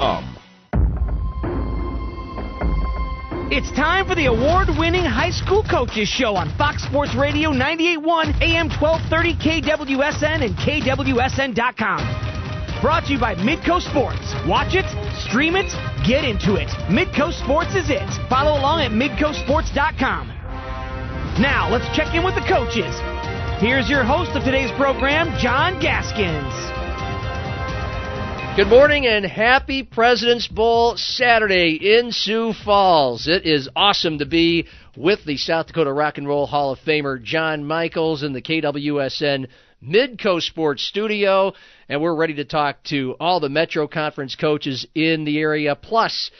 Um. 0.00 0.36
It's 3.52 3.70
time 3.76 4.08
for 4.08 4.16
the 4.16 4.26
award-winning 4.26 5.04
high 5.04 5.30
school 5.30 5.62
coaches 5.70 6.08
show 6.08 6.34
on 6.34 6.50
Fox 6.58 6.82
Sports 6.82 7.14
Radio 7.14 7.50
98.1 7.50 8.42
AM 8.42 8.68
1230 8.68 9.36
KWSN 9.38 10.42
and 10.42 10.56
KWSN.com. 10.56 12.00
Brought 12.82 13.04
to 13.06 13.12
you 13.12 13.20
by 13.20 13.36
Midco 13.36 13.80
Sports. 13.80 14.34
Watch 14.48 14.74
it, 14.74 14.84
stream 15.28 15.54
it, 15.54 15.70
get 16.04 16.24
into 16.24 16.56
it. 16.56 16.68
Midco 16.90 17.32
Sports 17.32 17.76
is 17.76 17.88
it. 17.88 18.02
Follow 18.28 18.58
along 18.58 18.80
at 18.82 18.90
midcosports.com. 18.90 20.26
Now, 21.40 21.70
let's 21.70 21.86
check 21.96 22.12
in 22.14 22.24
with 22.24 22.34
the 22.34 22.44
coaches. 22.48 22.92
Here's 23.62 23.88
your 23.88 24.02
host 24.02 24.32
of 24.34 24.42
today's 24.42 24.72
program, 24.72 25.32
John 25.38 25.80
Gaskins. 25.80 26.83
Good 28.56 28.68
morning 28.68 29.04
and 29.04 29.24
happy 29.24 29.82
President's 29.82 30.46
Bowl 30.46 30.96
Saturday 30.96 31.72
in 31.72 32.12
Sioux 32.12 32.52
Falls. 32.52 33.26
It 33.26 33.44
is 33.44 33.68
awesome 33.74 34.18
to 34.18 34.26
be 34.26 34.68
with 34.96 35.24
the 35.24 35.36
South 35.38 35.66
Dakota 35.66 35.92
Rock 35.92 36.18
and 36.18 36.28
Roll 36.28 36.46
Hall 36.46 36.70
of 36.70 36.78
Famer 36.86 37.20
John 37.20 37.64
Michaels 37.64 38.22
in 38.22 38.32
the 38.32 38.40
KWSN 38.40 39.48
Midco 39.82 40.40
Sports 40.40 40.84
Studio, 40.84 41.52
and 41.88 42.00
we're 42.00 42.14
ready 42.14 42.34
to 42.34 42.44
talk 42.44 42.80
to 42.84 43.16
all 43.18 43.40
the 43.40 43.48
Metro 43.48 43.88
Conference 43.88 44.36
coaches 44.36 44.86
in 44.94 45.24
the 45.24 45.40
area, 45.40 45.74
plus 45.74 46.30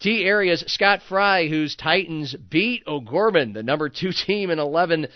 Tea 0.00 0.24
Area's 0.24 0.64
Scott 0.66 1.02
Fry, 1.08 1.46
whose 1.46 1.76
Titans 1.76 2.34
beat 2.34 2.82
O'Gorman, 2.88 3.52
the 3.52 3.62
number 3.62 3.88
two 3.88 4.10
team 4.26 4.50
in 4.50 4.58
11 4.58 5.06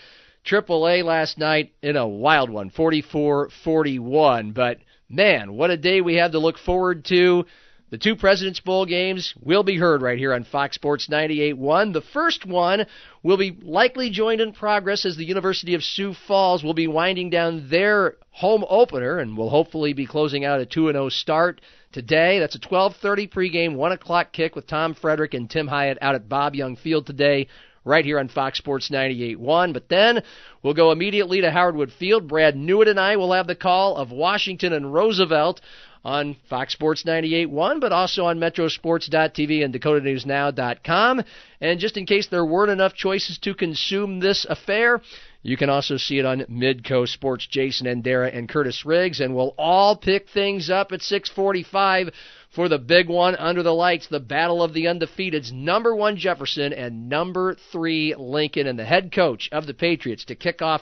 AAA 0.45 1.03
last 1.03 1.37
night 1.37 1.73
in 1.81 1.97
a 1.97 2.07
wild 2.07 2.49
one, 2.49 2.69
44 2.69 3.49
41. 3.61 4.53
But 4.53 4.77
man, 5.09 5.53
what 5.53 5.71
a 5.71 5.77
day 5.77 6.01
we 6.01 6.15
have 6.15 6.31
to 6.31 6.39
look 6.39 6.57
forward 6.57 7.05
to. 7.05 7.45
The 7.91 7.99
two 7.99 8.15
President's 8.15 8.59
Bowl 8.59 8.85
games 8.85 9.33
will 9.39 9.63
be 9.63 9.77
heard 9.77 10.01
right 10.01 10.17
here 10.17 10.33
on 10.33 10.43
Fox 10.43 10.75
Sports 10.75 11.07
98.1. 11.07 11.93
The 11.93 12.01
first 12.01 12.45
one 12.45 12.87
will 13.21 13.37
be 13.37 13.57
likely 13.61 14.09
joined 14.09 14.41
in 14.41 14.53
progress 14.53 15.05
as 15.05 15.15
the 15.15 15.25
University 15.25 15.75
of 15.75 15.83
Sioux 15.83 16.13
Falls 16.27 16.63
will 16.63 16.73
be 16.73 16.87
winding 16.87 17.29
down 17.29 17.69
their 17.69 18.15
home 18.31 18.65
opener 18.67 19.19
and 19.19 19.37
will 19.37 19.51
hopefully 19.51 19.93
be 19.93 20.07
closing 20.07 20.43
out 20.43 20.61
a 20.61 20.65
2-0 20.65 21.11
start 21.11 21.61
today. 21.91 22.39
That's 22.39 22.55
a 22.55 22.59
12:30 22.59 23.29
pregame, 23.31 23.75
1 23.75 23.91
o'clock 23.91 24.33
kick 24.33 24.55
with 24.55 24.67
Tom 24.67 24.95
Frederick 24.95 25.35
and 25.35 25.49
Tim 25.49 25.67
Hyatt 25.67 25.99
out 26.01 26.15
at 26.15 26.27
Bob 26.27 26.55
Young 26.55 26.75
Field 26.75 27.05
today 27.05 27.47
right 27.85 28.03
here 28.03 28.19
on 28.19 28.27
Fox 28.27 28.57
Sports 28.57 28.89
98.1. 28.89 29.71
But 29.71 29.87
then 29.87 30.23
we'll 30.61 30.73
go 30.73 30.91
immediately 30.91 31.41
to 31.41 31.51
Howard 31.51 31.75
Wood 31.75 31.93
Field. 31.93 32.27
Brad 32.27 32.55
Newitt 32.55 32.89
and 32.89 32.99
I 32.99 33.15
will 33.15 33.31
have 33.31 33.47
the 33.47 33.55
call 33.55 33.95
of 33.95 34.11
Washington 34.11 34.73
and 34.73 34.93
Roosevelt 34.93 35.61
on 36.03 36.35
Fox 36.49 36.71
Sports 36.71 37.03
98.1, 37.03 37.81
but 37.81 37.91
also 37.91 38.25
on 38.25 38.39
Metrosports.tv 38.39 39.65
and 39.65 39.73
DakotaNewsNow.com. 39.73 41.23
And 41.61 41.79
just 41.79 41.97
in 41.97 42.05
case 42.05 42.27
there 42.27 42.45
weren't 42.45 42.71
enough 42.71 42.93
choices 42.93 43.39
to 43.39 43.55
consume 43.55 44.19
this 44.19 44.45
affair, 44.47 45.01
you 45.41 45.57
can 45.57 45.69
also 45.69 45.97
see 45.97 46.19
it 46.19 46.25
on 46.25 46.41
Midco 46.41 47.07
Sports. 47.07 47.47
Jason 47.47 47.87
Endera 47.87 48.35
and 48.35 48.47
Curtis 48.47 48.85
Riggs, 48.85 49.19
and 49.19 49.35
we'll 49.35 49.55
all 49.57 49.95
pick 49.95 50.29
things 50.29 50.69
up 50.69 50.91
at 50.91 51.01
6:45 51.01 52.11
for 52.55 52.69
the 52.69 52.79
big 52.79 53.09
one 53.09 53.35
under 53.35 53.61
the 53.61 53.73
lights, 53.73 54.07
the 54.07 54.19
battle 54.19 54.63
of 54.63 54.73
the 54.73 54.85
undefeateds, 54.85 55.51
number 55.51 55.95
one 55.95 56.15
Jefferson 56.15 56.71
and 56.73 57.09
number 57.09 57.55
three 57.71 58.15
Lincoln, 58.17 58.65
and 58.65 58.79
the 58.79 58.85
head 58.85 59.11
coach 59.11 59.49
of 59.51 59.67
the 59.67 59.73
Patriots 59.73 60.25
to 60.25 60.35
kick 60.35 60.61
off 60.61 60.81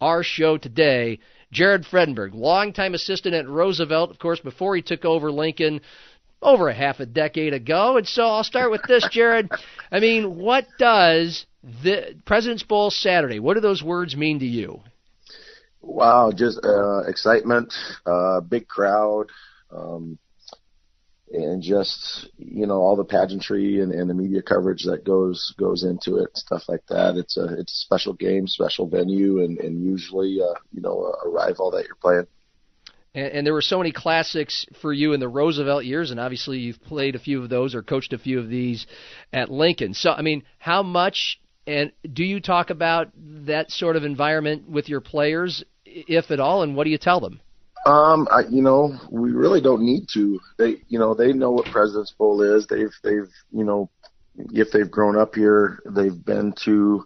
our 0.00 0.22
show 0.22 0.58
today, 0.58 1.20
Jared 1.52 1.84
Fredenburg, 1.84 2.34
longtime 2.34 2.94
assistant 2.94 3.34
at 3.34 3.48
Roosevelt, 3.48 4.10
of 4.10 4.18
course, 4.18 4.40
before 4.40 4.74
he 4.74 4.82
took 4.82 5.04
over 5.04 5.30
Lincoln 5.30 5.80
over 6.42 6.68
a 6.68 6.74
half 6.74 7.00
a 7.00 7.06
decade 7.06 7.54
ago. 7.54 7.96
And 7.96 8.06
so 8.06 8.24
I'll 8.24 8.44
start 8.44 8.70
with 8.70 8.82
this, 8.88 9.08
Jared. 9.10 9.48
I 9.90 10.00
mean, 10.00 10.36
what 10.36 10.66
does 10.78 11.46
the 11.62 12.16
President's 12.26 12.64
Bowl 12.64 12.90
Saturday, 12.90 13.38
what 13.38 13.54
do 13.54 13.60
those 13.60 13.82
words 13.82 14.16
mean 14.16 14.40
to 14.40 14.46
you? 14.46 14.80
Wow, 15.80 16.32
just 16.34 16.58
uh, 16.64 17.00
excitement, 17.06 17.72
uh, 18.04 18.40
big 18.40 18.66
crowd, 18.66 19.26
um, 19.70 20.18
and 21.34 21.62
just 21.62 22.28
you 22.38 22.66
know 22.66 22.76
all 22.76 22.96
the 22.96 23.04
pageantry 23.04 23.80
and, 23.80 23.92
and 23.92 24.08
the 24.08 24.14
media 24.14 24.42
coverage 24.42 24.84
that 24.84 25.04
goes 25.04 25.54
goes 25.58 25.84
into 25.84 26.16
it, 26.16 26.36
stuff 26.36 26.62
like 26.68 26.84
that. 26.88 27.16
It's 27.16 27.36
a 27.36 27.58
it's 27.58 27.72
a 27.72 27.84
special 27.84 28.14
game, 28.14 28.46
special 28.46 28.86
venue, 28.86 29.42
and 29.42 29.58
and 29.58 29.84
usually 29.84 30.40
uh, 30.40 30.58
you 30.72 30.80
know 30.80 31.14
a, 31.24 31.28
rival 31.28 31.70
that 31.72 31.86
you're 31.86 31.96
playing. 31.96 32.26
And, 33.14 33.26
and 33.26 33.46
there 33.46 33.54
were 33.54 33.62
so 33.62 33.78
many 33.78 33.92
classics 33.92 34.66
for 34.80 34.92
you 34.92 35.12
in 35.12 35.20
the 35.20 35.28
Roosevelt 35.28 35.84
years, 35.84 36.10
and 36.10 36.20
obviously 36.20 36.58
you've 36.58 36.82
played 36.82 37.14
a 37.14 37.18
few 37.18 37.42
of 37.42 37.48
those 37.48 37.74
or 37.74 37.82
coached 37.82 38.12
a 38.12 38.18
few 38.18 38.38
of 38.38 38.48
these 38.48 38.86
at 39.32 39.50
Lincoln. 39.50 39.94
So 39.94 40.10
I 40.10 40.22
mean, 40.22 40.44
how 40.58 40.82
much 40.82 41.40
and 41.66 41.92
do 42.12 42.24
you 42.24 42.40
talk 42.40 42.70
about 42.70 43.08
that 43.16 43.70
sort 43.70 43.96
of 43.96 44.04
environment 44.04 44.68
with 44.68 44.88
your 44.88 45.00
players, 45.00 45.64
if 45.84 46.30
at 46.30 46.40
all, 46.40 46.62
and 46.62 46.76
what 46.76 46.84
do 46.84 46.90
you 46.90 46.98
tell 46.98 47.20
them? 47.20 47.40
Um, 47.86 48.28
I, 48.30 48.42
you 48.48 48.62
know, 48.62 48.98
we 49.10 49.32
really 49.32 49.60
don't 49.60 49.82
need 49.82 50.06
to. 50.14 50.40
They, 50.58 50.76
you 50.88 50.98
know, 50.98 51.14
they 51.14 51.32
know 51.32 51.50
what 51.50 51.66
President's 51.66 52.12
Bowl 52.12 52.40
is. 52.42 52.66
They've, 52.66 52.92
they've, 53.02 53.28
you 53.52 53.64
know, 53.64 53.90
if 54.36 54.70
they've 54.72 54.90
grown 54.90 55.18
up 55.18 55.34
here, 55.34 55.80
they've 55.86 56.24
been 56.24 56.54
to 56.64 57.04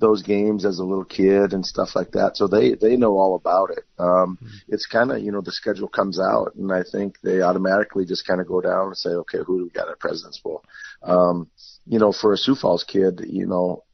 those 0.00 0.22
games 0.22 0.64
as 0.64 0.78
a 0.78 0.84
little 0.84 1.04
kid 1.04 1.52
and 1.52 1.64
stuff 1.64 1.90
like 1.94 2.12
that. 2.12 2.36
So 2.36 2.46
they, 2.46 2.74
they 2.74 2.96
know 2.96 3.18
all 3.18 3.34
about 3.34 3.70
it. 3.70 3.84
Um, 3.98 4.38
mm-hmm. 4.42 4.56
it's 4.68 4.86
kind 4.86 5.12
of, 5.12 5.18
you 5.18 5.30
know, 5.30 5.42
the 5.42 5.52
schedule 5.52 5.88
comes 5.88 6.18
out 6.18 6.54
and 6.54 6.72
I 6.72 6.82
think 6.90 7.16
they 7.22 7.42
automatically 7.42 8.06
just 8.06 8.26
kind 8.26 8.40
of 8.40 8.48
go 8.48 8.62
down 8.62 8.86
and 8.86 8.96
say, 8.96 9.10
okay, 9.10 9.38
who 9.46 9.58
do 9.58 9.64
we 9.64 9.70
got 9.70 9.90
at 9.90 9.98
President's 9.98 10.40
Bowl? 10.40 10.64
Um, 11.02 11.50
you 11.86 11.98
know, 11.98 12.12
for 12.12 12.32
a 12.32 12.38
Sioux 12.38 12.54
Falls 12.54 12.84
kid, 12.84 13.20
you 13.28 13.46
know, 13.46 13.84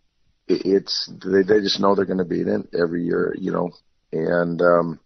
it, 0.47 0.63
it's, 0.65 1.11
they, 1.25 1.43
they 1.43 1.61
just 1.61 1.81
know 1.81 1.95
they're 1.97 2.05
going 2.05 2.19
to 2.19 2.25
beat 2.25 2.47
it 2.47 2.69
every 2.73 3.05
year, 3.05 3.35
you 3.37 3.51
know, 3.51 3.71
and, 4.13 4.63
um, 4.63 5.01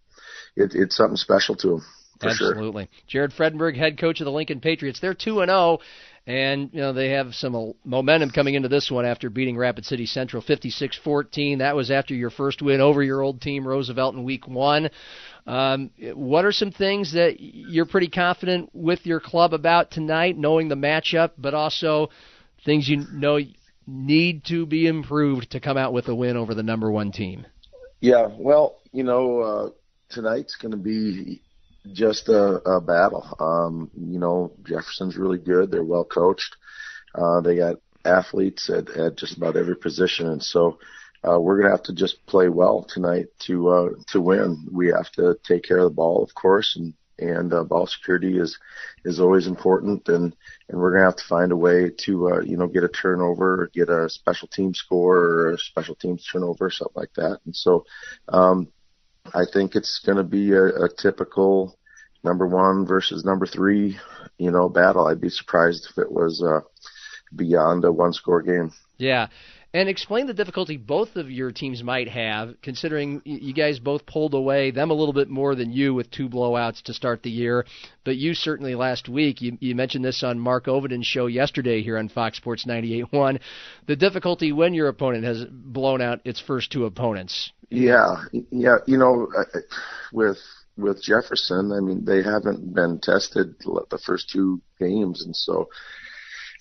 it, 0.55 0.73
it's 0.73 0.95
something 0.95 1.17
special 1.17 1.55
to 1.57 1.67
them. 1.67 1.85
Absolutely. 2.23 2.83
Sure. 2.83 3.03
Jared 3.07 3.31
Fredenburg, 3.31 3.75
head 3.75 3.97
coach 3.97 4.21
of 4.21 4.25
the 4.25 4.31
Lincoln 4.31 4.59
Patriots. 4.59 4.99
They're 4.99 5.15
2 5.15 5.41
and 5.41 5.49
0 5.49 5.79
and 6.27 6.69
you 6.71 6.79
know 6.79 6.93
they 6.93 7.09
have 7.09 7.33
some 7.33 7.73
momentum 7.83 8.29
coming 8.29 8.53
into 8.53 8.67
this 8.67 8.91
one 8.91 9.05
after 9.05 9.29
beating 9.29 9.57
Rapid 9.57 9.85
City 9.85 10.05
Central 10.05 10.43
56-14. 10.43 11.59
That 11.59 11.75
was 11.75 11.89
after 11.89 12.13
your 12.13 12.29
first 12.29 12.61
win 12.61 12.79
over 12.79 13.01
your 13.01 13.21
old 13.21 13.41
team 13.41 13.67
Roosevelt 13.67 14.13
in 14.15 14.23
week 14.23 14.47
1. 14.47 14.89
Um, 15.47 15.89
what 16.13 16.45
are 16.45 16.51
some 16.51 16.71
things 16.71 17.13
that 17.13 17.37
you're 17.39 17.87
pretty 17.87 18.09
confident 18.09 18.69
with 18.73 19.05
your 19.05 19.19
club 19.19 19.53
about 19.53 19.89
tonight, 19.89 20.37
knowing 20.37 20.67
the 20.67 20.75
matchup, 20.75 21.31
but 21.39 21.55
also 21.55 22.09
things 22.65 22.87
you 22.87 23.05
know 23.11 23.39
need 23.87 24.45
to 24.45 24.67
be 24.67 24.85
improved 24.85 25.51
to 25.51 25.59
come 25.59 25.77
out 25.77 25.91
with 25.91 26.07
a 26.07 26.13
win 26.13 26.37
over 26.37 26.53
the 26.53 26.61
number 26.61 26.91
one 26.91 27.11
team? 27.11 27.47
Yeah, 27.99 28.27
well, 28.31 28.77
you 28.91 29.03
know, 29.03 29.39
uh, 29.39 29.69
tonight's 30.11 30.55
going 30.55 30.71
to 30.71 30.77
be 30.77 31.41
just 31.93 32.29
a, 32.29 32.61
a 32.69 32.81
battle. 32.81 33.35
Um, 33.39 33.89
you 33.95 34.19
know, 34.19 34.53
Jefferson's 34.63 35.17
really 35.17 35.39
good. 35.39 35.71
They're 35.71 35.83
well 35.83 36.05
coached. 36.05 36.55
Uh, 37.15 37.41
they 37.41 37.57
got 37.57 37.77
athletes 38.05 38.69
at, 38.69 38.89
at 38.89 39.17
just 39.17 39.37
about 39.37 39.57
every 39.57 39.75
position, 39.75 40.27
and 40.27 40.43
so 40.43 40.79
uh, 41.27 41.39
we're 41.39 41.57
going 41.57 41.69
to 41.69 41.75
have 41.75 41.83
to 41.83 41.93
just 41.93 42.25
play 42.25 42.49
well 42.49 42.85
tonight 42.87 43.27
to 43.39 43.69
uh, 43.69 43.89
to 44.09 44.21
win. 44.21 44.67
We 44.71 44.87
have 44.87 45.11
to 45.13 45.37
take 45.43 45.63
care 45.63 45.79
of 45.79 45.85
the 45.85 45.95
ball, 45.95 46.23
of 46.23 46.33
course, 46.33 46.75
and 46.75 46.93
and 47.19 47.53
uh, 47.53 47.63
ball 47.63 47.87
security 47.87 48.37
is 48.37 48.57
is 49.05 49.19
always 49.19 49.47
important, 49.47 50.07
and 50.07 50.35
and 50.69 50.79
we're 50.79 50.91
going 50.91 51.01
to 51.01 51.05
have 51.05 51.15
to 51.17 51.27
find 51.27 51.51
a 51.51 51.57
way 51.57 51.91
to 52.05 52.33
uh, 52.33 52.41
you 52.41 52.57
know 52.57 52.67
get 52.67 52.83
a 52.83 52.89
turnover, 52.89 53.69
get 53.73 53.89
a 53.89 54.09
special 54.09 54.47
team 54.47 54.73
score, 54.73 55.17
or 55.17 55.51
a 55.51 55.57
special 55.57 55.95
teams 55.95 56.25
turnover, 56.31 56.69
something 56.69 56.93
like 56.95 57.13
that. 57.15 57.39
And 57.45 57.55
so 57.55 57.85
um, 58.29 58.67
I 59.33 59.43
think 59.51 59.75
it's 59.75 60.01
going 60.05 60.17
to 60.17 60.23
be 60.23 60.51
a, 60.51 60.65
a 60.65 60.89
typical 60.89 61.77
number 62.23 62.47
one 62.47 62.85
versus 62.85 63.23
number 63.23 63.45
three, 63.45 63.97
you 64.37 64.51
know, 64.51 64.69
battle. 64.69 65.07
I'd 65.07 65.21
be 65.21 65.29
surprised 65.29 65.87
if 65.89 65.97
it 65.97 66.11
was 66.11 66.43
uh, 66.43 66.61
beyond 67.35 67.85
a 67.85 67.91
one 67.91 68.13
score 68.13 68.41
game. 68.41 68.71
Yeah. 68.97 69.27
And 69.73 69.87
explain 69.87 70.27
the 70.27 70.33
difficulty 70.33 70.75
both 70.75 71.15
of 71.15 71.31
your 71.31 71.51
teams 71.51 71.81
might 71.81 72.09
have, 72.09 72.55
considering 72.61 73.21
you 73.23 73.53
guys 73.53 73.79
both 73.79 74.05
pulled 74.05 74.33
away, 74.33 74.71
them 74.71 74.91
a 74.91 74.93
little 74.93 75.13
bit 75.13 75.29
more 75.29 75.55
than 75.55 75.71
you 75.71 75.93
with 75.93 76.11
two 76.11 76.27
blowouts 76.27 76.81
to 76.83 76.93
start 76.93 77.23
the 77.23 77.31
year. 77.31 77.65
But 78.03 78.17
you 78.17 78.33
certainly 78.33 78.75
last 78.75 79.07
week, 79.07 79.41
you, 79.41 79.57
you 79.61 79.73
mentioned 79.73 80.03
this 80.03 80.23
on 80.23 80.39
Mark 80.39 80.67
Overton's 80.67 81.05
show 81.05 81.27
yesterday 81.27 81.81
here 81.81 81.97
on 81.97 82.09
Fox 82.09 82.35
Sports 82.35 82.65
98.1, 82.65 83.39
the 83.87 83.95
difficulty 83.95 84.51
when 84.51 84.73
your 84.73 84.89
opponent 84.89 85.23
has 85.23 85.45
blown 85.49 86.01
out 86.01 86.19
its 86.25 86.41
first 86.41 86.71
two 86.71 86.83
opponents. 86.85 87.53
Yeah, 87.69 88.25
yeah, 88.51 88.77
you 88.85 88.97
know, 88.97 89.29
uh, 89.37 89.57
uh, 89.57 89.61
with 90.11 90.37
with 90.77 91.01
Jefferson, 91.01 91.71
I 91.71 91.79
mean, 91.79 92.03
they 92.03 92.21
haven't 92.21 92.73
been 92.73 92.99
tested 92.99 93.55
the 93.59 93.99
first 94.05 94.29
two 94.29 94.61
games, 94.79 95.23
and 95.23 95.35
so 95.35 95.69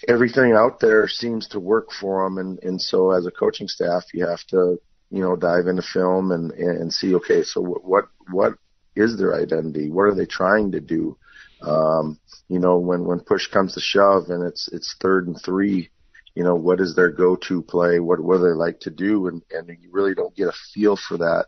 everything 0.08 0.52
out 0.52 0.80
there 0.80 1.08
seems 1.08 1.48
to 1.48 1.60
work 1.60 1.88
for 1.92 2.24
them. 2.24 2.38
And, 2.38 2.58
and 2.62 2.80
so 2.80 3.10
as 3.10 3.26
a 3.26 3.30
coaching 3.30 3.68
staff, 3.68 4.04
you 4.14 4.26
have 4.26 4.44
to, 4.48 4.80
you 5.10 5.22
know, 5.22 5.36
dive 5.36 5.66
into 5.66 5.82
film 5.82 6.32
and, 6.32 6.52
and 6.52 6.92
see, 6.92 7.14
okay, 7.16 7.42
so 7.42 7.60
what, 7.60 8.06
what 8.30 8.54
is 8.96 9.16
their 9.16 9.34
identity? 9.34 9.90
What 9.90 10.02
are 10.02 10.14
they 10.14 10.26
trying 10.26 10.72
to 10.72 10.80
do? 10.80 11.16
Um, 11.62 12.18
you 12.48 12.58
know, 12.58 12.78
when 12.78 13.04
when 13.04 13.20
push 13.20 13.46
comes 13.48 13.74
to 13.74 13.80
shove 13.80 14.30
and 14.30 14.46
it's 14.46 14.68
it's 14.72 14.96
third 15.00 15.26
and 15.26 15.40
three, 15.44 15.90
you 16.34 16.42
know, 16.42 16.54
what 16.54 16.80
is 16.80 16.96
their 16.96 17.10
go-to 17.10 17.62
play? 17.62 18.00
What 18.00 18.20
what 18.20 18.38
do 18.38 18.44
they 18.44 18.54
like 18.54 18.80
to 18.80 18.90
do? 18.90 19.28
And 19.28 19.42
and 19.50 19.68
you 19.68 19.90
really 19.92 20.14
don't 20.14 20.34
get 20.34 20.48
a 20.48 20.52
feel 20.72 20.96
for 20.96 21.18
that. 21.18 21.46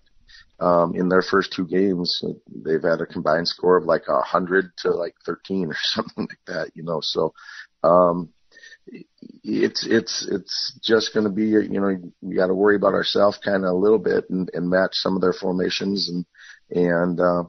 Um, 0.60 0.94
in 0.94 1.08
their 1.08 1.22
first 1.22 1.52
two 1.52 1.66
games, 1.66 2.22
they've 2.64 2.82
had 2.82 3.00
a 3.00 3.06
combined 3.06 3.48
score 3.48 3.76
of 3.76 3.84
like 3.84 4.04
a 4.08 4.20
hundred 4.20 4.70
to 4.78 4.90
like 4.90 5.14
13 5.26 5.70
or 5.70 5.76
something 5.82 6.28
like 6.28 6.38
that, 6.46 6.70
you 6.76 6.84
know, 6.84 7.00
so, 7.02 7.34
um, 7.82 8.28
it's 9.44 9.86
it's 9.88 10.26
it's 10.30 10.78
just 10.82 11.14
going 11.14 11.24
to 11.24 11.30
be 11.30 11.46
you 11.46 11.80
know 11.80 11.96
we 12.20 12.36
got 12.36 12.48
to 12.48 12.54
worry 12.54 12.76
about 12.76 12.94
ourselves 12.94 13.38
kind 13.44 13.64
of 13.64 13.70
a 13.70 13.76
little 13.76 13.98
bit 13.98 14.28
and, 14.30 14.50
and 14.54 14.68
match 14.68 14.90
some 14.94 15.14
of 15.16 15.22
their 15.22 15.32
formations 15.32 16.08
and 16.08 16.24
and 16.70 17.20
uh, 17.20 17.44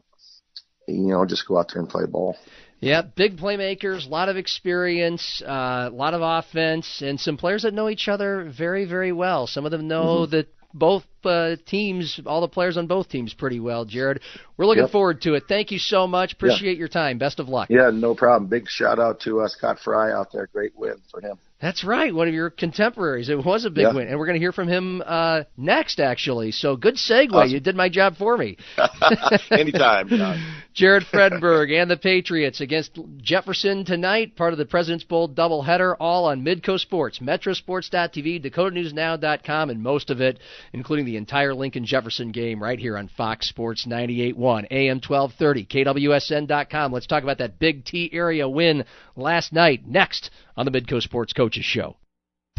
you 0.88 1.10
know 1.10 1.26
just 1.26 1.48
go 1.48 1.58
out 1.58 1.70
there 1.74 1.82
and 1.82 1.90
play 1.90 2.06
ball. 2.06 2.36
Yeah, 2.80 3.02
big 3.02 3.38
playmakers, 3.38 4.06
a 4.06 4.10
lot 4.10 4.28
of 4.28 4.36
experience, 4.36 5.42
uh, 5.42 5.88
a 5.90 5.96
lot 5.96 6.14
of 6.14 6.22
offense, 6.22 7.02
and 7.02 7.18
some 7.18 7.38
players 7.38 7.62
that 7.62 7.74
know 7.74 7.88
each 7.88 8.10
other 8.10 8.52
very, 8.56 8.84
very 8.84 9.14
well. 9.14 9.48
Some 9.48 9.64
of 9.64 9.72
them 9.72 9.88
know 9.88 10.24
mm-hmm. 10.24 10.32
that 10.32 10.54
both 10.74 11.04
uh, 11.24 11.56
teams, 11.66 12.20
all 12.26 12.42
the 12.42 12.48
players 12.48 12.78
on 12.78 12.88
both 12.88 13.10
teams, 13.10 13.34
pretty 13.34 13.60
well. 13.60 13.86
Jared, 13.86 14.22
we're 14.58 14.66
looking 14.66 14.84
yep. 14.84 14.92
forward 14.92 15.22
to 15.22 15.36
it. 15.36 15.44
Thank 15.48 15.72
you 15.72 15.80
so 15.80 16.08
much. 16.08 16.34
Appreciate 16.34 16.74
yeah. 16.74 16.80
your 16.80 16.88
time. 16.88 17.18
Best 17.18 17.40
of 17.40 17.50
luck. 17.50 17.70
Yeah, 17.70 17.92
no 17.94 18.16
problem. 18.16 18.50
Big 18.50 18.68
shout 18.68 19.00
out 19.00 19.22
to 19.22 19.42
uh, 19.42 19.48
Scott 19.48 19.80
Fry 19.84 20.12
out 20.12 20.32
there. 20.32 20.48
Great 20.52 20.76
win 20.76 20.96
for 21.12 21.22
him. 21.22 21.38
That's 21.64 21.86
right, 21.86 22.14
one 22.14 22.28
of 22.28 22.34
your 22.34 22.50
contemporaries. 22.50 23.30
It 23.30 23.38
was 23.38 23.64
a 23.64 23.70
big 23.70 23.84
yeah. 23.84 23.94
win, 23.94 24.10
and 24.10 24.20
we're 24.20 24.26
going 24.26 24.36
to 24.36 24.42
hear 24.42 24.52
from 24.52 24.68
him 24.68 25.02
uh, 25.06 25.44
next, 25.56 26.02
actually. 26.02 26.52
So 26.52 26.76
good 26.76 26.96
segue. 26.96 27.32
Awesome. 27.32 27.52
You 27.52 27.62
did 27.62 27.78
my 27.78 27.88
job 27.88 28.18
for 28.18 28.36
me. 28.36 28.58
Anytime. 29.50 30.10
John. 30.10 30.56
Jared 30.74 31.04
Fredenburg 31.04 31.72
and 31.72 31.90
the 31.90 31.98
Patriots 31.98 32.60
against 32.60 32.98
Jefferson 33.18 33.86
tonight, 33.86 34.36
part 34.36 34.54
of 34.54 34.58
the 34.58 34.66
President's 34.66 35.04
Bowl 35.04 35.30
doubleheader, 35.30 35.96
all 36.00 36.26
on 36.26 36.44
Midco 36.44 36.80
Sports, 36.80 37.20
Metrosports.tv, 37.20 38.44
DakotaNewsNow.com, 38.44 39.70
and 39.70 39.84
most 39.84 40.10
of 40.10 40.20
it, 40.20 40.40
including 40.74 41.06
the 41.06 41.18
entire 41.18 41.54
Lincoln 41.54 41.86
Jefferson 41.86 42.32
game, 42.32 42.62
right 42.62 42.80
here 42.80 42.98
on 42.98 43.08
Fox 43.08 43.48
Sports 43.48 43.86
98.1, 43.86 44.66
AM 44.72 44.98
1230, 44.98 45.66
KWSN.com. 45.66 46.92
Let's 46.92 47.08
talk 47.08 47.22
about 47.22 47.38
that 47.38 47.60
Big 47.60 47.86
Tea 47.86 48.10
area 48.12 48.50
win 48.50 48.86
last 49.16 49.54
night. 49.54 49.88
Next 49.88 50.32
on 50.58 50.66
the 50.66 50.72
Midco 50.72 51.02
Sports 51.02 51.34
Coaches 51.34 51.66
Show. 51.66 51.98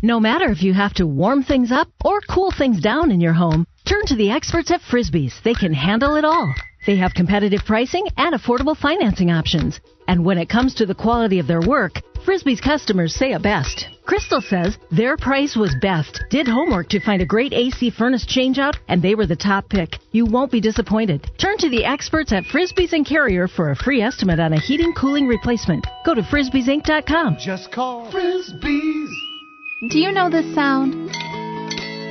No 0.03 0.21
matter 0.21 0.51
if 0.51 0.63
you 0.63 0.75
have 0.75 0.95
to 0.95 1.07
warm 1.07 1.43
things 1.43 1.73
up 1.73 1.89
or 2.05 2.21
cool 2.21 2.53
things 2.57 2.81
down 2.81 3.11
in 3.11 3.21
your 3.21 3.33
home, 3.33 3.67
turn 3.87 4.05
to 4.07 4.17
the 4.17 4.31
experts 4.31 4.71
at 4.71 4.83
Frisbee's. 4.83 5.41
They 5.43 5.55
can 5.55 5.73
handle 5.73 6.15
it 6.15 6.25
all. 6.25 6.55
They 6.87 6.97
have 6.97 7.15
competitive 7.15 7.65
pricing 7.65 8.07
and 8.17 8.35
affordable 8.35 8.77
financing 8.77 9.31
options. 9.31 9.81
And 10.07 10.25
when 10.25 10.39
it 10.39 10.49
comes 10.49 10.75
to 10.75 10.87
the 10.87 10.95
quality 10.95 11.39
of 11.39 11.47
their 11.47 11.61
work, 11.61 12.01
Frisbee's 12.25 12.61
customers 12.61 13.15
say 13.15 13.33
it 13.33 13.43
best. 13.43 13.89
Crystal 14.07 14.41
says 14.41 14.79
their 14.91 15.17
price 15.17 15.57
was 15.57 15.75
best, 15.81 16.23
did 16.31 16.47
homework 16.47 16.89
to 16.91 17.01
find 17.01 17.23
a 17.23 17.27
great 17.27 17.53
AC 17.53 17.91
furnace 17.91 18.27
changeout, 18.27 18.77
and 18.89 19.01
they 19.01 19.15
were 19.15 19.27
the 19.27 19.37
top 19.37 19.69
pick. 19.69 19.99
You 20.13 20.27
won't 20.27 20.53
be 20.53 20.61
disappointed. 20.61 21.31
Turn 21.39 21.57
to 21.59 21.71
the 21.71 21.85
experts 21.85 22.33
at 22.33 22.45
Frisbee's 22.45 22.93
and 22.93 23.07
Carrier 23.07 23.49
for 23.49 23.71
a 23.71 23.77
free 23.77 24.03
estimate 24.03 24.41
on 24.41 24.53
a 24.53 24.61
heating 24.61 24.93
cooling 24.95 25.27
replacement. 25.27 25.87
Go 26.05 26.15
to 26.15 26.23
frisbeesinc.com. 26.23 27.39
Just 27.39 27.73
call 27.73 28.11
Frisbee's. 28.11 29.11
Do 29.91 29.99
you 29.99 30.13
know 30.13 30.31
this 30.31 30.55
sound? 30.55 31.11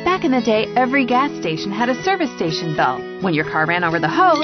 Back 0.03 0.25
in 0.25 0.31
the 0.31 0.41
day, 0.41 0.67
every 0.75 1.05
gas 1.05 1.31
station 1.39 1.71
had 1.71 1.87
a 1.87 2.03
service 2.03 2.33
station 2.35 2.75
bell. 2.75 2.99
When 3.21 3.33
your 3.33 3.49
car 3.49 3.65
ran 3.65 3.85
over 3.85 3.99
the 3.99 4.09
hose, 4.09 4.43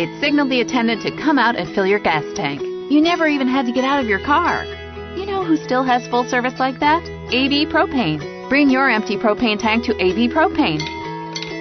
it 0.00 0.08
signaled 0.20 0.50
the 0.50 0.62
attendant 0.62 1.02
to 1.02 1.10
come 1.10 1.38
out 1.38 1.54
and 1.54 1.68
fill 1.74 1.86
your 1.86 2.00
gas 2.00 2.24
tank. 2.34 2.62
You 2.62 3.02
never 3.02 3.26
even 3.26 3.46
had 3.46 3.66
to 3.66 3.72
get 3.72 3.84
out 3.84 4.00
of 4.00 4.08
your 4.08 4.24
car. 4.24 4.64
You 5.14 5.26
know 5.26 5.44
who 5.44 5.58
still 5.58 5.84
has 5.84 6.08
full 6.08 6.24
service 6.24 6.58
like 6.58 6.80
that? 6.80 7.04
AB 7.30 7.66
Propane. 7.66 8.48
Bring 8.48 8.70
your 8.70 8.88
empty 8.88 9.18
propane 9.18 9.58
tank 9.58 9.84
to 9.84 9.92
AB 10.02 10.28
Propane. 10.30 10.80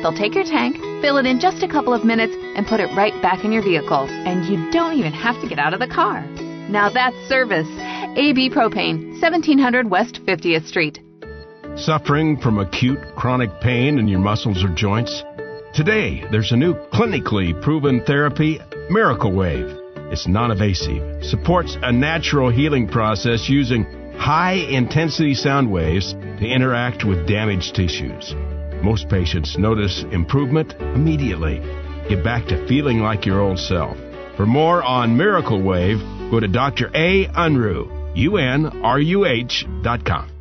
They'll 0.01 0.15
take 0.15 0.35
your 0.35 0.45
tank, 0.45 0.77
fill 1.01 1.17
it 1.17 1.25
in 1.25 1.39
just 1.39 1.63
a 1.63 1.67
couple 1.67 1.93
of 1.93 2.05
minutes, 2.05 2.33
and 2.55 2.65
put 2.65 2.79
it 2.79 2.95
right 2.95 3.19
back 3.21 3.43
in 3.43 3.51
your 3.51 3.63
vehicle. 3.63 4.07
And 4.07 4.45
you 4.45 4.71
don't 4.71 4.97
even 4.97 5.11
have 5.11 5.41
to 5.41 5.49
get 5.49 5.59
out 5.59 5.73
of 5.73 5.79
the 5.81 5.87
car. 5.87 6.21
Now 6.69 6.89
that's 6.89 7.17
service. 7.27 7.67
AB 8.15 8.49
Propane, 8.49 9.11
1700 9.19 9.89
West 9.89 10.21
50th 10.25 10.67
Street. 10.67 11.04
Suffering 11.77 12.37
from 12.37 12.59
acute 12.59 12.99
chronic 13.17 13.49
pain 13.59 13.99
in 13.99 14.07
your 14.07 14.21
muscles 14.21 14.63
or 14.63 14.69
joints? 14.69 15.23
Today, 15.73 16.23
there's 16.31 16.53
a 16.53 16.55
new 16.55 16.73
clinically 16.93 17.61
proven 17.61 18.01
therapy, 18.05 18.61
Miracle 18.89 19.33
Wave. 19.33 19.67
It's 20.09 20.25
non 20.25 20.51
invasive, 20.51 21.25
supports 21.25 21.77
a 21.81 21.91
natural 21.91 22.49
healing 22.49 22.87
process 22.87 23.49
using 23.49 23.83
high 24.17 24.53
intensity 24.53 25.33
sound 25.33 25.69
waves 25.69 26.13
to 26.13 26.47
interact 26.47 27.03
with 27.03 27.27
damaged 27.27 27.75
tissues. 27.75 28.33
Most 28.81 29.09
patients 29.09 29.57
notice 29.57 30.05
improvement 30.13 30.75
immediately, 30.79 31.59
get 32.07 32.23
back 32.23 32.45
to 32.47 32.67
feeling 32.69 32.99
like 32.99 33.25
your 33.25 33.41
old 33.41 33.59
self. 33.59 33.97
For 34.37 34.45
more 34.45 34.81
on 34.81 35.17
Miracle 35.17 35.61
Wave, 35.61 35.99
go 36.31 36.39
to 36.39 36.47
Dr. 36.47 36.89
A. 36.95 37.27
Unruh, 37.27 38.15
U-N-R-U-H 38.15 39.65
dot 39.83 40.05
com. 40.05 40.34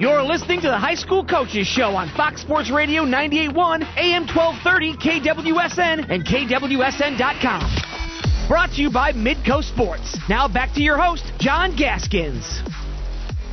You're 0.00 0.22
listening 0.22 0.62
to 0.62 0.68
the 0.68 0.78
High 0.78 0.94
School 0.94 1.26
Coaches 1.26 1.66
Show 1.66 1.90
on 1.90 2.08
Fox 2.16 2.40
Sports 2.40 2.70
Radio 2.70 3.04
98.1, 3.04 3.82
AM 3.98 4.26
1230, 4.26 4.96
KWSN, 4.96 6.06
and 6.08 6.24
KWSN.com. 6.24 8.48
Brought 8.48 8.70
to 8.70 8.80
you 8.80 8.90
by 8.90 9.12
Midco 9.12 9.62
Sports. 9.62 10.18
Now 10.26 10.48
back 10.48 10.72
to 10.72 10.80
your 10.80 10.96
host, 10.96 11.30
John 11.38 11.76
Gaskins. 11.76 12.62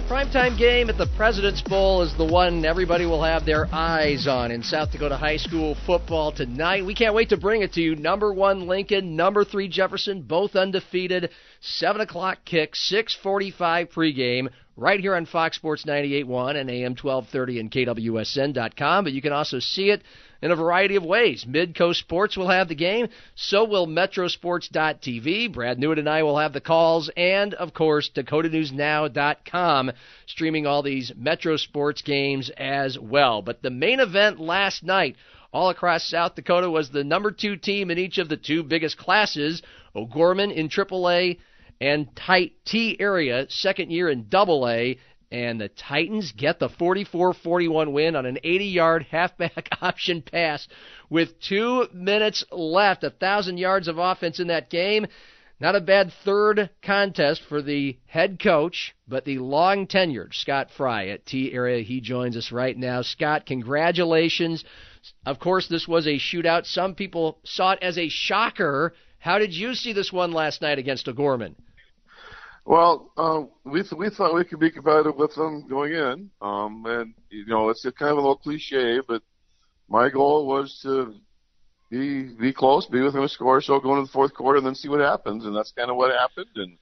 Primetime 0.07 0.57
game 0.57 0.89
at 0.89 0.97
the 0.97 1.09
President's 1.17 1.61
Bowl 1.61 2.01
is 2.01 2.15
the 2.15 2.23
one 2.23 2.63
everybody 2.63 3.05
will 3.05 3.23
have 3.23 3.45
their 3.45 3.67
eyes 3.73 4.25
on 4.25 4.51
in 4.51 4.63
South 4.63 4.89
Dakota 4.89 5.17
high 5.17 5.35
school 5.35 5.75
football 5.85 6.31
tonight. 6.31 6.85
We 6.85 6.95
can't 6.95 7.13
wait 7.13 7.27
to 7.29 7.37
bring 7.37 7.61
it 7.61 7.73
to 7.73 7.81
you. 7.81 7.93
Number 7.97 8.31
one 8.31 8.67
Lincoln, 8.67 9.17
number 9.17 9.43
three 9.43 9.67
Jefferson, 9.67 10.21
both 10.21 10.55
undefeated. 10.55 11.31
Seven 11.59 11.99
o'clock 11.99 12.37
kick, 12.45 12.73
six 12.73 13.17
forty-five 13.21 13.89
pregame 13.89 14.47
right 14.77 15.01
here 15.01 15.13
on 15.13 15.25
Fox 15.25 15.57
Sports 15.57 15.83
98.1 15.83 16.55
and 16.55 16.69
AM 16.69 16.95
1230 16.95 17.59
and 17.59 17.69
KWSN.com. 17.69 19.03
But 19.03 19.11
you 19.11 19.21
can 19.21 19.33
also 19.33 19.59
see 19.59 19.89
it 19.89 20.03
in 20.41 20.51
a 20.51 20.55
variety 20.55 20.95
of 20.95 21.03
ways. 21.03 21.45
Midco 21.45 21.95
Sports 21.95 22.37
will 22.37 22.49
have 22.49 22.67
the 22.67 22.75
game, 22.75 23.07
so 23.35 23.63
will 23.65 23.87
Metrosports.tv. 23.87 25.51
Brad 25.51 25.79
Newitt 25.79 25.99
and 25.99 26.09
I 26.09 26.23
will 26.23 26.37
have 26.37 26.53
the 26.53 26.61
calls, 26.61 27.09
and 27.15 27.53
of 27.53 27.73
course, 27.73 28.09
DakotaNewsNow.com 28.15 29.91
streaming 30.25 30.67
all 30.67 30.83
these 30.83 31.11
Metro 31.15 31.57
Sports 31.57 32.01
games 32.01 32.49
as 32.57 32.97
well. 32.99 33.41
But 33.41 33.61
the 33.61 33.69
main 33.69 33.99
event 33.99 34.39
last 34.39 34.83
night 34.83 35.15
all 35.53 35.69
across 35.69 36.09
South 36.09 36.35
Dakota 36.35 36.69
was 36.69 36.89
the 36.89 37.03
number 37.03 37.31
two 37.31 37.55
team 37.55 37.89
in 37.89 37.97
each 37.97 38.17
of 38.17 38.29
the 38.29 38.37
two 38.37 38.63
biggest 38.63 38.97
classes, 38.97 39.61
O'Gorman 39.95 40.51
in 40.51 40.69
AAA 40.69 41.37
and 41.79 42.15
tight 42.15 42.53
Tea 42.65 42.97
area, 42.99 43.45
second 43.49 43.91
year 43.91 44.09
in 44.09 44.27
Double 44.29 44.67
A. 44.67 44.97
And 45.31 45.59
the 45.59 45.67
Titans 45.67 46.31
get 46.31 46.59
the 46.59 46.69
44 46.69 47.33
41 47.33 47.91
win 47.91 48.15
on 48.15 48.25
an 48.25 48.39
80 48.43 48.65
yard 48.65 49.05
halfback 49.11 49.69
option 49.81 50.21
pass 50.21 50.67
with 51.09 51.39
two 51.41 51.87
minutes 51.93 52.45
left. 52.51 53.03
A 53.03 53.09
thousand 53.09 53.57
yards 53.57 53.87
of 53.87 53.97
offense 53.97 54.39
in 54.39 54.47
that 54.47 54.69
game. 54.69 55.07
Not 55.59 55.75
a 55.75 55.81
bad 55.81 56.13
third 56.23 56.69
contest 56.83 57.41
for 57.41 57.63
the 57.63 57.97
head 58.05 58.39
coach, 58.39 58.95
but 59.07 59.25
the 59.25 59.39
long 59.39 59.87
tenured 59.87 60.35
Scott 60.35 60.69
Fry 60.69 61.07
at 61.07 61.25
Tea 61.25 61.51
area. 61.51 61.81
He 61.81 61.99
joins 61.99 62.37
us 62.37 62.51
right 62.51 62.77
now. 62.77 63.01
Scott, 63.01 63.47
congratulations. 63.47 64.63
Of 65.25 65.39
course, 65.39 65.67
this 65.67 65.87
was 65.87 66.05
a 66.05 66.19
shootout. 66.19 66.67
Some 66.67 66.93
people 66.93 67.39
saw 67.43 67.71
it 67.71 67.79
as 67.81 67.97
a 67.97 68.07
shocker. 68.07 68.93
How 69.17 69.39
did 69.39 69.51
you 69.51 69.73
see 69.73 69.93
this 69.93 70.13
one 70.13 70.31
last 70.31 70.61
night 70.61 70.77
against 70.77 71.07
O'Gorman? 71.07 71.55
Well, 72.67 73.13
um, 73.15 73.49
we 73.63 73.81
th- 73.81 73.93
we 73.93 74.09
thought 74.09 74.35
we 74.35 74.43
could 74.43 74.59
be 74.59 74.69
competitive 74.69 75.15
with 75.15 75.33
them 75.35 75.69
going 75.69 75.93
in, 75.93 76.29
um, 76.41 76.83
and 76.85 77.13
you 77.29 77.45
know 77.45 77.69
it's 77.69 77.83
kind 77.83 78.11
of 78.11 78.17
a 78.17 78.21
little 78.21 78.35
cliche, 78.35 78.99
but 79.07 79.23
my 79.87 80.09
goal 80.09 80.45
was 80.45 80.77
to 80.83 81.13
be 81.89 82.35
be 82.35 82.51
close, 82.51 82.85
be 82.85 82.99
within 82.99 83.23
a 83.23 83.29
score, 83.29 83.61
so 83.61 83.79
go 83.79 83.91
into 83.93 84.05
the 84.05 84.11
fourth 84.11 84.33
quarter, 84.33 84.57
and 84.57 84.67
then 84.67 84.75
see 84.75 84.89
what 84.89 84.99
happens, 84.99 85.45
and 85.45 85.55
that's 85.55 85.71
kind 85.71 85.89
of 85.89 85.95
what 85.95 86.11
happened, 86.13 86.49
and 86.57 86.77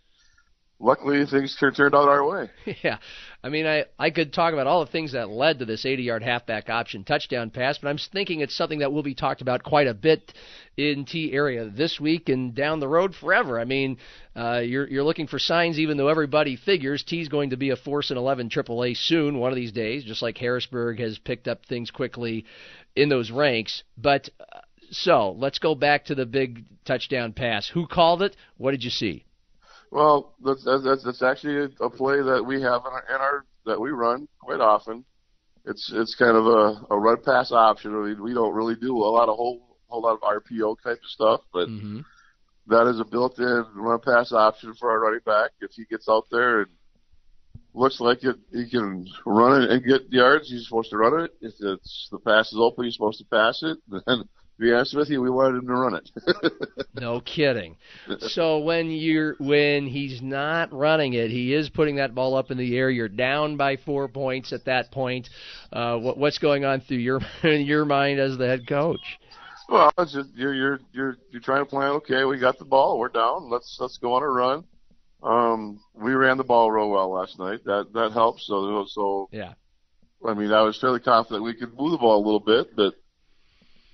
luckily 0.80 1.24
things 1.28 1.56
turned 1.60 1.94
out 1.94 2.10
our 2.10 2.28
way. 2.28 2.50
Yeah, 2.84 2.98
I 3.44 3.50
mean, 3.50 3.68
I 3.68 3.86
I 4.00 4.10
could 4.10 4.34
talk 4.34 4.54
about 4.54 4.66
all 4.66 4.84
the 4.84 4.92
things 4.92 5.12
that 5.12 5.30
led 5.30 5.60
to 5.60 5.66
this 5.66 5.86
80-yard 5.86 6.24
halfback 6.24 6.68
option 6.68 7.04
touchdown 7.04 7.52
pass, 7.52 7.78
but 7.78 7.90
I'm 7.90 8.00
thinking 8.00 8.40
it's 8.40 8.58
something 8.58 8.80
that 8.80 8.92
will 8.92 9.04
be 9.04 9.14
talked 9.14 9.42
about 9.42 9.62
quite 9.62 9.86
a 9.86 9.94
bit 9.94 10.34
Tea 10.78 11.32
area 11.34 11.70
this 11.70 12.00
week 12.00 12.30
and 12.30 12.54
down 12.54 12.80
the 12.80 12.88
road 12.88 13.16
forever. 13.16 13.60
I 13.60 13.66
mean, 13.66 13.98
uh, 14.36 14.60
you're 14.60 14.88
you're 14.88 15.04
looking 15.04 15.28
for 15.28 15.40
signs, 15.40 15.80
even 15.80 15.98
though 15.98 16.10
everybody 16.10 16.56
figures 16.56 17.04
Tea's 17.04 17.30
going 17.30 17.52
to 17.52 17.58
be 17.58 17.70
a 17.70 17.76
force 17.76 18.12
in 18.12 18.18
11 18.18 18.50
AAA 18.50 18.98
soon, 18.98 19.40
one 19.40 19.52
of 19.52 19.56
these 19.56 19.72
days, 19.72 20.04
just 20.04 20.22
like 20.22 20.38
Harrisburg 20.38 21.00
has 21.00 21.18
picked 21.18 21.48
up 21.48 21.66
things 21.66 21.92
quickly 21.92 22.46
in 22.96 23.10
those 23.10 23.32
ranks, 23.32 23.84
but. 23.98 24.30
Uh, 24.40 24.62
So 24.92 25.36
let's 25.40 25.58
go 25.58 25.74
back 25.74 26.06
to 26.06 26.16
the 26.16 26.28
big 26.28 26.64
touchdown 26.86 27.34
pass. 27.34 27.68
Who 27.74 27.88
called 27.88 28.22
it? 28.22 28.36
What 28.58 28.72
did 28.72 28.84
you 28.84 28.92
see? 28.92 29.26
Well, 29.92 30.36
that's 30.44 30.64
that's, 30.64 31.04
that's 31.04 31.24
actually 31.24 31.74
a, 31.82 31.90
play 31.90 32.22
that 32.22 32.44
we 32.46 32.62
have 32.62 32.82
in 32.86 32.92
our, 32.92 33.06
in 33.10 33.16
our 33.16 33.46
that 33.66 33.82
we 33.82 33.90
run 33.90 34.28
quite 34.40 34.60
often. 34.62 35.04
It's 35.66 35.92
it's 35.92 36.14
kind 36.16 36.38
of 36.38 36.46
a, 36.46 36.86
a 36.94 36.98
run 37.00 37.18
pass 37.24 37.52
option. 37.52 38.00
We, 38.00 38.14
we 38.14 38.34
don't 38.36 38.54
really 38.54 38.76
do 38.76 38.96
a 38.98 39.10
lot 39.10 39.28
of 39.28 39.38
whole 39.38 39.65
whole 39.88 40.02
lot 40.02 40.14
of 40.14 40.22
RPO 40.22 40.78
type 40.84 40.98
of 40.98 41.10
stuff, 41.10 41.42
but 41.54 41.68
mm-hmm. 41.68 42.00
that 42.68 42.88
is 42.88 43.00
a 43.00 43.06
built-in 43.06 43.66
run 43.76 44.00
pass 44.00 44.32
option 44.32 44.74
for 44.80 44.92
our 44.92 45.00
running 45.00 45.22
back. 45.26 45.52
If 45.62 45.72
he 45.72 45.86
gets 45.86 46.08
out 46.10 46.26
there 46.32 46.62
and 46.62 46.72
looks 47.74 48.00
like 48.00 48.24
it, 48.24 48.38
he 48.52 48.70
can 48.70 49.06
run 49.26 49.64
it 49.64 49.70
and 49.70 49.86
get 49.86 50.12
yards. 50.12 50.50
He's 50.50 50.66
supposed 50.68 50.90
to 50.92 50.98
run 50.98 51.26
it. 51.26 51.32
If 51.42 51.54
it's 51.60 52.08
the 52.12 52.20
pass 52.20 52.52
is 52.52 52.60
open, 52.60 52.86
he's 52.86 52.96
supposed 52.96 53.20
to 53.20 53.26
pass 53.26 53.62
it. 53.64 53.78
Then 54.06 54.24
to 54.58 54.62
be 54.62 54.72
honest 54.72 54.96
with 54.96 55.10
you, 55.10 55.22
we 55.22 55.30
wanted 55.30 55.58
him 55.58 55.68
to 55.68 55.74
run 55.74 55.96
it. 55.96 56.10
no 56.94 57.20
kidding. 57.20 57.76
So 58.20 58.60
when 58.60 58.90
you're 58.90 59.36
when 59.38 59.86
he's 59.86 60.22
not 60.22 60.72
running 60.72 61.14
it, 61.14 61.30
he 61.30 61.54
is 61.54 61.70
putting 61.70 61.98
that 61.98 62.16
ball 62.16 62.36
up 62.36 62.52
in 62.52 62.58
the 62.58 62.78
air. 62.78 62.90
You're 62.90 63.10
down 63.10 63.58
by 63.58 63.76
four 63.76 64.08
points 64.08 64.54
at 64.54 64.66
that 64.66 64.92
point. 64.92 65.28
Uh, 65.74 65.98
what, 65.98 66.18
what's 66.18 66.38
going 66.38 66.64
on 66.64 66.80
through 66.82 66.98
your 67.00 67.20
your 67.44 67.84
mind 67.84 68.20
as 68.20 68.38
the 68.38 68.48
head 68.48 68.66
coach? 68.66 69.02
Well, 69.68 69.92
it's 69.98 70.14
just, 70.14 70.30
you're 70.36 70.54
you're 70.54 70.80
you're 70.94 71.18
you're 71.32 71.42
trying 71.42 71.62
to 71.62 71.70
plan. 71.70 71.92
Okay, 71.94 72.24
we 72.26 72.40
got 72.40 72.60
the 72.60 72.66
ball. 72.66 73.00
We're 73.00 73.10
down. 73.10 73.50
Let's 73.50 73.78
let's 73.80 73.98
go 73.98 74.14
on 74.14 74.24
a 74.24 74.30
run. 74.30 74.64
Um, 75.24 75.80
we 75.96 76.14
ran 76.14 76.38
the 76.38 76.44
ball 76.44 76.72
real 76.72 76.90
well 76.90 77.12
last 77.12 77.40
night. 77.40 77.64
That 77.66 77.88
that 77.94 78.12
helps. 78.12 78.46
So 78.46 78.86
so 78.88 79.30
yeah. 79.32 79.54
I 80.26 80.34
mean, 80.34 80.52
I 80.52 80.62
was 80.62 80.80
fairly 80.80 81.00
confident 81.00 81.44
we 81.44 81.54
could 81.54 81.78
move 81.78 81.92
the 81.92 81.98
ball 81.98 82.18
a 82.18 82.26
little 82.26 82.40
bit, 82.40 82.76
but 82.76 82.96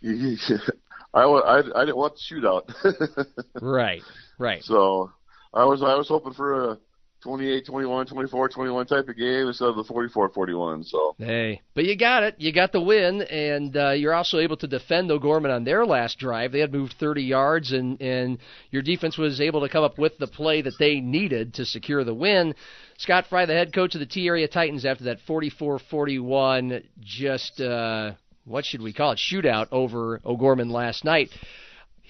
I, 1.14 1.24
I, 1.24 1.58
I 1.60 1.86
didn't 1.86 1.98
want 1.98 2.16
the 2.16 2.36
shootout. 2.36 3.28
right, 3.62 4.02
right. 4.38 4.64
So 4.64 5.12
I 5.54 5.66
was 5.66 5.82
I 5.84 5.96
was 5.96 6.08
hoping 6.08 6.34
for 6.34 6.72
a 6.72 6.78
28, 7.22 7.66
21, 7.66 8.06
24, 8.08 8.50
21 8.50 8.86
type 8.88 9.08
of 9.08 9.16
game 9.16 9.48
instead 9.48 9.68
of 9.68 9.76
the 9.76 9.84
44, 9.84 10.30
41. 10.30 10.84
So 10.84 11.16
hey, 11.20 11.62
but 11.76 11.86
you 11.86 11.96
got 11.96 12.24
it. 12.24 12.36
You 12.40 12.52
got 12.52 12.72
the 12.72 12.82
win, 12.82 13.22
and 13.22 13.76
uh, 13.78 13.92
you're 13.92 14.14
also 14.14 14.40
able 14.40 14.58
to 14.58 14.68
defend 14.68 15.12
O'Gorman 15.12 15.52
on 15.52 15.64
their 15.64 15.86
last 15.86 16.18
drive. 16.18 16.52
They 16.52 16.60
had 16.60 16.74
moved 16.74 16.96
30 17.00 17.24
yards, 17.24 17.72
and 17.72 18.02
and 18.02 18.40
your 18.72 18.82
defense 18.82 19.18
was 19.18 19.40
able 19.40 19.62
to 19.62 19.70
come 19.70 19.84
up 19.84 19.98
with 19.98 20.18
the 20.18 20.28
play 20.28 20.62
that 20.64 20.80
they 20.80 21.00
needed 21.00 21.54
to 21.56 21.66
secure 21.66 22.04
the 22.04 22.14
win. 22.14 22.56
Scott 22.98 23.26
Fry, 23.30 23.46
the 23.46 23.54
head 23.54 23.74
coach 23.74 23.96
of 23.96 24.00
the 24.00 24.06
Tea 24.06 24.28
Area 24.28 24.48
Titans, 24.48 24.86
after 24.86 25.06
that 25.06 25.20
44-41, 25.28 26.84
just. 27.02 27.62
Uh, 27.62 28.14
what 28.44 28.66
should 28.66 28.82
we 28.82 28.92
call 28.92 29.12
it 29.12 29.20
shootout 29.20 29.68
over 29.72 30.20
O'Gorman 30.26 30.72
last 30.72 31.06
night 31.06 31.30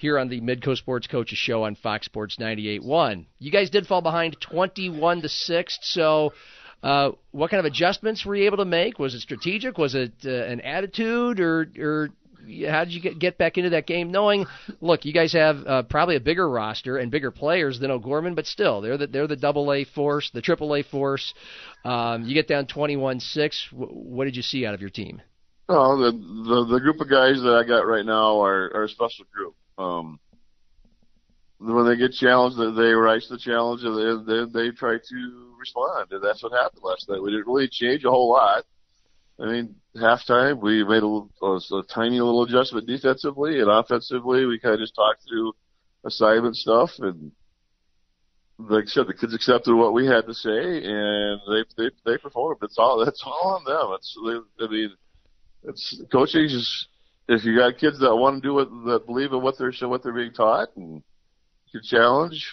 here 0.02 0.18
on 0.18 0.28
the 0.28 0.40
Midco 0.40 0.76
Sports 0.76 1.06
Coaches 1.06 1.38
Show 1.38 1.62
on 1.62 1.76
Fox 1.76 2.06
Sports 2.06 2.36
98.1. 2.38 3.24
You 3.38 3.50
guys 3.50 3.70
did 3.70 3.86
fall 3.86 4.02
behind 4.02 4.36
21 4.40 5.22
to 5.22 5.28
six, 5.28 5.78
so. 5.82 6.34
Uh, 6.82 7.12
what 7.30 7.48
kind 7.48 7.60
of 7.60 7.64
adjustments 7.64 8.26
were 8.26 8.34
you 8.34 8.44
able 8.44 8.56
to 8.56 8.64
make? 8.64 8.98
Was 8.98 9.14
it 9.14 9.20
strategic? 9.20 9.78
Was 9.78 9.94
it 9.94 10.14
uh, 10.24 10.30
an 10.30 10.60
attitude, 10.62 11.38
or, 11.38 11.70
or 11.78 12.08
how 12.68 12.84
did 12.84 12.92
you 12.92 13.00
get, 13.00 13.20
get 13.20 13.38
back 13.38 13.56
into 13.56 13.70
that 13.70 13.86
game? 13.86 14.10
Knowing, 14.10 14.46
look, 14.80 15.04
you 15.04 15.12
guys 15.12 15.32
have 15.32 15.64
uh, 15.64 15.82
probably 15.84 16.16
a 16.16 16.20
bigger 16.20 16.48
roster 16.48 16.98
and 16.98 17.10
bigger 17.10 17.30
players 17.30 17.78
than 17.78 17.90
O'Gorman, 17.90 18.34
but 18.34 18.46
still, 18.46 18.80
they're 18.80 18.98
the 18.98 19.06
they're 19.06 19.28
the 19.28 19.36
double 19.36 19.72
A 19.72 19.84
force, 19.84 20.30
the 20.34 20.42
triple 20.42 20.74
A 20.74 20.82
force. 20.82 21.34
Um, 21.84 22.24
you 22.24 22.34
get 22.34 22.48
down 22.48 22.66
twenty-one 22.66 23.20
six. 23.20 23.68
What 23.70 24.24
did 24.24 24.36
you 24.36 24.42
see 24.42 24.66
out 24.66 24.74
of 24.74 24.80
your 24.80 24.90
team? 24.90 25.22
No, 25.68 25.96
the, 25.96 26.10
the 26.10 26.66
the 26.68 26.80
group 26.80 27.00
of 27.00 27.08
guys 27.08 27.40
that 27.42 27.54
I 27.54 27.66
got 27.66 27.86
right 27.86 28.04
now 28.04 28.42
are, 28.42 28.72
are 28.74 28.84
a 28.84 28.88
special 28.88 29.24
group. 29.32 29.54
Um, 29.78 30.18
when 31.58 31.86
they 31.86 31.96
get 31.96 32.12
challenged, 32.12 32.58
they 32.58 32.92
rise 32.92 33.26
to 33.28 33.34
the 33.34 33.38
challenge 33.38 33.82
and 33.84 34.26
then 34.26 34.50
they, 34.52 34.70
try 34.70 34.98
to 34.98 35.54
respond. 35.58 36.08
And 36.10 36.22
that's 36.22 36.42
what 36.42 36.52
happened 36.52 36.82
last 36.82 37.08
night. 37.08 37.22
We 37.22 37.30
didn't 37.30 37.46
really 37.46 37.68
change 37.68 38.04
a 38.04 38.10
whole 38.10 38.30
lot. 38.30 38.64
I 39.40 39.46
mean, 39.46 39.76
halftime 39.96 40.60
we 40.60 40.84
made 40.84 41.02
a, 41.02 41.44
a, 41.44 41.78
a 41.78 41.82
tiny 41.88 42.20
little 42.20 42.42
adjustment 42.42 42.86
defensively 42.86 43.60
and 43.60 43.70
offensively. 43.70 44.44
We 44.44 44.58
kind 44.58 44.74
of 44.74 44.80
just 44.80 44.94
talked 44.94 45.22
through 45.28 45.52
assignment 46.04 46.56
stuff 46.56 46.90
and 46.98 47.32
like 48.58 48.84
I 48.84 48.86
said, 48.86 49.06
the 49.06 49.14
kids 49.14 49.34
accepted 49.34 49.74
what 49.74 49.92
we 49.92 50.06
had 50.06 50.26
to 50.26 50.34
say 50.34 50.84
and 50.84 51.40
they 51.48 51.64
they 51.76 51.90
they 52.04 52.18
performed. 52.18 52.58
It's 52.62 52.78
all 52.78 53.04
that's 53.04 53.22
all 53.24 53.56
on 53.56 53.64
them. 53.64 53.96
It's 53.96 54.16
they, 54.24 54.64
I 54.64 54.68
mean 54.68 54.90
it's 55.64 56.02
coaching 56.10 56.44
is 56.44 56.86
if 57.32 57.44
you 57.44 57.56
got 57.56 57.78
kids 57.78 57.98
that 58.00 58.14
want 58.14 58.42
to 58.42 58.48
do 58.48 58.54
what 58.54 58.70
that 58.86 59.06
believe 59.06 59.32
in 59.32 59.42
what 59.42 59.56
they're 59.58 59.72
what 59.88 60.02
they're 60.02 60.12
being 60.12 60.32
taught 60.32 60.68
and 60.76 61.02
you 61.72 61.80
challenge 61.82 62.46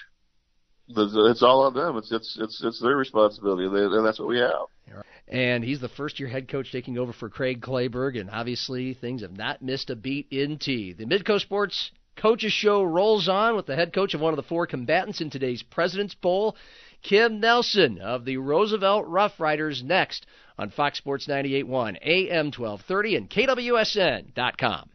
it's 0.96 1.44
all 1.44 1.62
on 1.64 1.74
them. 1.74 1.98
It's 1.98 2.12
it's 2.12 2.38
it's 2.40 2.64
it's 2.64 2.82
their 2.82 2.96
responsibility. 2.96 3.66
And 3.66 4.06
that's 4.06 4.20
what 4.20 4.28
we 4.28 4.40
have. 4.40 5.04
And 5.28 5.64
he's 5.64 5.80
the 5.80 5.90
first 5.90 6.20
year 6.20 6.28
head 6.28 6.48
coach 6.48 6.72
taking 6.72 6.98
over 6.98 7.14
for 7.14 7.30
Craig 7.30 7.62
Clayberg 7.62 8.20
and 8.20 8.30
obviously 8.30 8.96
things 8.96 9.22
have 9.22 9.38
not 9.38 9.62
missed 9.62 9.92
a 9.92 9.96
beat 9.96 10.28
in 10.32 10.58
Tea. 10.58 10.94
The 10.94 11.06
Midco 11.06 11.40
Sports 11.40 11.92
Coaches 12.16 12.52
Show 12.52 12.84
rolls 12.84 13.30
on 13.30 13.56
with 13.56 13.68
the 13.68 13.76
head 13.76 13.94
coach 13.94 14.16
of 14.16 14.22
one 14.22 14.34
of 14.34 14.38
the 14.38 14.44
four 14.44 14.66
combatants 14.66 15.22
in 15.22 15.30
today's 15.30 15.62
President's 15.62 16.16
Bowl 16.16 16.56
Kim 17.04 17.40
Nelson 17.40 18.00
of 18.00 18.26
the 18.26 18.38
Roosevelt 18.38 19.06
Rough 19.08 19.40
Riders. 19.40 19.84
Next 19.84 20.26
on 20.60 20.70
Fox 20.72 20.98
Sports 20.98 21.26
98.1, 21.28 21.98
AM 22.04 22.52
1230, 22.52 23.16
and 23.16 23.30
KWSN.com. 23.30 24.90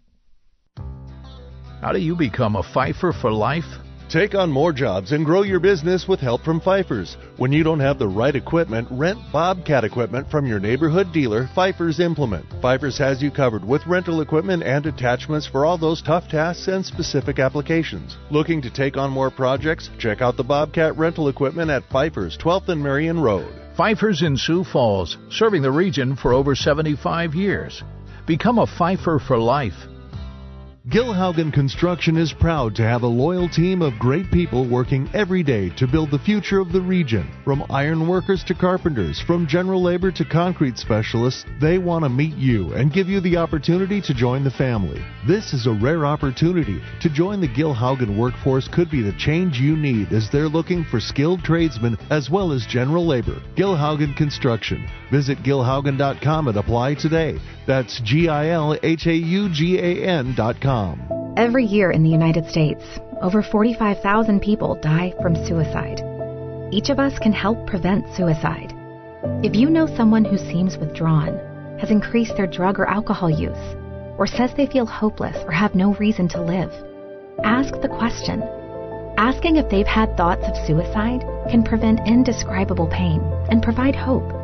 How 1.80 1.92
do 1.92 1.98
you 1.98 2.14
become 2.14 2.56
a 2.56 2.62
Fifer 2.62 3.12
for 3.12 3.32
life? 3.32 3.64
Take 4.14 4.36
on 4.36 4.48
more 4.48 4.72
jobs 4.72 5.10
and 5.10 5.24
grow 5.26 5.42
your 5.42 5.58
business 5.58 6.06
with 6.06 6.20
help 6.20 6.44
from 6.44 6.60
Fifers. 6.60 7.16
When 7.36 7.50
you 7.50 7.64
don't 7.64 7.80
have 7.80 7.98
the 7.98 8.06
right 8.06 8.36
equipment, 8.36 8.86
rent 8.92 9.18
Bobcat 9.32 9.82
equipment 9.82 10.30
from 10.30 10.46
your 10.46 10.60
neighborhood 10.60 11.12
dealer, 11.12 11.48
Fifers 11.52 11.98
Implement. 11.98 12.46
Fifers 12.62 12.96
has 12.96 13.20
you 13.20 13.32
covered 13.32 13.64
with 13.64 13.84
rental 13.88 14.20
equipment 14.20 14.62
and 14.62 14.86
attachments 14.86 15.48
for 15.48 15.66
all 15.66 15.76
those 15.76 16.00
tough 16.00 16.28
tasks 16.28 16.68
and 16.68 16.86
specific 16.86 17.40
applications. 17.40 18.16
Looking 18.30 18.62
to 18.62 18.70
take 18.70 18.96
on 18.96 19.10
more 19.10 19.32
projects? 19.32 19.90
Check 19.98 20.22
out 20.22 20.36
the 20.36 20.44
Bobcat 20.44 20.96
rental 20.96 21.26
equipment 21.26 21.72
at 21.72 21.90
Fifers, 21.90 22.38
12th 22.38 22.68
and 22.68 22.80
Marion 22.80 23.18
Road. 23.18 23.52
Fifers 23.76 24.22
in 24.22 24.36
Sioux 24.36 24.62
Falls, 24.62 25.18
serving 25.28 25.62
the 25.62 25.72
region 25.72 26.14
for 26.14 26.32
over 26.32 26.54
75 26.54 27.34
years. 27.34 27.82
Become 28.28 28.60
a 28.60 28.66
Fifer 28.78 29.18
for 29.18 29.38
life 29.38 29.88
Gilhaugen 30.90 31.50
Construction 31.50 32.18
is 32.18 32.34
proud 32.34 32.76
to 32.76 32.82
have 32.82 33.04
a 33.04 33.06
loyal 33.06 33.48
team 33.48 33.80
of 33.80 33.98
great 33.98 34.30
people 34.30 34.68
working 34.68 35.08
every 35.14 35.42
day 35.42 35.70
to 35.78 35.86
build 35.86 36.10
the 36.10 36.18
future 36.18 36.58
of 36.60 36.72
the 36.72 36.80
region. 36.82 37.26
From 37.42 37.64
iron 37.70 38.06
workers 38.06 38.44
to 38.44 38.54
carpenters, 38.54 39.18
from 39.18 39.46
general 39.46 39.82
labor 39.82 40.12
to 40.12 40.26
concrete 40.26 40.76
specialists, 40.76 41.46
they 41.58 41.78
want 41.78 42.04
to 42.04 42.10
meet 42.10 42.36
you 42.36 42.74
and 42.74 42.92
give 42.92 43.08
you 43.08 43.22
the 43.22 43.34
opportunity 43.34 44.02
to 44.02 44.12
join 44.12 44.44
the 44.44 44.50
family. 44.50 45.02
This 45.26 45.54
is 45.54 45.66
a 45.66 45.72
rare 45.72 46.04
opportunity. 46.04 46.82
To 47.00 47.08
join 47.08 47.40
the 47.40 47.48
Gilhaugen 47.48 48.18
workforce 48.18 48.68
could 48.68 48.90
be 48.90 49.00
the 49.00 49.16
change 49.16 49.58
you 49.58 49.78
need 49.78 50.12
as 50.12 50.28
they're 50.30 50.50
looking 50.50 50.84
for 50.84 51.00
skilled 51.00 51.42
tradesmen 51.42 51.96
as 52.10 52.28
well 52.28 52.52
as 52.52 52.66
general 52.66 53.06
labor. 53.06 53.40
Gilhaugen 53.56 54.14
Construction. 54.18 54.86
Visit 55.14 55.44
gilhaugen.com 55.44 56.48
and 56.48 56.56
apply 56.56 56.94
today. 56.94 57.38
That's 57.68 58.00
G 58.00 58.28
I 58.28 58.48
L 58.48 58.76
H 58.82 59.06
A 59.06 59.14
U 59.14 59.48
G 59.48 59.78
A 59.78 60.04
N.com. 60.08 61.34
Every 61.36 61.64
year 61.64 61.92
in 61.92 62.02
the 62.02 62.10
United 62.10 62.50
States, 62.50 62.82
over 63.22 63.40
45,000 63.40 64.42
people 64.42 64.74
die 64.74 65.14
from 65.22 65.36
suicide. 65.36 66.02
Each 66.72 66.90
of 66.90 66.98
us 66.98 67.16
can 67.20 67.32
help 67.32 67.64
prevent 67.64 68.12
suicide. 68.16 68.74
If 69.44 69.54
you 69.54 69.70
know 69.70 69.86
someone 69.86 70.24
who 70.24 70.36
seems 70.36 70.78
withdrawn, 70.78 71.38
has 71.78 71.92
increased 71.92 72.34
their 72.36 72.48
drug 72.48 72.80
or 72.80 72.88
alcohol 72.88 73.30
use, 73.30 73.76
or 74.18 74.26
says 74.26 74.50
they 74.56 74.66
feel 74.66 74.84
hopeless 74.84 75.36
or 75.44 75.52
have 75.52 75.76
no 75.76 75.94
reason 75.94 76.26
to 76.30 76.42
live, 76.42 76.72
ask 77.44 77.80
the 77.80 77.94
question. 78.00 78.42
Asking 79.16 79.58
if 79.58 79.70
they've 79.70 79.86
had 79.86 80.16
thoughts 80.16 80.42
of 80.48 80.66
suicide 80.66 81.20
can 81.52 81.62
prevent 81.62 82.04
indescribable 82.04 82.88
pain 82.88 83.20
and 83.48 83.62
provide 83.62 83.94
hope. 83.94 84.43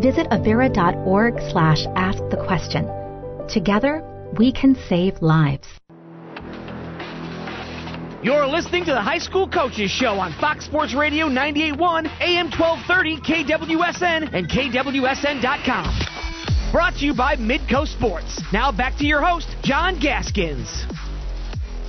Visit 0.00 0.28
avera.org 0.28 1.40
slash 1.50 1.86
ask 1.96 2.18
the 2.30 2.36
question. 2.46 2.86
Together, 3.48 4.02
we 4.38 4.52
can 4.52 4.76
save 4.88 5.20
lives. 5.22 5.66
You're 8.22 8.46
listening 8.46 8.84
to 8.86 8.92
the 8.92 9.00
High 9.00 9.18
School 9.18 9.48
Coaches 9.48 9.90
Show 9.90 10.18
on 10.18 10.32
Fox 10.40 10.64
Sports 10.64 10.94
Radio 10.94 11.28
98.1, 11.28 12.08
AM 12.20 12.50
1230, 12.50 13.20
KWSN, 13.20 14.34
and 14.34 14.48
KWSN.com. 14.48 16.72
Brought 16.72 16.94
to 16.96 17.04
you 17.06 17.14
by 17.14 17.36
Midco 17.36 17.86
Sports. 17.86 18.42
Now 18.52 18.72
back 18.72 18.96
to 18.98 19.06
your 19.06 19.24
host, 19.24 19.46
John 19.62 20.00
Gaskins. 20.00 20.84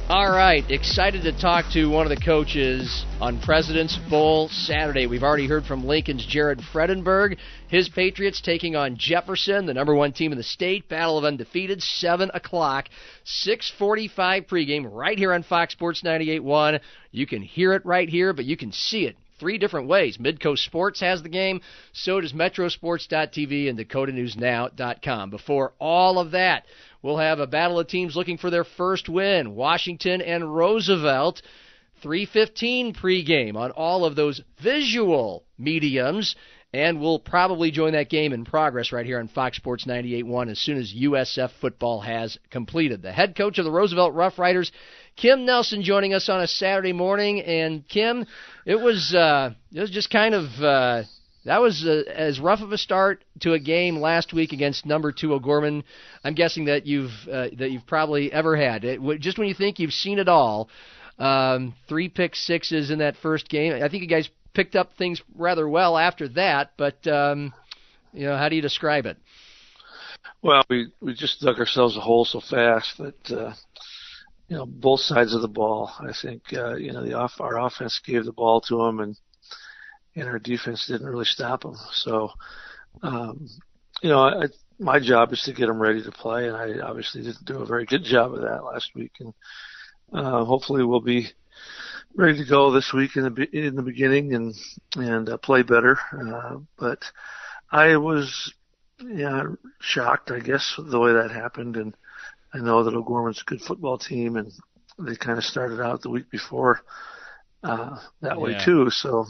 All 0.09 0.31
right, 0.31 0.63
excited 0.71 1.23
to 1.23 1.37
talk 1.37 1.65
to 1.73 1.87
one 1.87 2.09
of 2.09 2.17
the 2.17 2.25
coaches 2.25 3.03
on 3.19 3.41
President's 3.41 3.97
Bowl 4.09 4.47
Saturday. 4.47 5.05
We've 5.05 5.21
already 5.21 5.49
heard 5.49 5.65
from 5.65 5.85
Lincoln's 5.85 6.25
Jared 6.25 6.61
Fredenburg. 6.61 7.37
His 7.67 7.89
Patriots 7.89 8.39
taking 8.39 8.77
on 8.77 8.95
Jefferson, 8.95 9.65
the 9.65 9.73
number 9.73 9.93
one 9.93 10.13
team 10.13 10.31
in 10.31 10.37
the 10.37 10.45
state. 10.45 10.87
Battle 10.87 11.17
of 11.17 11.25
Undefeated, 11.25 11.83
7 11.83 12.31
o'clock, 12.33 12.87
645 13.25 14.47
pregame, 14.47 14.87
right 14.89 15.17
here 15.17 15.33
on 15.33 15.43
Fox 15.43 15.73
Sports 15.73 16.01
98.1. 16.03 16.79
You 17.11 17.27
can 17.27 17.41
hear 17.41 17.73
it 17.73 17.85
right 17.85 18.07
here, 18.07 18.31
but 18.31 18.45
you 18.45 18.55
can 18.55 18.71
see 18.71 19.07
it 19.07 19.17
three 19.39 19.57
different 19.57 19.87
ways. 19.87 20.17
Midco 20.17 20.57
Sports 20.57 20.99
has 21.01 21.21
the 21.21 21.29
game, 21.29 21.61
so 21.93 22.21
does 22.21 22.33
Metrosports.tv 22.33 23.69
and 23.69 23.77
DakotaNewsNow.com. 23.77 25.29
Before 25.29 25.73
all 25.79 26.19
of 26.19 26.31
that, 26.31 26.65
we'll 27.01 27.17
have 27.17 27.39
a 27.39 27.47
battle 27.47 27.79
of 27.79 27.87
teams 27.87 28.15
looking 28.15 28.37
for 28.37 28.49
their 28.49 28.63
first 28.63 29.09
win. 29.09 29.55
Washington 29.55 30.21
and 30.21 30.55
Roosevelt. 30.55 31.41
315 32.01 32.93
pregame 32.93 33.55
on 33.55 33.71
all 33.71 34.05
of 34.05 34.15
those 34.15 34.41
visual 34.61 35.43
mediums. 35.57 36.35
And 36.73 36.99
we'll 36.99 37.19
probably 37.19 37.71
join 37.71 37.93
that 37.93 38.09
game 38.09 38.33
in 38.33 38.43
progress 38.43 38.91
right 38.91 39.05
here 39.05 39.19
on 39.19 39.29
Fox 39.29 39.55
Sports 39.55 39.85
98.1 39.85 40.51
as 40.51 40.59
soon 40.59 40.77
as 40.77 40.93
USF 40.93 41.49
football 41.61 42.01
has 42.01 42.37
completed. 42.51 43.01
The 43.01 43.11
head 43.11 43.35
coach 43.35 43.57
of 43.57 43.65
the 43.65 43.71
Roosevelt 43.71 44.13
Rough 44.13 44.37
Riders, 44.37 44.71
Kim 45.15 45.45
Nelson, 45.45 45.81
joining 45.81 46.13
us 46.13 46.27
on 46.27 46.41
a 46.41 46.47
Saturday 46.47 46.91
morning. 46.91 47.41
And 47.41 47.87
Kim, 47.87 48.25
it 48.65 48.75
was 48.75 49.15
uh, 49.15 49.53
it 49.73 49.79
was 49.79 49.89
just 49.89 50.09
kind 50.09 50.35
of 50.35 50.43
uh, 50.61 51.03
that 51.47 51.61
was 51.61 51.85
uh, 51.85 52.03
as 52.13 52.41
rough 52.41 52.59
of 52.59 52.73
a 52.73 52.77
start 52.77 53.23
to 53.39 53.53
a 53.53 53.59
game 53.59 53.97
last 53.97 54.33
week 54.33 54.51
against 54.51 54.85
number 54.85 55.13
two 55.13 55.33
O'Gorman. 55.33 55.85
I'm 56.21 56.33
guessing 56.33 56.65
that 56.65 56.85
you've 56.85 57.11
uh, 57.31 57.47
that 57.57 57.71
you've 57.71 57.87
probably 57.87 58.31
ever 58.31 58.57
had. 58.57 58.83
It, 58.83 58.99
just 59.21 59.37
when 59.39 59.47
you 59.47 59.53
think 59.53 59.79
you've 59.79 59.93
seen 59.93 60.19
it 60.19 60.27
all, 60.27 60.69
um, 61.17 61.73
three 61.87 62.09
pick 62.09 62.35
sixes 62.35 62.91
in 62.91 62.99
that 62.99 63.15
first 63.15 63.47
game. 63.47 63.81
I 63.81 63.87
think 63.87 64.03
you 64.03 64.09
guys 64.09 64.29
picked 64.53 64.75
up 64.75 64.91
things 64.97 65.21
rather 65.35 65.69
well 65.69 65.97
after 65.97 66.27
that. 66.29 66.71
But 66.75 67.07
um, 67.07 67.53
you 68.11 68.25
know, 68.25 68.35
how 68.35 68.49
do 68.49 68.57
you 68.57 68.61
describe 68.61 69.05
it? 69.05 69.15
Well, 70.41 70.65
we 70.69 70.91
we 70.99 71.13
just 71.13 71.39
dug 71.39 71.59
ourselves 71.59 71.95
a 71.95 72.01
hole 72.01 72.25
so 72.25 72.41
fast 72.41 72.97
that 72.97 73.31
uh, 73.31 73.53
you 74.49 74.57
know 74.57 74.65
both 74.65 74.99
sides 74.99 75.33
of 75.33 75.41
the 75.41 75.47
ball. 75.47 75.93
I 76.01 76.11
think 76.11 76.41
uh, 76.51 76.75
you 76.75 76.91
know 76.91 77.05
the 77.05 77.13
off 77.13 77.39
our 77.39 77.57
offense 77.57 78.01
gave 78.05 78.25
the 78.25 78.33
ball 78.33 78.59
to 78.67 78.77
them 78.77 78.99
and 78.99 79.17
and 80.17 80.27
our 80.27 80.39
defense 80.39 80.87
didn't 80.87 81.07
really 81.07 81.25
stop 81.25 81.61
them. 81.61 81.75
So, 81.93 82.31
um, 83.03 83.47
you 84.01 84.09
know, 84.09 84.19
I, 84.19 84.47
my 84.79 84.99
job 84.99 85.31
is 85.31 85.41
to 85.43 85.53
get 85.53 85.67
them 85.67 85.79
ready 85.79 86.03
to 86.03 86.11
play, 86.11 86.47
and 86.47 86.55
I 86.55 86.79
obviously 86.79 87.23
didn't 87.23 87.45
do 87.45 87.59
a 87.59 87.65
very 87.65 87.85
good 87.85 88.03
job 88.03 88.33
of 88.33 88.41
that 88.41 88.63
last 88.63 88.91
week. 88.95 89.13
And 89.19 89.33
uh, 90.11 90.43
hopefully, 90.43 90.83
we'll 90.83 91.01
be 91.01 91.27
ready 92.15 92.37
to 92.39 92.49
go 92.49 92.71
this 92.71 92.91
week 92.93 93.15
in 93.15 93.23
the 93.23 93.47
in 93.53 93.75
the 93.75 93.83
beginning 93.83 94.33
and 94.33 94.55
and 94.95 95.29
uh, 95.29 95.37
play 95.37 95.61
better. 95.61 95.99
Uh, 96.11 96.57
but 96.77 97.03
I 97.71 97.97
was 97.97 98.53
yeah 98.99 99.43
shocked, 99.79 100.31
I 100.31 100.39
guess, 100.39 100.75
the 100.77 100.99
way 100.99 101.13
that 101.13 101.31
happened, 101.31 101.75
and 101.75 101.95
I 102.53 102.59
know 102.59 102.83
that 102.83 102.95
O'Gorman's 102.95 103.41
a 103.41 103.49
good 103.49 103.61
football 103.61 103.97
team, 103.97 104.35
and 104.35 104.51
they 104.99 105.15
kind 105.15 105.37
of 105.37 105.43
started 105.43 105.81
out 105.81 106.01
the 106.01 106.09
week 106.09 106.29
before 106.31 106.81
uh, 107.63 107.97
that 108.21 108.37
yeah. 108.37 108.37
way 108.37 108.57
too. 108.63 108.89
So 108.89 109.27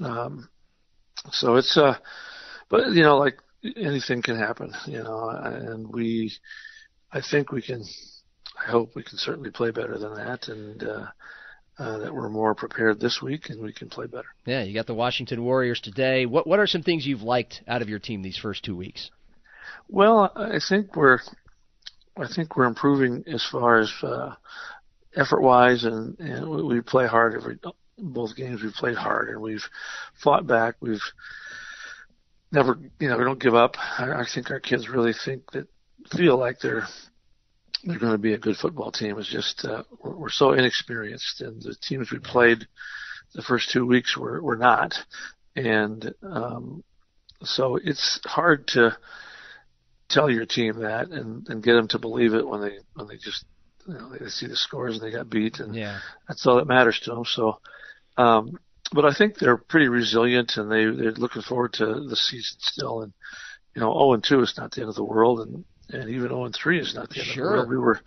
um, 0.00 0.48
so 1.30 1.56
it's 1.56 1.76
uh, 1.76 1.96
but 2.68 2.92
you 2.92 3.02
know, 3.02 3.18
like 3.18 3.38
anything 3.76 4.22
can 4.22 4.36
happen, 4.36 4.72
you 4.86 5.02
know, 5.02 5.28
and 5.30 5.88
we, 5.88 6.32
I 7.12 7.20
think 7.20 7.50
we 7.50 7.62
can, 7.62 7.84
I 8.60 8.70
hope 8.70 8.94
we 8.94 9.02
can 9.02 9.18
certainly 9.18 9.50
play 9.50 9.70
better 9.70 9.98
than 9.98 10.14
that, 10.14 10.48
and 10.48 10.82
uh, 10.82 11.06
uh, 11.78 11.98
that 11.98 12.14
we're 12.14 12.28
more 12.28 12.54
prepared 12.54 13.00
this 13.00 13.22
week 13.22 13.50
and 13.50 13.62
we 13.62 13.72
can 13.72 13.88
play 13.88 14.06
better. 14.06 14.28
Yeah, 14.44 14.62
you 14.62 14.74
got 14.74 14.86
the 14.86 14.94
Washington 14.94 15.44
Warriors 15.44 15.80
today. 15.80 16.26
What 16.26 16.46
what 16.46 16.58
are 16.58 16.66
some 16.66 16.82
things 16.82 17.06
you've 17.06 17.22
liked 17.22 17.62
out 17.66 17.82
of 17.82 17.88
your 17.88 17.98
team 17.98 18.22
these 18.22 18.38
first 18.38 18.64
two 18.64 18.76
weeks? 18.76 19.10
Well, 19.88 20.32
I 20.34 20.58
think 20.66 20.96
we're, 20.96 21.20
I 22.16 22.26
think 22.34 22.56
we're 22.56 22.64
improving 22.64 23.24
as 23.26 23.44
far 23.44 23.78
as 23.78 23.92
uh, 24.02 24.34
effort 25.16 25.40
wise, 25.40 25.84
and 25.84 26.18
and 26.18 26.48
we 26.48 26.80
play 26.80 27.06
hard 27.06 27.34
every 27.34 27.58
both 27.98 28.36
games 28.36 28.62
we've 28.62 28.72
played 28.72 28.96
hard 28.96 29.28
and 29.28 29.40
we've 29.40 29.64
fought 30.22 30.46
back. 30.46 30.76
We've 30.80 31.02
never, 32.52 32.78
you 32.98 33.08
know, 33.08 33.18
we 33.18 33.24
don't 33.24 33.40
give 33.40 33.54
up. 33.54 33.76
I, 33.78 34.20
I 34.20 34.24
think 34.32 34.50
our 34.50 34.60
kids 34.60 34.88
really 34.88 35.12
think 35.12 35.50
that 35.52 35.68
feel 36.16 36.38
like 36.38 36.60
they're 36.60 36.86
they're 37.84 37.98
going 37.98 38.12
to 38.12 38.18
be 38.18 38.34
a 38.34 38.38
good 38.38 38.56
football 38.56 38.90
team. 38.90 39.18
It's 39.18 39.28
just 39.30 39.64
uh, 39.64 39.84
we're, 40.02 40.16
we're 40.16 40.30
so 40.30 40.52
inexperienced, 40.52 41.40
and 41.40 41.62
the 41.62 41.76
teams 41.80 42.10
we 42.10 42.18
played 42.18 42.66
the 43.34 43.42
first 43.42 43.70
two 43.70 43.86
weeks 43.86 44.16
were 44.16 44.42
were 44.42 44.56
not, 44.56 44.94
and 45.54 46.12
um, 46.22 46.82
so 47.42 47.76
it's 47.76 48.20
hard 48.24 48.66
to 48.68 48.96
tell 50.08 50.30
your 50.30 50.46
team 50.46 50.80
that 50.80 51.10
and, 51.10 51.46
and 51.48 51.62
get 51.62 51.74
them 51.74 51.88
to 51.88 51.98
believe 51.98 52.34
it 52.34 52.46
when 52.46 52.60
they 52.60 52.78
when 52.94 53.06
they 53.06 53.16
just 53.16 53.44
you 53.86 53.94
know 53.94 54.10
they 54.10 54.26
see 54.28 54.46
the 54.46 54.56
scores 54.56 54.94
and 54.94 55.02
they 55.02 55.14
got 55.14 55.30
beat 55.30 55.60
and 55.60 55.74
yeah. 55.74 55.98
that's 56.26 56.46
all 56.46 56.56
that 56.56 56.66
matters 56.66 56.98
to 57.00 57.10
them. 57.10 57.24
So 57.24 57.60
um, 58.18 58.58
but 58.92 59.04
I 59.04 59.12
think 59.12 59.38
they're 59.38 59.56
pretty 59.56 59.88
resilient 59.88 60.56
and 60.56 60.70
they 60.70 60.84
they're 60.84 61.12
looking 61.12 61.42
forward 61.42 61.74
to 61.74 62.06
the 62.08 62.16
season 62.16 62.58
still. 62.60 63.02
And 63.02 63.12
you 63.74 63.80
know, 63.80 63.92
0 63.92 64.14
and 64.14 64.24
2 64.24 64.40
is 64.42 64.54
not 64.56 64.72
the 64.72 64.80
end 64.80 64.90
of 64.90 64.96
the 64.96 65.04
world, 65.04 65.40
and 65.40 65.64
and 65.90 66.10
even 66.10 66.28
0 66.28 66.46
and 66.46 66.54
3 66.54 66.80
is 66.80 66.94
not 66.94 67.10
the 67.10 67.20
end 67.20 67.28
sure. 67.28 67.44
of 67.44 67.50
the 67.50 67.56
world. 67.56 67.68
We 67.70 67.76
were 67.78 68.00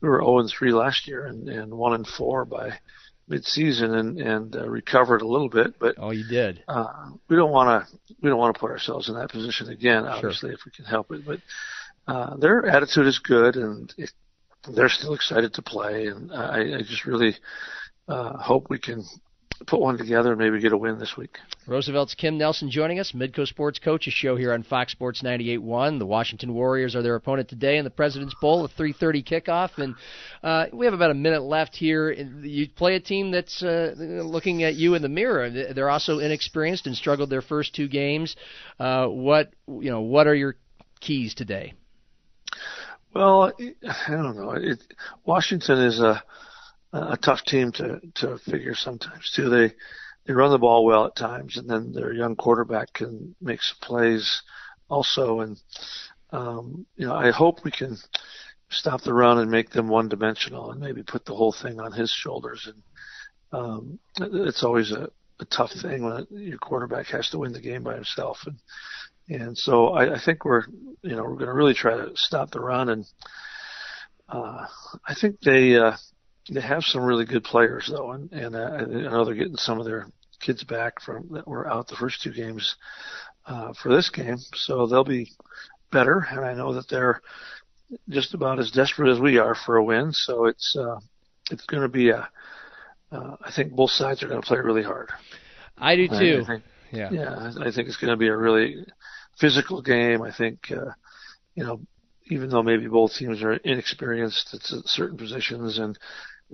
we 0.00 0.08
were 0.08 0.20
0 0.20 0.38
and 0.40 0.50
3 0.50 0.72
last 0.72 1.06
year 1.06 1.26
and 1.26 1.48
and 1.48 1.72
1 1.72 1.94
and 1.94 2.06
4 2.06 2.44
by 2.44 2.78
mid-season 3.26 3.94
and 3.94 4.20
and 4.20 4.56
uh, 4.56 4.68
recovered 4.68 5.22
a 5.22 5.26
little 5.26 5.48
bit. 5.48 5.78
But 5.78 5.96
oh, 5.98 6.10
you 6.10 6.24
did. 6.24 6.62
Uh, 6.66 7.10
we 7.28 7.36
don't 7.36 7.52
want 7.52 7.86
to 7.86 7.98
we 8.20 8.28
don't 8.28 8.38
want 8.38 8.54
to 8.54 8.60
put 8.60 8.70
ourselves 8.70 9.08
in 9.08 9.14
that 9.14 9.30
position 9.30 9.68
again. 9.68 10.04
Obviously, 10.06 10.48
sure. 10.48 10.54
if 10.54 10.64
we 10.64 10.72
can 10.72 10.84
help 10.84 11.12
it, 11.12 11.24
but. 11.24 11.40
Uh, 12.06 12.36
their 12.36 12.66
attitude 12.66 13.06
is 13.06 13.18
good, 13.18 13.56
and 13.56 13.94
it, 13.96 14.12
they're 14.68 14.90
still 14.90 15.14
excited 15.14 15.54
to 15.54 15.62
play. 15.62 16.06
And 16.06 16.30
I, 16.34 16.76
I 16.76 16.82
just 16.82 17.06
really 17.06 17.34
uh, 18.08 18.36
hope 18.36 18.68
we 18.68 18.78
can 18.78 19.04
put 19.66 19.80
one 19.80 19.96
together 19.96 20.32
and 20.32 20.38
maybe 20.38 20.60
get 20.60 20.72
a 20.72 20.76
win 20.76 20.98
this 20.98 21.16
week. 21.16 21.38
Roosevelt's 21.66 22.14
Kim 22.14 22.36
Nelson 22.38 22.70
joining 22.70 22.98
us, 22.98 23.12
Midco 23.12 23.46
Sports 23.46 23.78
Coaches 23.78 24.12
Show 24.12 24.36
here 24.36 24.52
on 24.52 24.62
Fox 24.62 24.92
Sports 24.92 25.22
98.1. 25.22 25.98
The 25.98 26.06
Washington 26.06 26.54
Warriors 26.54 26.94
are 26.94 27.02
their 27.02 27.14
opponent 27.14 27.48
today 27.48 27.78
in 27.78 27.84
the 27.84 27.90
President's 27.90 28.34
Bowl, 28.40 28.64
a 28.64 28.68
3:30 28.68 29.24
kickoff, 29.24 29.78
and 29.78 29.94
uh, 30.42 30.66
we 30.72 30.86
have 30.86 30.94
about 30.94 31.10
a 31.10 31.14
minute 31.14 31.42
left 31.42 31.76
here. 31.76 32.12
You 32.12 32.68
play 32.68 32.96
a 32.96 33.00
team 33.00 33.30
that's 33.30 33.62
uh, 33.62 33.94
looking 33.96 34.62
at 34.62 34.74
you 34.74 34.94
in 34.94 35.02
the 35.02 35.08
mirror. 35.08 35.50
They're 35.50 35.90
also 35.90 36.18
inexperienced 36.18 36.86
and 36.86 36.96
struggled 36.96 37.30
their 37.30 37.42
first 37.42 37.74
two 37.74 37.88
games. 37.88 38.36
Uh, 38.78 39.06
what 39.06 39.52
you 39.66 39.90
know? 39.90 40.00
What 40.00 40.26
are 40.26 40.34
your 40.34 40.56
keys 41.00 41.34
today? 41.34 41.74
Well, 43.14 43.52
I 44.08 44.10
don't 44.10 44.36
know. 44.36 44.52
It, 44.52 44.82
Washington 45.24 45.78
is 45.78 46.00
a 46.00 46.22
a 46.94 47.16
tough 47.16 47.44
team 47.44 47.72
to 47.72 48.00
to 48.14 48.38
figure 48.38 48.74
sometimes 48.74 49.30
too. 49.34 49.48
They 49.48 49.72
they 50.26 50.32
run 50.32 50.50
the 50.50 50.58
ball 50.58 50.84
well 50.84 51.06
at 51.06 51.16
times, 51.16 51.56
and 51.56 51.68
then 51.68 51.92
their 51.92 52.12
young 52.12 52.36
quarterback 52.36 52.92
can 52.92 53.34
make 53.40 53.62
some 53.62 53.76
plays 53.80 54.42
also. 54.88 55.40
And 55.40 55.60
um, 56.30 56.86
you 56.96 57.06
know, 57.06 57.14
I 57.14 57.30
hope 57.30 57.64
we 57.64 57.70
can 57.70 57.96
stop 58.70 59.02
the 59.02 59.12
run 59.12 59.38
and 59.38 59.50
make 59.50 59.70
them 59.70 59.88
one 59.88 60.08
dimensional, 60.08 60.70
and 60.70 60.80
maybe 60.80 61.02
put 61.02 61.24
the 61.24 61.34
whole 61.34 61.52
thing 61.52 61.80
on 61.80 61.92
his 61.92 62.10
shoulders. 62.10 62.68
And 62.72 63.60
um, 63.60 63.98
it's 64.20 64.62
always 64.62 64.92
a, 64.92 65.08
a 65.40 65.44
tough 65.46 65.72
thing 65.72 66.04
when 66.04 66.26
your 66.30 66.58
quarterback 66.58 67.06
has 67.08 67.28
to 67.30 67.38
win 67.38 67.52
the 67.52 67.60
game 67.60 67.82
by 67.82 67.94
himself. 67.94 68.46
And 68.46 68.58
and 69.28 69.58
so 69.58 69.88
I, 69.88 70.14
I 70.14 70.18
think 70.18 70.44
we're 70.44 70.64
you 71.02 71.16
know 71.16 71.24
we're 71.24 71.36
going 71.36 71.46
to 71.46 71.54
really 71.54 71.74
try 71.74 71.96
to 71.96 72.12
stop 72.14 72.50
the 72.50 72.60
run 72.60 72.88
and. 72.88 73.04
Uh, 74.26 74.66
I 75.06 75.12
think 75.12 75.40
they 75.40 75.76
uh, 75.76 75.96
they 76.50 76.60
have 76.60 76.84
some 76.84 77.02
really 77.02 77.24
good 77.24 77.44
players 77.44 77.90
though, 77.90 78.12
and, 78.12 78.32
and 78.32 78.54
uh, 78.54 78.58
I 78.58 78.84
know 78.84 79.24
they're 79.24 79.34
getting 79.34 79.56
some 79.56 79.78
of 79.78 79.86
their 79.86 80.06
kids 80.40 80.62
back 80.64 81.00
from 81.00 81.28
that 81.32 81.48
were 81.48 81.70
out 81.70 81.88
the 81.88 81.96
first 81.96 82.22
two 82.22 82.32
games 82.32 82.76
uh, 83.46 83.72
for 83.82 83.94
this 83.94 84.10
game, 84.10 84.38
so 84.54 84.86
they'll 84.86 85.04
be 85.04 85.30
better. 85.90 86.26
And 86.30 86.44
I 86.44 86.54
know 86.54 86.74
that 86.74 86.88
they're 86.88 87.20
just 88.08 88.34
about 88.34 88.58
as 88.58 88.70
desperate 88.70 89.10
as 89.10 89.20
we 89.20 89.38
are 89.38 89.54
for 89.54 89.76
a 89.76 89.84
win. 89.84 90.12
So 90.12 90.46
it's 90.46 90.76
uh, 90.76 90.98
it's 91.50 91.64
going 91.66 91.82
to 91.82 91.88
be 91.88 92.10
a. 92.10 92.28
Uh, 93.12 93.36
I 93.40 93.52
think 93.54 93.72
both 93.72 93.90
sides 93.90 94.22
are 94.22 94.28
going 94.28 94.40
to 94.40 94.46
play 94.46 94.58
really 94.58 94.82
hard. 94.82 95.10
I 95.78 95.96
do 95.96 96.08
too. 96.08 96.42
I 96.42 96.46
think, 96.46 96.64
yeah. 96.92 97.10
Yeah, 97.10 97.52
I 97.60 97.70
think 97.70 97.88
it's 97.88 97.96
going 97.96 98.10
to 98.10 98.16
be 98.16 98.28
a 98.28 98.36
really 98.36 98.84
physical 99.38 99.82
game. 99.82 100.22
I 100.22 100.32
think, 100.32 100.70
uh, 100.70 100.92
you 101.54 101.64
know, 101.64 101.80
even 102.28 102.48
though 102.48 102.62
maybe 102.62 102.88
both 102.88 103.14
teams 103.14 103.42
are 103.42 103.52
inexperienced 103.54 104.54
at 104.54 104.62
certain 104.88 105.16
positions 105.16 105.78
and 105.78 105.98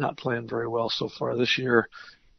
not 0.01 0.17
playing 0.17 0.49
very 0.49 0.69
well 0.69 0.91
so 0.91 1.09
far 1.09 1.37
this 1.37 1.59
year. 1.59 1.89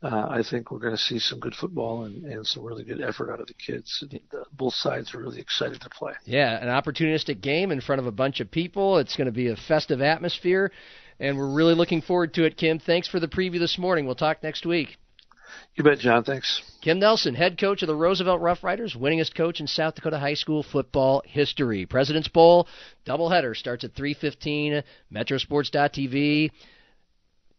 Uh, 0.04 0.28
I 0.30 0.42
think 0.42 0.72
we're 0.72 0.80
going 0.80 0.96
to 0.96 1.02
see 1.02 1.20
some 1.20 1.40
good 1.40 1.54
football 1.54 2.06
and, 2.06 2.26
and 2.26 2.46
some 2.46 2.64
really 2.64 2.84
good 2.84 3.02
effort 3.02 3.32
out 3.32 3.40
of 3.40 3.46
the 3.46 3.54
kids. 3.54 4.00
And, 4.02 4.20
uh, 4.34 4.46
both 4.52 4.74
sides 4.74 5.14
are 5.14 5.20
really 5.20 5.40
excited 5.40 5.80
to 5.82 5.90
play. 5.90 6.14
Yeah, 6.26 6.58
an 6.58 6.70
opportunistic 6.70 7.40
game 7.40 7.72
in 7.72 7.82
front 7.82 8.00
of 8.00 8.08
a 8.08 8.12
bunch 8.12 8.40
of 8.40 8.50
people. 8.50 8.98
It's 8.98 9.16
going 9.16 9.28
to 9.28 9.32
be 9.32 9.50
a 9.50 9.56
festive 9.56 10.02
atmosphere. 10.02 10.72
and 11.20 11.38
we're 11.38 11.54
really 11.54 11.76
looking 11.76 12.02
forward 12.02 12.34
to 12.34 12.46
it, 12.46 12.58
Kim. 12.58 12.80
Thanks 12.80 13.08
for 13.08 13.20
the 13.20 13.28
preview 13.28 13.60
this 13.60 13.78
morning. 13.78 14.08
We'll 14.08 14.16
talk 14.16 14.42
next 14.42 14.66
week. 14.66 14.98
You 15.76 15.84
bet, 15.84 16.00
John. 16.00 16.24
Thanks. 16.24 16.62
Kim 16.82 17.00
Nelson, 17.00 17.36
head 17.36 17.60
coach 17.60 17.82
of 17.82 17.88
the 17.88 17.96
Roosevelt 17.96 18.42
Roughriders, 18.42 18.98
winningest 18.98 19.36
coach 19.36 19.60
in 19.60 19.68
South 19.68 19.96
Dakota 19.96 20.18
high 20.18 20.34
school 20.34 20.64
football 20.64 21.22
history. 21.26 21.86
President's 21.86 22.28
Bowl 22.28 22.68
doubleheader 23.06 23.56
starts 23.56 23.84
at 23.84 23.94
3:15. 23.94 24.84
Metrosports.tv, 25.14 26.52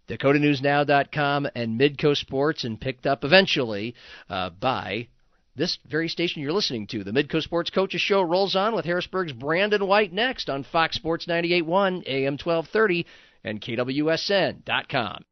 DakotaNewsNow.com, 0.09 1.49
and 1.55 1.81
Midco 1.81 2.17
Sports, 2.17 2.65
and 2.65 2.81
picked 2.81 3.07
up 3.07 3.25
eventually 3.25 3.95
uh, 4.29 4.51
by 4.51 5.09
this 5.55 5.79
very 5.89 6.09
station 6.09 6.43
you're 6.43 6.53
listening 6.53 6.87
to. 6.89 7.05
The 7.05 7.13
Midco 7.13 7.43
Sports 7.43 7.71
Coaches 7.71 8.01
Show 8.01 8.23
rolls 8.23 8.57
on 8.57 8.75
with 8.75 8.85
Harrisburg's 8.85 9.33
Brandon 9.33 9.87
White 9.87 10.13
next 10.13 10.49
on 10.49 10.65
Fox 10.65 10.97
Sports 10.97 11.27
98.1 11.27 12.07
AM 12.07 12.33
1230 12.35 13.07
and 13.45 13.61
KWSN.com. 13.61 15.25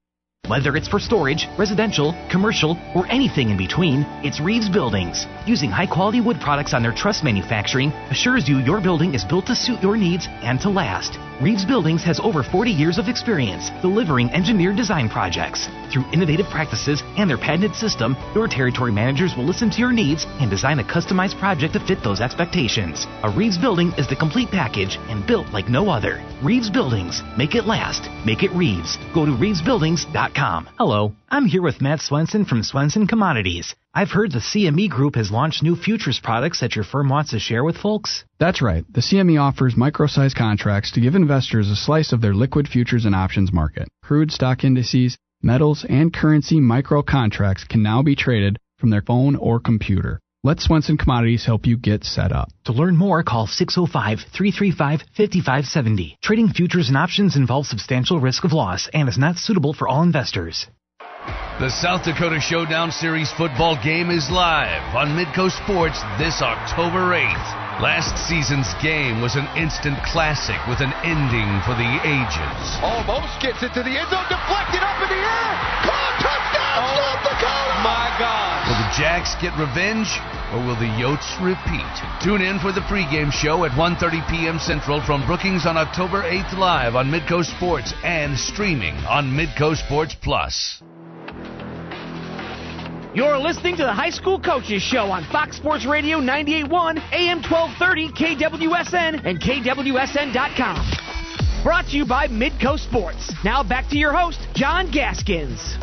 Whether 0.50 0.76
it's 0.76 0.88
for 0.88 0.98
storage, 0.98 1.46
residential, 1.56 2.12
commercial, 2.28 2.76
or 2.96 3.06
anything 3.06 3.50
in 3.50 3.56
between, 3.56 4.04
it's 4.24 4.40
Reeves 4.40 4.68
Buildings. 4.68 5.28
Using 5.46 5.70
high 5.70 5.86
quality 5.86 6.20
wood 6.20 6.40
products 6.40 6.74
on 6.74 6.82
their 6.82 6.92
truss 6.92 7.22
manufacturing 7.22 7.90
assures 8.10 8.48
you 8.48 8.58
your 8.58 8.80
building 8.80 9.14
is 9.14 9.24
built 9.24 9.46
to 9.46 9.54
suit 9.54 9.80
your 9.80 9.96
needs 9.96 10.26
and 10.42 10.60
to 10.62 10.68
last. 10.68 11.20
Reeves 11.40 11.64
Buildings 11.64 12.02
has 12.02 12.18
over 12.18 12.42
40 12.42 12.70
years 12.70 12.98
of 12.98 13.06
experience 13.08 13.70
delivering 13.80 14.28
engineered 14.30 14.76
design 14.76 15.08
projects. 15.08 15.68
Through 15.92 16.10
innovative 16.12 16.46
practices 16.46 17.02
and 17.16 17.30
their 17.30 17.38
patented 17.38 17.74
system, 17.76 18.16
your 18.34 18.48
territory 18.48 18.92
managers 18.92 19.36
will 19.36 19.46
listen 19.46 19.70
to 19.70 19.78
your 19.78 19.92
needs 19.92 20.26
and 20.40 20.50
design 20.50 20.80
a 20.80 20.84
customized 20.84 21.38
project 21.38 21.74
to 21.74 21.80
fit 21.80 22.02
those 22.02 22.20
expectations. 22.20 23.06
A 23.22 23.30
Reeves 23.30 23.56
building 23.56 23.92
is 23.96 24.08
the 24.08 24.16
complete 24.16 24.50
package 24.50 24.98
and 25.08 25.26
built 25.26 25.46
like 25.52 25.68
no 25.68 25.90
other. 25.90 26.22
Reeves 26.42 26.70
Buildings. 26.70 27.22
Make 27.38 27.54
it 27.54 27.66
last. 27.66 28.10
Make 28.26 28.42
it 28.42 28.50
Reeves. 28.50 28.98
Go 29.14 29.24
to 29.24 29.32
reevesbuildings.com. 29.32 30.29
Hello, 30.78 31.12
I'm 31.28 31.46
here 31.46 31.62
with 31.62 31.80
Matt 31.80 32.00
Swenson 32.00 32.44
from 32.44 32.62
Swenson 32.62 33.06
Commodities. 33.06 33.74
I've 33.92 34.10
heard 34.10 34.30
the 34.30 34.38
CME 34.38 34.88
Group 34.88 35.16
has 35.16 35.30
launched 35.30 35.62
new 35.62 35.74
futures 35.74 36.20
products 36.22 36.60
that 36.60 36.76
your 36.76 36.84
firm 36.84 37.08
wants 37.08 37.30
to 37.30 37.38
share 37.38 37.64
with 37.64 37.76
folks. 37.76 38.24
That's 38.38 38.62
right. 38.62 38.84
The 38.92 39.00
CME 39.00 39.40
offers 39.40 39.76
micro-sized 39.76 40.36
contracts 40.36 40.92
to 40.92 41.00
give 41.00 41.14
investors 41.14 41.68
a 41.68 41.76
slice 41.76 42.12
of 42.12 42.20
their 42.20 42.34
liquid 42.34 42.68
futures 42.68 43.04
and 43.04 43.14
options 43.14 43.52
market. 43.52 43.88
Crude 44.04 44.30
stock 44.30 44.62
indices, 44.62 45.18
metals, 45.42 45.84
and 45.88 46.12
currency 46.12 46.60
micro 46.60 47.02
contracts 47.02 47.64
can 47.64 47.82
now 47.82 48.02
be 48.02 48.14
traded 48.14 48.58
from 48.78 48.90
their 48.90 49.02
phone 49.02 49.36
or 49.36 49.58
computer. 49.58 50.20
Let 50.42 50.58
Swenson 50.58 50.96
Commodities 50.96 51.44
help 51.44 51.66
you 51.66 51.76
get 51.76 52.02
set 52.02 52.32
up. 52.32 52.48
To 52.64 52.72
learn 52.72 52.96
more, 52.96 53.22
call 53.22 53.46
605-335-5570. 53.46 56.16
Trading 56.22 56.48
futures 56.48 56.88
and 56.88 56.96
options 56.96 57.36
involves 57.36 57.68
substantial 57.68 58.18
risk 58.18 58.44
of 58.44 58.54
loss 58.54 58.88
and 58.94 59.06
is 59.06 59.18
not 59.18 59.36
suitable 59.36 59.74
for 59.74 59.86
all 59.86 60.00
investors. 60.00 60.66
The 61.60 61.68
South 61.68 62.04
Dakota 62.08 62.40
Showdown 62.40 62.90
Series 62.90 63.30
football 63.36 63.76
game 63.84 64.08
is 64.08 64.30
live 64.30 64.80
on 64.96 65.08
Midco 65.08 65.50
Sports 65.52 66.00
this 66.16 66.40
October 66.40 67.12
8th. 67.12 67.82
Last 67.84 68.16
season's 68.16 68.72
game 68.80 69.20
was 69.20 69.36
an 69.36 69.44
instant 69.60 70.00
classic 70.08 70.56
with 70.72 70.80
an 70.80 70.96
ending 71.04 71.60
for 71.68 71.76
the 71.76 72.00
ages. 72.00 72.80
Almost 72.80 73.44
gets 73.44 73.60
it 73.60 73.76
to 73.76 73.84
the 73.84 73.92
end 73.92 74.08
zone, 74.08 74.24
deflected 74.32 74.80
up 74.80 75.04
in 75.04 75.12
the 75.12 75.20
air. 75.20 75.52
Caught, 75.84 76.16
touchdown, 76.24 76.80
oh, 76.80 76.96
South 76.96 77.28
Dakota! 77.28 77.79
My 78.20 78.26
God! 78.26 78.68
Will 78.68 78.76
the 78.76 78.92
Jacks 79.00 79.32
get 79.40 79.56
revenge 79.58 80.20
or 80.52 80.60
will 80.60 80.76
the 80.76 80.92
Yotes 81.00 81.40
repeat? 81.40 81.88
Tune 82.22 82.42
in 82.42 82.58
for 82.58 82.70
the 82.70 82.82
pregame 82.82 83.32
show 83.32 83.64
at 83.64 83.72
1:30 83.72 84.28
p.m. 84.28 84.58
Central 84.58 85.00
from 85.00 85.24
Brookings 85.26 85.64
on 85.64 85.78
October 85.78 86.22
8th 86.22 86.58
live 86.58 86.96
on 86.96 87.10
Midco 87.10 87.42
Sports 87.42 87.94
and 88.04 88.38
streaming 88.38 88.94
on 89.08 89.32
Midco 89.32 89.74
Sports 89.74 90.14
Plus. 90.20 90.82
You're 93.14 93.38
listening 93.38 93.76
to 93.76 93.84
the 93.84 93.92
High 93.92 94.10
School 94.10 94.38
Coaches 94.38 94.82
Show 94.82 95.06
on 95.06 95.24
Fox 95.32 95.56
Sports 95.56 95.86
Radio 95.86 96.20
98.1, 96.20 97.00
AM 97.12 97.40
1230, 97.42 98.10
KWSN, 98.12 99.24
and 99.24 99.40
KWSN.com. 99.40 100.90
Brought 101.64 101.86
to 101.86 101.96
you 101.96 102.04
by 102.04 102.28
Midco 102.28 102.78
Sports. 102.78 103.32
Now 103.42 103.62
back 103.62 103.88
to 103.88 103.96
your 103.96 104.12
host, 104.12 104.46
John 104.54 104.90
Gaskins. 104.92 105.78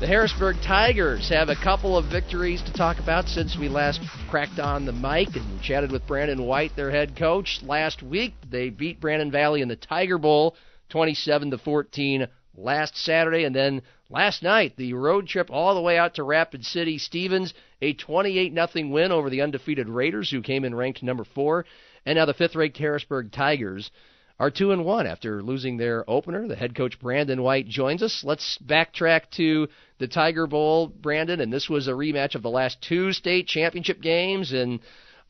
The 0.00 0.08
Harrisburg 0.08 0.56
Tigers 0.60 1.28
have 1.28 1.48
a 1.48 1.54
couple 1.54 1.96
of 1.96 2.06
victories 2.06 2.60
to 2.62 2.72
talk 2.72 2.98
about 2.98 3.28
since 3.28 3.56
we 3.56 3.68
last 3.68 4.00
cracked 4.28 4.58
on 4.58 4.84
the 4.84 4.92
mic 4.92 5.36
and 5.36 5.62
chatted 5.62 5.92
with 5.92 6.06
Brandon 6.06 6.42
White, 6.42 6.74
their 6.74 6.90
head 6.90 7.14
coach. 7.16 7.60
Last 7.62 8.02
week, 8.02 8.34
they 8.50 8.70
beat 8.70 9.00
Brandon 9.00 9.30
Valley 9.30 9.62
in 9.62 9.68
the 9.68 9.76
Tiger 9.76 10.18
Bowl 10.18 10.56
27 10.88 11.52
to 11.52 11.58
14 11.58 12.26
last 12.56 12.96
Saturday, 12.96 13.44
and 13.44 13.54
then 13.54 13.82
last 14.10 14.42
night 14.42 14.76
the 14.76 14.94
road 14.94 15.28
trip 15.28 15.48
all 15.50 15.76
the 15.76 15.80
way 15.80 15.96
out 15.96 16.14
to 16.14 16.24
Rapid 16.24 16.66
City, 16.66 16.98
Stevens, 16.98 17.54
a 17.80 17.92
28 17.94 18.52
nothing 18.52 18.90
win 18.90 19.12
over 19.12 19.30
the 19.30 19.42
undefeated 19.42 19.88
Raiders, 19.88 20.28
who 20.28 20.42
came 20.42 20.64
in 20.64 20.74
ranked 20.74 21.04
number 21.04 21.24
four, 21.24 21.66
and 22.04 22.16
now 22.16 22.26
the 22.26 22.34
fifth-ranked 22.34 22.76
Harrisburg 22.78 23.30
Tigers 23.30 23.92
are 24.38 24.50
two 24.50 24.72
and 24.72 24.84
one 24.84 25.06
after 25.06 25.42
losing 25.42 25.76
their 25.76 26.08
opener. 26.08 26.48
The 26.48 26.56
head 26.56 26.74
coach 26.74 26.98
Brandon 26.98 27.42
White 27.42 27.68
joins 27.68 28.02
us. 28.02 28.22
Let's 28.24 28.58
backtrack 28.64 29.30
to 29.36 29.68
the 29.98 30.08
Tiger 30.08 30.46
Bowl, 30.46 30.88
Brandon, 30.88 31.40
and 31.40 31.52
this 31.52 31.68
was 31.68 31.86
a 31.86 31.92
rematch 31.92 32.34
of 32.34 32.42
the 32.42 32.50
last 32.50 32.82
two 32.82 33.12
state 33.12 33.46
championship 33.46 34.00
games 34.00 34.52
and 34.52 34.80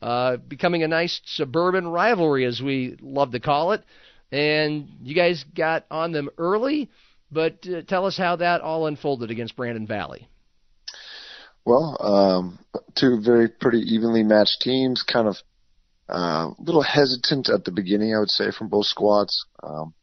uh, 0.00 0.36
becoming 0.36 0.82
a 0.82 0.88
nice 0.88 1.20
suburban 1.26 1.86
rivalry, 1.86 2.44
as 2.44 2.60
we 2.60 2.96
love 3.00 3.32
to 3.32 3.40
call 3.40 3.72
it. 3.72 3.82
And 4.32 4.88
you 5.02 5.14
guys 5.14 5.44
got 5.54 5.84
on 5.90 6.12
them 6.12 6.30
early. 6.38 6.90
But 7.30 7.66
uh, 7.66 7.82
tell 7.82 8.06
us 8.06 8.16
how 8.16 8.36
that 8.36 8.60
all 8.60 8.86
unfolded 8.86 9.30
against 9.30 9.56
Brandon 9.56 9.86
Valley. 9.86 10.28
Well, 11.64 11.96
um, 12.00 12.58
two 12.94 13.20
very 13.20 13.48
pretty 13.48 13.78
evenly 13.78 14.22
matched 14.22 14.60
teams, 14.60 15.02
kind 15.02 15.26
of 15.26 15.36
a 16.08 16.48
little 16.58 16.82
hesitant 16.82 17.48
at 17.48 17.64
the 17.64 17.72
beginning, 17.72 18.14
I 18.14 18.20
would 18.20 18.30
say, 18.30 18.50
from 18.50 18.68
both 18.68 18.86
squads. 18.86 19.46
Um, 19.62 19.94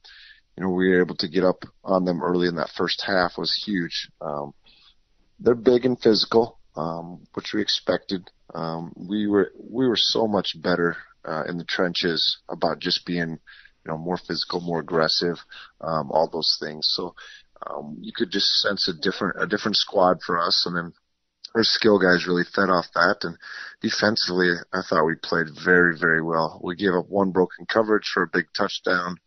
you 0.57 0.63
know, 0.63 0.69
we 0.69 0.89
were 0.89 1.01
able 1.01 1.15
to 1.15 1.29
get 1.29 1.43
up 1.43 1.63
on 1.83 2.05
them 2.05 2.21
early 2.21 2.47
in 2.47 2.55
that 2.55 2.71
first 2.75 3.03
half 3.05 3.37
was 3.37 3.63
huge. 3.65 4.09
Um, 4.19 4.53
they're 5.39 5.55
big 5.55 5.85
and 5.85 5.99
physical, 5.99 6.59
um, 6.75 7.25
which 7.33 7.53
we 7.53 7.61
expected. 7.61 8.29
Um, 8.53 8.93
we 8.95 9.27
were 9.27 9.51
we 9.57 9.87
were 9.87 9.95
so 9.97 10.27
much 10.27 10.55
better 10.61 10.97
uh, 11.25 11.43
in 11.47 11.57
the 11.57 11.63
trenches 11.63 12.39
about 12.49 12.79
just 12.79 13.05
being 13.05 13.39
you 13.85 13.91
know, 13.91 13.97
more 13.97 14.17
physical, 14.17 14.61
more 14.61 14.79
aggressive, 14.79 15.37
um, 15.81 16.11
all 16.11 16.29
those 16.31 16.57
things. 16.61 16.87
So 16.91 17.15
um, 17.67 17.97
you 18.01 18.11
could 18.15 18.31
just 18.31 18.47
sense 18.61 18.87
a 18.87 18.93
different 18.93 19.41
a 19.41 19.47
different 19.47 19.77
squad 19.77 20.21
for 20.25 20.39
us, 20.39 20.65
and 20.65 20.75
then 20.75 20.93
our 21.55 21.63
skill 21.63 21.99
guys 21.99 22.27
really 22.27 22.43
fed 22.43 22.69
off 22.69 22.85
that. 22.95 23.17
And 23.23 23.37
defensively, 23.81 24.53
I 24.73 24.81
thought 24.87 25.05
we 25.05 25.15
played 25.15 25.47
very 25.63 25.97
very 25.97 26.21
well. 26.21 26.59
We 26.63 26.75
gave 26.75 26.93
up 26.93 27.09
one 27.09 27.31
broken 27.31 27.65
coverage 27.65 28.09
for 28.13 28.23
a 28.23 28.31
big 28.31 28.45
touchdown. 28.55 29.17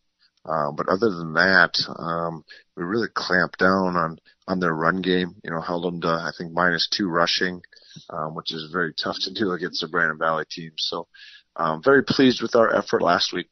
Uh, 0.47 0.71
but 0.73 0.89
other 0.89 1.11
than 1.11 1.33
that, 1.33 1.75
um, 1.99 2.45
we 2.77 2.85
really 2.85 3.09
clamped 3.15 3.59
down 3.59 3.97
on, 3.97 4.19
on 4.47 4.61
their 4.61 4.75
run 4.75 5.01
game. 5.01 5.37
You 5.43 5.51
know, 5.51 5.61
held 5.61 5.85
them 5.85 6.01
to, 6.03 6.09
I 6.09 6.33
think, 6.37 6.53
minus 6.53 6.89
two 6.95 7.09
rushing, 7.09 7.63
um, 8.11 8.35
which 8.35 8.53
is 8.53 8.71
very 8.71 8.93
tough 8.93 9.17
to 9.23 9.33
do 9.33 9.53
against 9.53 9.81
the 9.81 9.89
Brandon 9.89 10.19
Valley 10.19 10.45
team. 10.51 10.73
So, 10.77 11.09
um, 11.57 11.83
very 11.83 12.05
pleased 12.05 12.43
with 12.43 12.57
our 12.57 12.75
effort 12.77 13.01
last 13.01 13.33
week. 13.33 13.49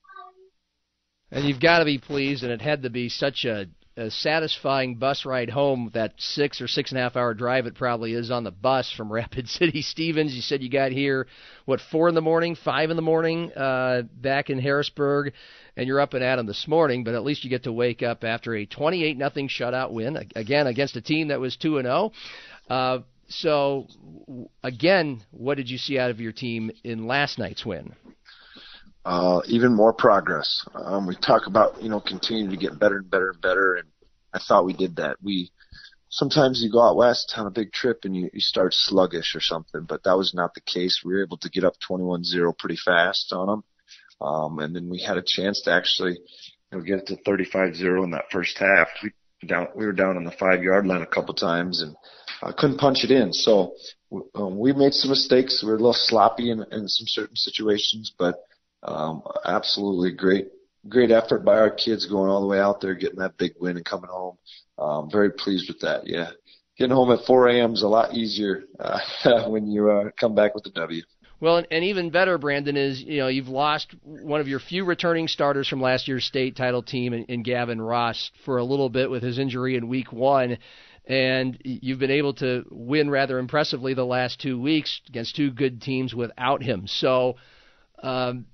And 1.31 1.47
you've 1.47 1.61
got 1.61 1.79
to 1.79 1.87
be 1.87 1.99
pleased, 1.99 2.43
and 2.43 2.53
it 2.53 2.61
had 2.61 2.83
to 2.83 2.91
be 2.91 3.09
such 3.09 3.47
a, 3.47 3.67
a 3.97 4.11
satisfying 4.11 4.97
bus 4.97 5.25
ride 5.25 5.51
home. 5.51 5.91
That 5.95 6.15
six 6.19 6.61
or 6.61 6.69
six 6.69 6.91
and 6.91 6.99
a 6.99 7.03
half 7.03 7.17
hour 7.17 7.35
drive 7.35 7.67
it 7.67 7.75
probably 7.75 8.15
is 8.15 8.31
on 8.31 8.45
the 8.45 8.51
bus 8.51 8.93
from 8.93 9.13
Rapid 9.13 9.49
City, 9.49 9.83
Stevens. 9.83 10.35
You 10.35 10.43
said 10.43 10.63
you 10.63 10.71
got 10.71 10.93
here 10.93 11.27
what 11.65 11.81
four 11.81 12.09
in 12.09 12.15
the 12.15 12.21
morning, 12.21 12.57
five 12.57 12.91
in 12.91 12.97
the 12.97 13.03
morning, 13.03 13.53
uh, 13.53 14.03
back 14.03 14.51
in 14.51 14.59
Harrisburg, 14.59 15.33
and 15.77 15.87
you're 15.87 16.01
up 16.01 16.15
and 16.15 16.25
at 16.25 16.39
'em 16.39 16.47
this 16.47 16.67
morning. 16.67 17.05
But 17.05 17.15
at 17.15 17.25
least 17.25 17.45
you 17.45 17.51
get 17.51 17.65
to 17.65 17.73
wake 17.73 18.03
up 18.03 18.25
after 18.25 18.55
a 18.55 18.67
28 18.67 19.17
nothing 19.17 19.49
shutout 19.49 19.93
win 19.93 20.19
again 20.35 20.67
against 20.67 20.97
a 20.97 21.01
team 21.03 21.29
that 21.29 21.41
was 21.41 21.57
two 21.57 21.79
and 21.79 21.87
zero. 21.87 22.13
Oh. 22.71 22.75
Uh, 22.75 23.03
so 23.29 23.87
again, 24.63 25.23
what 25.31 25.57
did 25.57 25.71
you 25.71 25.79
see 25.79 25.99
out 25.99 26.11
of 26.11 26.21
your 26.21 26.33
team 26.33 26.71
in 26.85 27.07
last 27.07 27.39
night's 27.39 27.65
win? 27.65 27.95
Uh, 29.05 29.41
even 29.47 29.75
more 29.75 29.93
progress. 29.93 30.65
Um, 30.75 31.07
we 31.07 31.17
talk 31.17 31.47
about 31.47 31.83
you 31.83 31.89
know 31.89 32.01
continuing 32.01 32.51
to 32.51 32.57
get 32.57 32.79
better 32.79 32.99
and 32.99 33.11
better 33.11 33.31
and 33.31 33.41
better, 33.41 33.75
and 33.75 33.89
I 34.33 34.39
thought 34.39 34.65
we 34.65 34.75
did 34.75 34.97
that. 34.97 35.17
We 35.23 35.51
sometimes 36.09 36.63
you 36.63 36.71
go 36.71 36.83
out 36.83 36.97
west 36.97 37.33
on 37.37 37.47
a 37.47 37.51
big 37.51 37.73
trip 37.73 38.01
and 38.05 38.15
you, 38.15 38.31
you 38.33 38.41
start 38.41 38.75
sluggish 38.75 39.35
or 39.35 39.41
something, 39.41 39.85
but 39.89 40.05
that 40.05 40.17
was 40.17 40.35
not 40.35 40.55
the 40.55 40.61
case. 40.61 41.03
We 41.05 41.15
were 41.15 41.23
able 41.23 41.39
to 41.39 41.49
get 41.49 41.65
up 41.65 41.75
21-0 41.89 42.59
pretty 42.59 42.77
fast 42.77 43.33
on 43.33 43.47
them, 43.47 43.65
um, 44.21 44.59
and 44.59 44.77
then 44.77 44.89
we 44.89 45.01
had 45.01 45.17
a 45.17 45.25
chance 45.25 45.63
to 45.63 45.73
actually 45.73 46.13
you 46.71 46.79
know, 46.79 46.81
get 46.81 46.99
it 46.99 47.07
to 47.07 47.17
35-0 47.29 48.05
in 48.05 48.11
that 48.11 48.31
first 48.31 48.59
half. 48.59 48.89
We 49.03 49.13
down 49.47 49.69
we 49.75 49.85
were 49.87 49.93
down 49.93 50.17
on 50.17 50.25
the 50.25 50.31
five 50.31 50.63
yard 50.63 50.87
line 50.87 51.03
a 51.03 51.07
couple 51.07 51.35
times 51.35 51.83
and 51.83 51.97
uh, 52.43 52.53
couldn't 52.57 52.79
punch 52.79 53.05
it 53.05 53.11
in. 53.11 53.33
So 53.33 53.75
um, 54.35 54.59
we 54.59 54.73
made 54.73 54.95
some 54.95 55.11
mistakes. 55.11 55.63
We 55.63 55.71
were 55.71 55.77
a 55.77 55.79
little 55.79 55.93
sloppy 55.93 56.51
in, 56.51 56.65
in 56.71 56.89
some 56.89 57.07
certain 57.07 57.37
situations, 57.37 58.13
but 58.17 58.37
um, 58.83 59.23
absolutely 59.45 60.13
great, 60.13 60.49
great 60.89 61.11
effort 61.11 61.45
by 61.45 61.59
our 61.59 61.71
kids 61.71 62.07
going 62.07 62.31
all 62.31 62.41
the 62.41 62.47
way 62.47 62.59
out 62.59 62.81
there, 62.81 62.95
getting 62.95 63.19
that 63.19 63.37
big 63.37 63.53
win 63.61 63.77
and 63.77 63.85
coming 63.85 64.11
home. 64.11 64.37
Um, 64.79 65.11
very 65.11 65.31
pleased 65.31 65.69
with 65.69 65.81
that. 65.81 66.07
Yeah, 66.07 66.31
getting 66.79 66.95
home 66.95 67.13
at 67.13 67.25
4 67.27 67.49
a.m. 67.49 67.73
is 67.75 67.83
a 67.83 67.89
lot 67.89 68.15
easier 68.15 68.65
uh, 68.81 69.01
when 69.49 69.67
you 69.69 69.91
uh, 69.91 70.11
come 70.19 70.35
back 70.35 70.55
with 70.55 70.65
the 70.65 70.71
W. 70.71 71.03
Well, 71.43 71.57
and, 71.57 71.67
and 71.73 71.85
even 71.85 72.11
better, 72.11 72.39
Brandon, 72.39 72.77
is 72.77 73.03
you 73.03 73.19
know 73.19 73.27
you've 73.27 73.49
lost 73.49 73.93
one 74.05 74.41
of 74.41 74.47
your 74.47 74.61
few 74.61 74.85
returning 74.85 75.27
starters 75.27 75.67
from 75.67 75.81
last 75.81 76.07
year's 76.07 76.25
state 76.25 76.55
title 76.55 76.85
team 76.85 77.13
in, 77.13 77.25
in 77.25 77.43
Gavin 77.43 77.81
Ross 77.81 78.31
for 78.45 78.59
a 78.59 78.65
little 78.65 78.89
bit 78.89 79.11
with 79.11 79.25
his 79.25 79.41
injury 79.41 79.75
in 79.75 79.89
Week 79.89 80.13
One, 80.13 80.59
and 81.05 81.59
you've 81.65 81.99
been 81.99 82.13
able 82.13 82.35
to 82.35 82.65
win 82.71 83.11
rather 83.11 83.41
impressively 83.41 83.93
the 83.93 84.07
last 84.07 84.41
two 84.41 84.61
weeks 84.61 85.01
against 85.09 85.35
two 85.35 85.51
good 85.51 85.83
teams 85.83 86.15
without 86.15 86.63
him. 86.63 86.87
So, 86.87 87.35
um, 88.05 88.47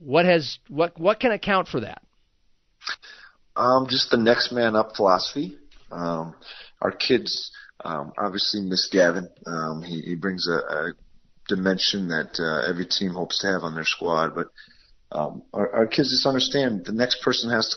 what 0.00 0.24
has 0.24 0.58
what 0.68 0.98
what 0.98 1.20
can 1.20 1.30
account 1.30 1.68
for 1.68 1.80
that? 1.80 2.02
Um, 3.56 3.86
just 3.88 4.10
the 4.10 4.16
next 4.16 4.52
man 4.52 4.74
up 4.74 4.96
philosophy. 4.96 5.56
Um, 5.92 6.34
our 6.80 6.92
kids 6.92 7.52
um, 7.84 8.12
obviously 8.18 8.62
miss 8.62 8.88
Gavin. 8.90 9.28
Um, 9.46 9.82
he, 9.82 10.00
he 10.00 10.14
brings 10.14 10.48
a, 10.48 10.52
a 10.52 10.92
dimension 11.48 12.08
that 12.08 12.38
uh, 12.38 12.68
every 12.68 12.86
team 12.86 13.12
hopes 13.12 13.40
to 13.40 13.48
have 13.48 13.62
on 13.62 13.74
their 13.74 13.84
squad. 13.84 14.34
But 14.34 14.46
um, 15.12 15.42
our, 15.52 15.70
our 15.74 15.86
kids 15.86 16.10
just 16.10 16.26
understand 16.26 16.84
the 16.84 16.92
next 16.92 17.22
person 17.22 17.50
has 17.50 17.76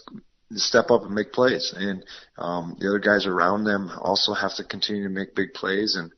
to 0.51 0.59
step 0.59 0.91
up 0.91 1.03
and 1.03 1.15
make 1.15 1.33
plays, 1.33 1.73
and 1.75 2.05
um, 2.37 2.77
the 2.79 2.87
other 2.87 2.99
guys 2.99 3.25
around 3.25 3.63
them 3.63 3.91
also 3.99 4.33
have 4.33 4.55
to 4.55 4.63
continue 4.63 5.03
to 5.03 5.09
make 5.09 5.35
big 5.35 5.53
plays. 5.53 5.95
And 5.95 6.11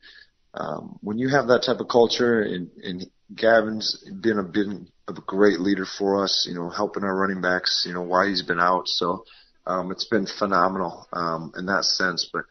um, 0.54 0.98
when 1.00 1.18
you 1.18 1.28
have 1.30 1.48
that 1.48 1.64
type 1.64 1.80
of 1.80 1.88
culture, 1.88 2.42
and, 2.42 2.70
and 2.82 3.06
Gavin's 3.34 4.04
been 4.20 4.38
a 4.38 4.42
been 4.42 4.88
a 5.08 5.12
great 5.12 5.60
leader 5.60 5.86
for 5.86 6.22
us, 6.22 6.46
you 6.48 6.54
know, 6.54 6.68
helping 6.68 7.04
our 7.04 7.14
running 7.14 7.40
backs, 7.40 7.84
you 7.86 7.94
know, 7.94 8.02
why 8.02 8.28
he's 8.28 8.42
been 8.42 8.60
out. 8.60 8.88
So 8.88 9.24
um, 9.66 9.90
it's 9.90 10.06
been 10.06 10.26
phenomenal 10.26 11.06
um, 11.12 11.52
in 11.56 11.66
that 11.66 11.84
sense. 11.84 12.28
But 12.32 12.44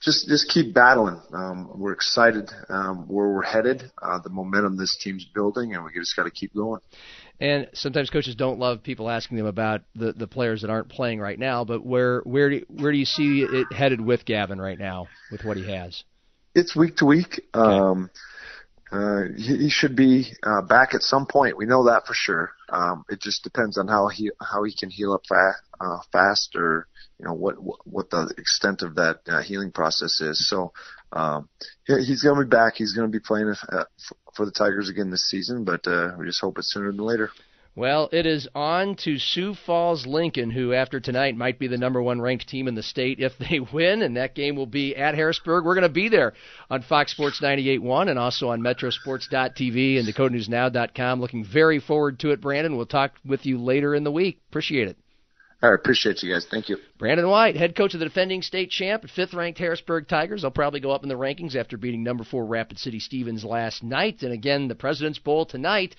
just 0.00 0.28
just 0.28 0.48
keep 0.48 0.74
battling. 0.74 1.20
Um, 1.32 1.70
we're 1.78 1.92
excited 1.92 2.50
um, 2.68 3.06
where 3.08 3.28
we're 3.28 3.42
headed, 3.42 3.90
uh, 4.00 4.18
the 4.18 4.30
momentum 4.30 4.76
this 4.76 4.98
team's 5.02 5.24
building, 5.24 5.74
and 5.74 5.84
we 5.84 5.92
just 5.94 6.16
got 6.16 6.24
to 6.24 6.30
keep 6.30 6.54
going. 6.54 6.80
And 7.40 7.68
sometimes 7.72 8.10
coaches 8.10 8.34
don't 8.34 8.58
love 8.58 8.82
people 8.82 9.10
asking 9.10 9.36
them 9.36 9.46
about 9.46 9.82
the, 9.94 10.12
the 10.12 10.26
players 10.26 10.62
that 10.62 10.70
aren't 10.70 10.88
playing 10.88 11.20
right 11.20 11.38
now. 11.38 11.64
But 11.64 11.84
where 11.84 12.20
where 12.20 12.50
do 12.50 12.64
where 12.68 12.92
do 12.92 12.98
you 12.98 13.04
see 13.04 13.42
it 13.42 13.72
headed 13.72 14.00
with 14.00 14.24
Gavin 14.24 14.60
right 14.60 14.78
now 14.78 15.08
with 15.30 15.44
what 15.44 15.56
he 15.56 15.70
has? 15.70 16.02
It's 16.54 16.76
week 16.76 16.96
to 16.96 17.06
week. 17.06 17.40
Okay. 17.54 17.78
Um, 17.78 18.10
uh, 18.92 19.22
he, 19.36 19.56
he 19.56 19.70
should 19.70 19.96
be 19.96 20.26
uh, 20.42 20.60
back 20.60 20.94
at 20.94 21.02
some 21.02 21.26
point. 21.26 21.56
We 21.56 21.64
know 21.64 21.84
that 21.86 22.06
for 22.06 22.12
sure. 22.12 22.52
Um, 22.68 23.04
it 23.08 23.20
just 23.20 23.42
depends 23.42 23.78
on 23.78 23.88
how 23.88 24.08
he 24.08 24.30
how 24.40 24.64
he 24.64 24.74
can 24.74 24.90
heal 24.90 25.14
up 25.14 25.22
fa- 25.26 25.56
uh, 25.80 25.98
fast, 26.12 26.54
or 26.54 26.86
you 27.18 27.24
know 27.24 27.32
what 27.32 27.54
what 27.86 28.10
the 28.10 28.34
extent 28.36 28.82
of 28.82 28.96
that 28.96 29.20
uh, 29.26 29.42
healing 29.42 29.72
process 29.72 30.20
is. 30.20 30.46
So 30.48 30.72
um, 31.12 31.48
he's 31.86 32.22
going 32.22 32.38
to 32.38 32.44
be 32.44 32.50
back. 32.50 32.74
He's 32.76 32.92
going 32.92 33.10
to 33.10 33.12
be 33.12 33.22
playing 33.24 33.54
uh, 33.70 33.84
for 34.36 34.44
the 34.44 34.52
Tigers 34.52 34.90
again 34.90 35.10
this 35.10 35.28
season, 35.28 35.64
but 35.64 35.86
uh, 35.86 36.12
we 36.18 36.26
just 36.26 36.40
hope 36.40 36.58
it's 36.58 36.72
sooner 36.72 36.92
than 36.92 37.00
later. 37.00 37.30
Well, 37.74 38.10
it 38.12 38.26
is 38.26 38.46
on 38.54 38.96
to 38.96 39.18
Sioux 39.18 39.54
Falls 39.54 40.06
Lincoln, 40.06 40.50
who 40.50 40.74
after 40.74 41.00
tonight 41.00 41.36
might 41.36 41.58
be 41.58 41.68
the 41.68 41.78
number 41.78 42.02
one 42.02 42.20
ranked 42.20 42.46
team 42.46 42.68
in 42.68 42.74
the 42.74 42.82
state 42.82 43.18
if 43.18 43.32
they 43.38 43.60
win, 43.72 44.02
and 44.02 44.18
that 44.18 44.34
game 44.34 44.56
will 44.56 44.66
be 44.66 44.94
at 44.94 45.14
Harrisburg. 45.14 45.64
We're 45.64 45.74
going 45.74 45.82
to 45.82 45.88
be 45.88 46.10
there 46.10 46.34
on 46.68 46.82
Fox 46.82 47.12
Sports 47.12 47.40
98.1 47.40 48.10
and 48.10 48.18
also 48.18 48.50
on 48.50 48.60
Metrosports.tv 48.60 49.98
and 49.98 50.06
DakotaNewsNow.com. 50.06 51.20
Looking 51.20 51.46
very 51.46 51.80
forward 51.80 52.18
to 52.20 52.32
it, 52.32 52.42
Brandon. 52.42 52.76
We'll 52.76 52.84
talk 52.84 53.14
with 53.24 53.46
you 53.46 53.58
later 53.58 53.94
in 53.94 54.04
the 54.04 54.12
week. 54.12 54.42
Appreciate 54.50 54.88
it. 54.88 54.98
All 55.62 55.70
right, 55.70 55.78
appreciate 55.78 56.22
you 56.22 56.34
guys. 56.34 56.46
Thank 56.50 56.68
you. 56.68 56.76
Brandon 56.98 57.26
White, 57.26 57.56
head 57.56 57.74
coach 57.74 57.94
of 57.94 58.00
the 58.00 58.06
defending 58.06 58.42
state 58.42 58.68
champ, 58.68 59.08
fifth 59.08 59.32
ranked 59.32 59.60
Harrisburg 59.60 60.08
Tigers. 60.08 60.42
They'll 60.42 60.50
probably 60.50 60.80
go 60.80 60.90
up 60.90 61.04
in 61.04 61.08
the 61.08 61.14
rankings 61.14 61.54
after 61.54 61.78
beating 61.78 62.02
number 62.02 62.24
four 62.24 62.44
Rapid 62.44 62.80
City 62.80 62.98
Stevens 62.98 63.44
last 63.44 63.82
night. 63.82 64.22
And 64.22 64.32
again, 64.32 64.68
the 64.68 64.74
President's 64.74 65.20
Bowl 65.20 65.46
tonight 65.46 65.96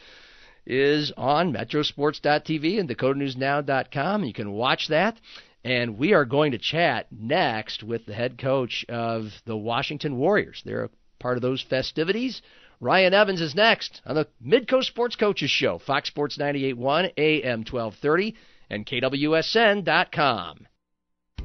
is 0.65 1.11
on 1.17 1.53
metrosports.tv 1.53 2.79
and 2.79 2.89
dakotanewsnow.com. 2.89 4.23
You 4.23 4.33
can 4.33 4.51
watch 4.51 4.87
that. 4.89 5.19
And 5.63 5.97
we 5.97 6.13
are 6.13 6.25
going 6.25 6.51
to 6.51 6.57
chat 6.57 7.07
next 7.11 7.83
with 7.83 8.05
the 8.05 8.13
head 8.13 8.37
coach 8.37 8.85
of 8.89 9.31
the 9.45 9.55
Washington 9.55 10.17
Warriors. 10.17 10.61
They're 10.65 10.85
a 10.85 10.89
part 11.19 11.37
of 11.37 11.41
those 11.41 11.61
festivities. 11.61 12.41
Ryan 12.81 13.13
Evans 13.13 13.39
is 13.39 13.55
next 13.55 14.01
on 14.05 14.15
the 14.15 14.27
Midco 14.45 14.83
Sports 14.83 15.15
Coaches 15.15 15.49
Show, 15.49 15.79
Fox 15.79 16.09
Sports 16.09 16.37
98.1, 16.37 17.13
AM 17.17 17.59
1230, 17.59 18.35
and 18.69 18.85
KWSN.com. 18.85 20.67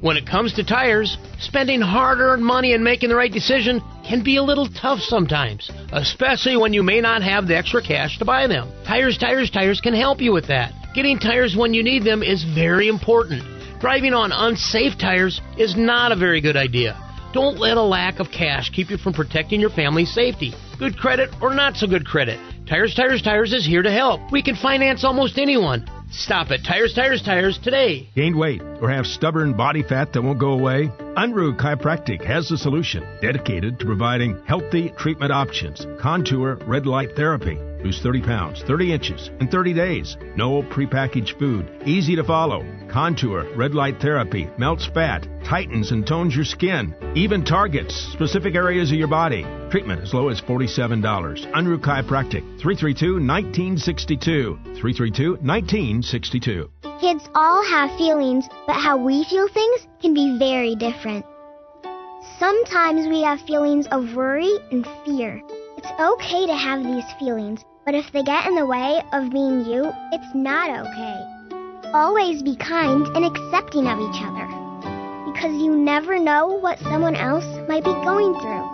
When 0.01 0.15
it 0.15 0.25
comes 0.25 0.53
to 0.53 0.63
tires, 0.63 1.17
spending 1.39 1.81
hard 1.81 2.19
earned 2.19 2.43
money 2.43 2.73
and 2.73 2.81
making 2.81 3.09
the 3.09 3.15
right 3.15 3.31
decision 3.31 3.81
can 4.07 4.23
be 4.23 4.37
a 4.37 4.43
little 4.43 4.69
tough 4.69 4.99
sometimes, 4.99 5.69
especially 5.91 6.55
when 6.55 6.71
you 6.71 6.83
may 6.83 7.01
not 7.01 7.21
have 7.21 7.47
the 7.47 7.57
extra 7.57 7.81
cash 7.81 8.17
to 8.19 8.25
buy 8.25 8.47
them. 8.47 8.71
Tires, 8.85 9.17
Tires, 9.17 9.51
Tires 9.51 9.81
can 9.81 9.93
help 9.93 10.21
you 10.21 10.31
with 10.31 10.47
that. 10.47 10.71
Getting 10.95 11.19
tires 11.19 11.55
when 11.55 11.73
you 11.73 11.83
need 11.83 12.05
them 12.05 12.23
is 12.23 12.45
very 12.55 12.87
important. 12.87 13.43
Driving 13.81 14.13
on 14.13 14.31
unsafe 14.31 14.97
tires 14.97 15.41
is 15.57 15.75
not 15.75 16.13
a 16.13 16.15
very 16.15 16.39
good 16.39 16.55
idea. 16.55 16.97
Don't 17.33 17.59
let 17.59 17.77
a 17.77 17.81
lack 17.81 18.19
of 18.19 18.31
cash 18.31 18.69
keep 18.69 18.89
you 18.89 18.97
from 18.97 19.13
protecting 19.13 19.59
your 19.59 19.69
family's 19.69 20.13
safety. 20.13 20.53
Good 20.79 20.97
credit 20.97 21.29
or 21.41 21.53
not 21.53 21.75
so 21.75 21.87
good 21.87 22.05
credit, 22.05 22.39
Tires, 22.69 22.93
Tires, 22.93 23.21
Tires 23.21 23.51
is 23.51 23.65
here 23.65 23.81
to 23.81 23.91
help. 23.91 24.31
We 24.31 24.43
can 24.43 24.55
finance 24.55 25.03
almost 25.03 25.39
anyone. 25.39 25.85
Stop 26.11 26.49
at 26.51 26.63
Tires, 26.63 26.93
Tires, 26.93 27.21
Tires 27.21 27.59
today. 27.63 28.09
Gained 28.15 28.35
weight 28.35 28.61
or 28.81 28.89
have 28.89 29.05
stubborn 29.05 29.55
body 29.55 29.83
fat 29.83 30.13
that 30.13 30.21
won't 30.21 30.39
go 30.39 30.51
away? 30.51 30.89
Unruh 31.19 31.59
Chiropractic 31.59 32.23
has 32.23 32.47
the 32.47 32.57
solution, 32.57 33.05
dedicated 33.21 33.77
to 33.77 33.85
providing 33.85 34.41
healthy 34.45 34.93
treatment 34.97 35.33
options. 35.33 35.85
Contour 35.99 36.57
Red 36.65 36.85
Light 36.85 37.13
Therapy 37.13 37.59
Lose 37.83 37.99
30 38.01 38.21
pounds, 38.21 38.63
30 38.63 38.93
inches 38.93 39.29
in 39.39 39.47
30 39.47 39.73
days. 39.73 40.17
No 40.35 40.61
prepackaged 40.63 41.39
food. 41.39 41.69
Easy 41.85 42.13
to 42.15 42.23
follow. 42.23 42.65
Contour, 42.89 43.47
red 43.55 43.73
light 43.73 44.01
therapy, 44.01 44.49
melts 44.57 44.87
fat, 44.87 45.25
tightens 45.45 45.91
and 45.91 46.05
tones 46.05 46.35
your 46.35 46.43
skin. 46.43 46.93
Even 47.15 47.45
targets 47.45 47.95
specific 48.11 48.55
areas 48.55 48.91
of 48.91 48.97
your 48.97 49.07
body. 49.07 49.43
Treatment 49.71 50.01
as 50.01 50.13
low 50.13 50.27
as 50.29 50.41
$47. 50.41 51.01
Unruh 51.53 51.79
Chiropractic, 51.79 52.43
332-1962. 52.59 54.57
332-1962. 54.79 56.88
Kids 56.99 57.29
all 57.33 57.63
have 57.63 57.97
feelings, 57.97 58.49
but 58.67 58.75
how 58.75 58.97
we 58.97 59.23
feel 59.23 59.47
things 59.47 59.87
can 60.01 60.13
be 60.13 60.37
very 60.37 60.75
different. 60.75 61.25
Sometimes 62.37 63.07
we 63.07 63.23
have 63.23 63.39
feelings 63.47 63.87
of 63.87 64.15
worry 64.15 64.51
and 64.71 64.85
fear. 65.05 65.41
It's 65.77 65.87
okay 65.97 66.45
to 66.45 66.53
have 66.53 66.83
these 66.83 67.05
feelings, 67.17 67.63
but 67.85 67.95
if 67.95 68.11
they 68.11 68.21
get 68.21 68.47
in 68.47 68.55
the 68.55 68.65
way 68.65 69.01
of 69.13 69.31
being 69.31 69.63
you, 69.63 69.89
it's 70.11 70.35
not 70.35 70.69
okay. 70.69 71.89
Always 71.93 72.43
be 72.43 72.57
kind 72.57 73.07
and 73.15 73.23
accepting 73.23 73.87
of 73.87 73.97
each 73.97 74.21
other. 74.21 74.47
Because 75.31 75.55
you 75.55 75.73
never 75.73 76.19
know 76.19 76.47
what 76.47 76.79
someone 76.79 77.15
else 77.15 77.47
might 77.69 77.85
be 77.85 77.93
going 78.03 78.33
through. 78.41 78.67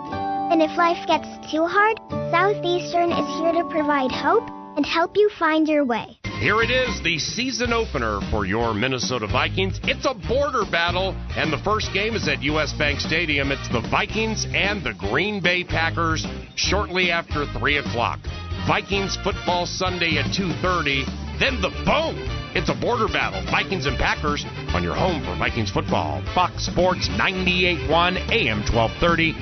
And 0.50 0.60
if 0.60 0.76
life 0.76 1.06
gets 1.06 1.28
too 1.52 1.64
hard, 1.64 2.00
Southeastern 2.32 3.12
is 3.12 3.38
here 3.38 3.52
to 3.52 3.68
provide 3.70 4.10
hope 4.10 4.48
and 4.76 4.84
help 4.84 5.16
you 5.16 5.30
find 5.38 5.68
your 5.68 5.84
way. 5.84 6.15
Here 6.40 6.60
it 6.60 6.70
is, 6.70 7.02
the 7.02 7.18
season 7.18 7.72
opener 7.72 8.20
for 8.30 8.44
your 8.44 8.74
Minnesota 8.74 9.26
Vikings. 9.26 9.80
It's 9.84 10.04
a 10.04 10.12
border 10.12 10.70
battle, 10.70 11.16
and 11.34 11.50
the 11.50 11.56
first 11.64 11.94
game 11.94 12.14
is 12.14 12.28
at 12.28 12.42
US 12.42 12.74
Bank 12.74 13.00
Stadium. 13.00 13.50
It's 13.50 13.66
the 13.72 13.80
Vikings 13.90 14.46
and 14.52 14.84
the 14.84 14.92
Green 14.92 15.40
Bay 15.40 15.64
Packers 15.64 16.26
shortly 16.54 17.10
after 17.10 17.46
3 17.58 17.78
o'clock. 17.78 18.20
Vikings 18.68 19.16
football 19.24 19.64
Sunday 19.64 20.18
at 20.18 20.26
2.30. 20.26 21.08
Then 21.40 21.62
the 21.62 21.70
boom! 21.88 22.20
It's 22.54 22.68
a 22.68 22.74
border 22.74 23.08
battle. 23.08 23.42
Vikings 23.50 23.86
and 23.86 23.96
Packers 23.96 24.44
on 24.74 24.82
your 24.82 24.94
home 24.94 25.24
for 25.24 25.34
Vikings 25.38 25.70
football. 25.70 26.22
Fox 26.34 26.66
Sports 26.66 27.08
98.1 27.16 27.88
AM 28.30 28.60
1230 28.68 29.32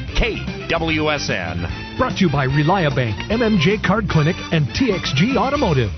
KWSN. 0.70 1.98
Brought 1.98 2.18
to 2.18 2.26
you 2.26 2.30
by 2.30 2.46
Reliabank, 2.46 3.30
MMJ 3.35 3.83
Card 3.83 4.09
Clinic, 4.09 4.37
and 4.52 4.68
TXG 4.68 5.37
Automotive. 5.37 5.90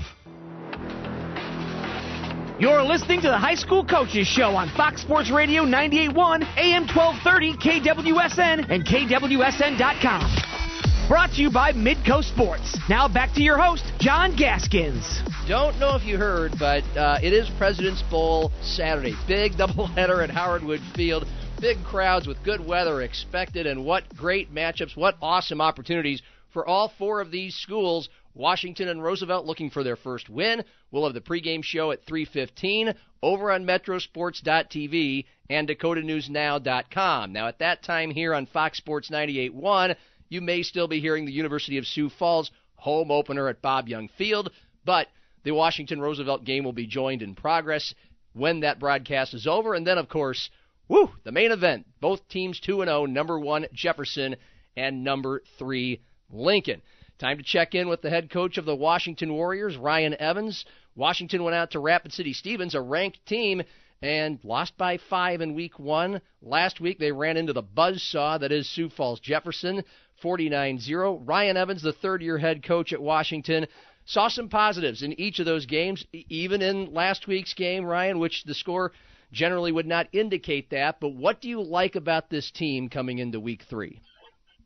You're 2.59 2.81
listening 2.81 3.21
to 3.21 3.27
the 3.27 3.37
High 3.37 3.53
School 3.53 3.85
Coaches 3.85 4.25
Show 4.25 4.55
on 4.55 4.69
Fox 4.69 5.03
Sports 5.03 5.29
Radio 5.29 5.61
98.1 5.61 6.41
AM 6.57 6.87
1230 6.87 7.53
KWSN 7.53 8.71
and 8.71 8.83
KWSN.com. 8.83 11.07
Brought 11.07 11.33
to 11.33 11.41
you 11.43 11.51
by 11.51 11.71
Midco 11.73 12.23
Sports. 12.23 12.75
Now 12.89 13.07
back 13.07 13.35
to 13.35 13.43
your 13.43 13.59
host, 13.59 13.83
John 13.99 14.35
Gaskins. 14.35 15.21
Don't 15.47 15.77
know 15.77 15.95
if 15.95 16.03
you 16.03 16.17
heard, 16.17 16.53
but 16.57 16.83
uh, 16.97 17.19
it 17.21 17.31
is 17.31 17.47
President's 17.59 18.01
Bowl 18.09 18.51
Saturday. 18.63 19.13
Big 19.27 19.51
doubleheader 19.51 20.23
at 20.23 20.31
Howard 20.31 20.63
Wood 20.63 20.81
Field. 20.95 21.27
Big 21.61 21.77
crowds 21.83 22.25
with 22.25 22.43
good 22.43 22.65
weather 22.65 23.03
expected, 23.03 23.67
and 23.67 23.85
what 23.85 24.03
great 24.17 24.51
matchups, 24.51 24.97
what 24.97 25.15
awesome 25.21 25.61
opportunities 25.61 26.23
for 26.53 26.65
all 26.65 26.91
four 26.97 27.21
of 27.21 27.29
these 27.29 27.53
schools 27.53 28.09
Washington 28.37 28.87
and 28.87 29.03
Roosevelt 29.03 29.47
looking 29.47 29.71
for 29.71 29.83
their 29.83 29.95
first 29.95 30.29
win. 30.29 30.63
We'll 30.91 31.05
have 31.05 31.15
the 31.15 31.21
pregame 31.21 31.63
show 31.63 31.91
at 31.91 32.05
3:15 32.05 32.93
over 33.23 33.51
on 33.51 33.65
metrosports.tv 33.65 35.25
and 35.49 35.67
dakotanewsnow.com. 35.67 37.33
Now 37.33 37.47
at 37.47 37.59
that 37.59 37.81
time 37.81 38.11
here 38.11 38.35
on 38.35 38.45
Fox 38.45 38.77
Sports 38.77 39.09
98.1, 39.09 39.95
you 40.29 40.41
may 40.41 40.61
still 40.61 40.87
be 40.87 40.99
hearing 40.99 41.25
the 41.25 41.31
University 41.31 41.79
of 41.79 41.87
Sioux 41.87 42.09
Falls 42.09 42.51
home 42.75 43.09
opener 43.09 43.47
at 43.47 43.61
Bob 43.61 43.87
Young 43.89 44.07
Field, 44.07 44.51
but 44.85 45.07
the 45.43 45.51
Washington 45.51 45.99
Roosevelt 45.99 46.43
game 46.43 46.63
will 46.63 46.73
be 46.73 46.85
joined 46.85 47.23
in 47.23 47.33
progress 47.33 47.95
when 48.33 48.59
that 48.59 48.79
broadcast 48.79 49.33
is 49.33 49.47
over 49.47 49.73
and 49.73 49.87
then 49.87 49.97
of 49.97 50.09
course, 50.09 50.51
woo, 50.87 51.09
the 51.23 51.31
main 51.31 51.51
event. 51.51 51.87
Both 51.99 52.27
teams 52.29 52.59
2 52.59 52.81
and 52.81 52.89
0, 52.89 53.07
number 53.07 53.39
1 53.39 53.65
Jefferson 53.73 54.35
and 54.75 55.03
number 55.03 55.41
3 55.57 55.99
Lincoln. 56.29 56.83
Time 57.19 57.37
to 57.37 57.43
check 57.43 57.73
in 57.73 57.87
with 57.87 58.03
the 58.03 58.11
head 58.11 58.29
coach 58.29 58.59
of 58.59 58.65
the 58.65 58.75
Washington 58.75 59.33
Warriors, 59.33 59.75
Ryan 59.75 60.15
Evans. 60.21 60.65
Washington 60.95 61.43
went 61.43 61.55
out 61.55 61.71
to 61.71 61.79
Rapid 61.79 62.13
City 62.13 62.31
Stevens, 62.31 62.75
a 62.75 62.81
ranked 62.81 63.25
team, 63.25 63.63
and 64.03 64.39
lost 64.43 64.77
by 64.77 64.99
five 65.09 65.41
in 65.41 65.55
week 65.55 65.79
one. 65.79 66.21
Last 66.43 66.79
week 66.79 66.99
they 66.99 67.11
ran 67.11 67.35
into 67.35 67.53
the 67.53 67.63
buzzsaw 67.63 68.39
that 68.39 68.51
is 68.51 68.69
Sioux 68.69 68.89
Falls 68.89 69.19
Jefferson, 69.19 69.83
49 70.21 70.79
0. 70.79 71.17
Ryan 71.25 71.57
Evans, 71.57 71.81
the 71.81 71.91
third 71.91 72.21
year 72.21 72.37
head 72.37 72.61
coach 72.61 72.93
at 72.93 73.01
Washington, 73.01 73.65
saw 74.05 74.27
some 74.27 74.47
positives 74.47 75.01
in 75.01 75.19
each 75.19 75.39
of 75.39 75.47
those 75.47 75.65
games, 75.65 76.05
even 76.13 76.61
in 76.61 76.93
last 76.93 77.25
week's 77.25 77.55
game, 77.55 77.83
Ryan, 77.83 78.19
which 78.19 78.43
the 78.43 78.53
score 78.53 78.91
generally 79.31 79.71
would 79.71 79.87
not 79.87 80.07
indicate 80.13 80.69
that. 80.69 80.99
But 80.99 81.15
what 81.15 81.41
do 81.41 81.49
you 81.49 81.63
like 81.63 81.95
about 81.95 82.29
this 82.29 82.51
team 82.51 82.89
coming 82.89 83.17
into 83.17 83.39
week 83.39 83.63
three? 83.67 84.01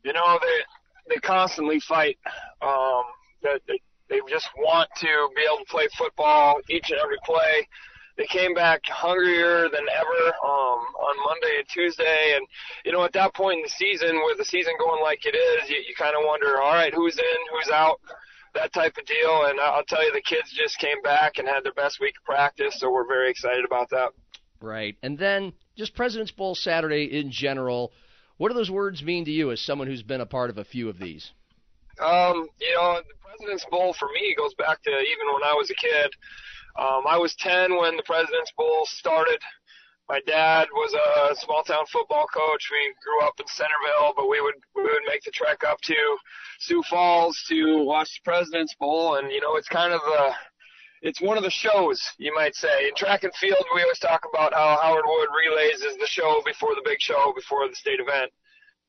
You 0.04 0.12
know, 0.12 0.38
they 0.42 0.62
they 1.08 1.16
constantly 1.16 1.80
fight. 1.80 2.18
Um, 2.60 3.02
that 3.42 3.60
they, 3.66 3.80
they 4.08 4.20
just 4.28 4.48
want 4.56 4.88
to 5.00 5.28
be 5.34 5.42
able 5.42 5.64
to 5.64 5.70
play 5.70 5.88
football 5.96 6.56
each 6.68 6.90
and 6.90 7.00
every 7.00 7.18
play. 7.24 7.66
They 8.16 8.26
came 8.26 8.52
back 8.52 8.82
hungrier 8.86 9.68
than 9.70 9.86
ever 9.88 10.34
um, 10.44 10.80
on 11.00 11.24
Monday 11.24 11.58
and 11.58 11.68
Tuesday, 11.68 12.34
and 12.36 12.46
you 12.84 12.92
know 12.92 13.04
at 13.04 13.12
that 13.14 13.34
point 13.34 13.58
in 13.58 13.62
the 13.62 13.70
season, 13.70 14.20
with 14.26 14.36
the 14.36 14.44
season 14.44 14.74
going 14.78 15.02
like 15.02 15.24
it 15.24 15.34
is, 15.34 15.70
you, 15.70 15.76
you 15.76 15.94
kind 15.96 16.14
of 16.14 16.22
wonder, 16.26 16.60
all 16.60 16.74
right, 16.74 16.92
who's 16.92 17.16
in, 17.16 17.38
who's 17.50 17.70
out, 17.72 18.00
that 18.54 18.72
type 18.74 18.96
of 18.98 19.06
deal. 19.06 19.46
And 19.46 19.58
I'll 19.58 19.84
tell 19.84 20.04
you, 20.04 20.12
the 20.12 20.20
kids 20.20 20.52
just 20.52 20.78
came 20.78 21.00
back 21.02 21.38
and 21.38 21.48
had 21.48 21.64
their 21.64 21.72
best 21.72 22.00
week 22.00 22.14
of 22.18 22.24
practice, 22.24 22.78
so 22.78 22.92
we're 22.92 23.08
very 23.08 23.30
excited 23.30 23.64
about 23.64 23.88
that. 23.90 24.10
Right, 24.60 24.96
and 25.02 25.18
then 25.18 25.54
just 25.74 25.94
President's 25.94 26.32
Bowl 26.32 26.54
Saturday 26.54 27.04
in 27.18 27.30
general. 27.30 27.92
What 28.42 28.48
do 28.48 28.54
those 28.54 28.72
words 28.72 29.04
mean 29.04 29.24
to 29.26 29.30
you 29.30 29.52
as 29.52 29.60
someone 29.60 29.86
who's 29.86 30.02
been 30.02 30.20
a 30.20 30.26
part 30.26 30.50
of 30.50 30.58
a 30.58 30.64
few 30.64 30.88
of 30.88 30.98
these? 30.98 31.30
Um, 32.00 32.48
you 32.58 32.74
know, 32.74 32.98
the 32.98 33.14
President's 33.24 33.64
Bowl 33.70 33.94
for 33.96 34.08
me 34.08 34.34
goes 34.36 34.52
back 34.54 34.82
to 34.82 34.90
even 34.90 35.32
when 35.32 35.44
I 35.44 35.54
was 35.54 35.70
a 35.70 35.74
kid. 35.74 36.10
Um, 36.76 37.02
I 37.06 37.18
was 37.18 37.36
10 37.36 37.78
when 37.78 37.96
the 37.96 38.02
President's 38.02 38.50
Bowl 38.58 38.82
started. 38.86 39.38
My 40.08 40.20
dad 40.26 40.66
was 40.72 40.92
a 40.92 41.36
small 41.36 41.62
town 41.62 41.86
football 41.86 42.26
coach. 42.34 42.68
We 42.68 42.92
grew 43.04 43.24
up 43.28 43.34
in 43.38 43.46
Centerville, 43.46 44.12
but 44.16 44.28
we 44.28 44.40
would 44.40 44.56
we 44.74 44.82
would 44.82 45.06
make 45.06 45.22
the 45.22 45.30
trek 45.30 45.62
up 45.62 45.80
to 45.82 46.16
Sioux 46.58 46.82
Falls 46.90 47.40
to 47.48 47.84
watch 47.84 48.10
the 48.12 48.24
President's 48.28 48.74
Bowl, 48.74 49.18
and 49.18 49.30
you 49.30 49.40
know, 49.40 49.54
it's 49.54 49.68
kind 49.68 49.92
of 49.92 50.00
a 50.00 50.34
it's 51.02 51.20
one 51.20 51.36
of 51.36 51.42
the 51.42 51.50
shows, 51.50 52.00
you 52.18 52.32
might 52.34 52.54
say. 52.54 52.88
In 52.88 52.94
track 52.94 53.24
and 53.24 53.34
field, 53.34 53.64
we 53.74 53.82
always 53.82 53.98
talk 53.98 54.24
about 54.32 54.54
how 54.54 54.78
Howard 54.80 55.04
Wood 55.04 55.28
relays 55.46 55.82
is 55.82 55.96
the 55.98 56.06
show 56.06 56.40
before 56.46 56.74
the 56.74 56.82
big 56.84 57.00
show, 57.00 57.32
before 57.34 57.68
the 57.68 57.74
state 57.74 57.98
event. 57.98 58.30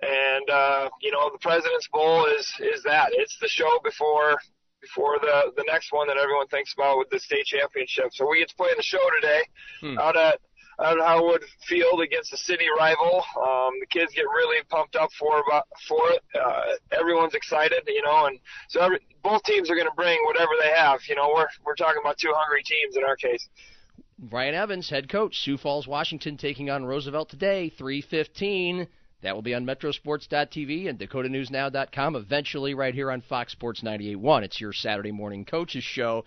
And 0.02 0.50
uh, 0.50 0.90
you 1.02 1.12
know, 1.12 1.30
the 1.32 1.40
President's 1.40 1.88
Bowl 1.92 2.26
is 2.26 2.48
is 2.60 2.84
that. 2.84 3.10
It's 3.14 3.38
the 3.42 3.48
show 3.48 3.80
before 3.84 4.38
before 4.82 5.18
the 5.20 5.54
the 5.58 5.64
next 5.68 5.92
one 5.92 6.08
that 6.08 6.18
everyone 6.18 6.48
thinks 6.48 6.74
about 6.74 7.00
with 7.00 7.10
the 7.10 7.20
state 7.20 7.46
championship. 7.46 8.08
So 8.12 8.30
we 8.30 8.40
get 8.40 8.50
to 8.50 8.56
play 8.56 8.70
in 8.70 8.78
the 8.78 8.84
show 8.84 9.04
today 9.22 9.42
hmm. 9.82 9.98
out 9.98 10.16
at 10.16 10.40
out 10.80 11.00
at 11.00 11.06
Howard 11.06 11.44
Field 11.68 12.02
against 12.02 12.34
a 12.34 12.38
city 12.38 12.66
rival. 12.78 13.24
Um, 13.38 13.72
the 13.80 13.88
kids 13.90 14.14
get 14.14 14.24
really 14.24 14.64
pumped 14.70 14.96
up 14.96 15.10
for 15.20 15.40
about 15.40 15.68
for 15.88 16.02
it. 16.12 16.24
Uh, 16.34 16.98
everyone's 17.00 17.34
excited, 17.34 17.84
you 17.88 18.02
know, 18.02 18.26
and 18.26 18.40
so 18.70 18.82
every, 18.82 19.00
both 19.24 19.44
teams 19.44 19.70
are 19.70 19.76
going 19.76 19.88
to 19.88 19.96
bring 19.96 20.20
whatever 20.26 20.52
they 20.62 20.72
have. 20.72 21.00
You 21.08 21.16
know, 21.16 21.32
we're 21.36 21.48
we're 21.66 21.76
talking 21.76 22.02
about 22.04 22.18
two 22.18 22.34
hungry 22.36 22.64
teams 22.64 22.96
in 22.96 23.04
our 23.04 23.16
case. 23.16 23.48
Ryan 24.32 24.56
Evans, 24.56 24.90
head 24.90 25.10
coach, 25.10 25.40
Sioux 25.40 25.58
Falls, 25.58 25.88
Washington, 25.88 26.38
taking 26.38 26.70
on 26.70 26.86
Roosevelt 26.86 27.30
today, 27.30 27.70
315. 27.70 28.88
That 29.22 29.36
will 29.36 29.42
be 29.42 29.54
on 29.54 29.66
Metrosports.tv 29.66 30.90
and 30.90 31.00
DakotaNewsNow.com. 31.00 32.16
Eventually, 32.16 32.74
right 32.74 32.94
here 32.94 33.10
on 33.10 33.22
Fox 33.22 33.54
Sports 33.54 33.82
98.1. 33.82 34.44
It's 34.44 34.62
your 34.62 34.74
Saturday 34.74 35.12
morning 35.12 35.46
coaches 35.46 35.84
show. 35.84 36.26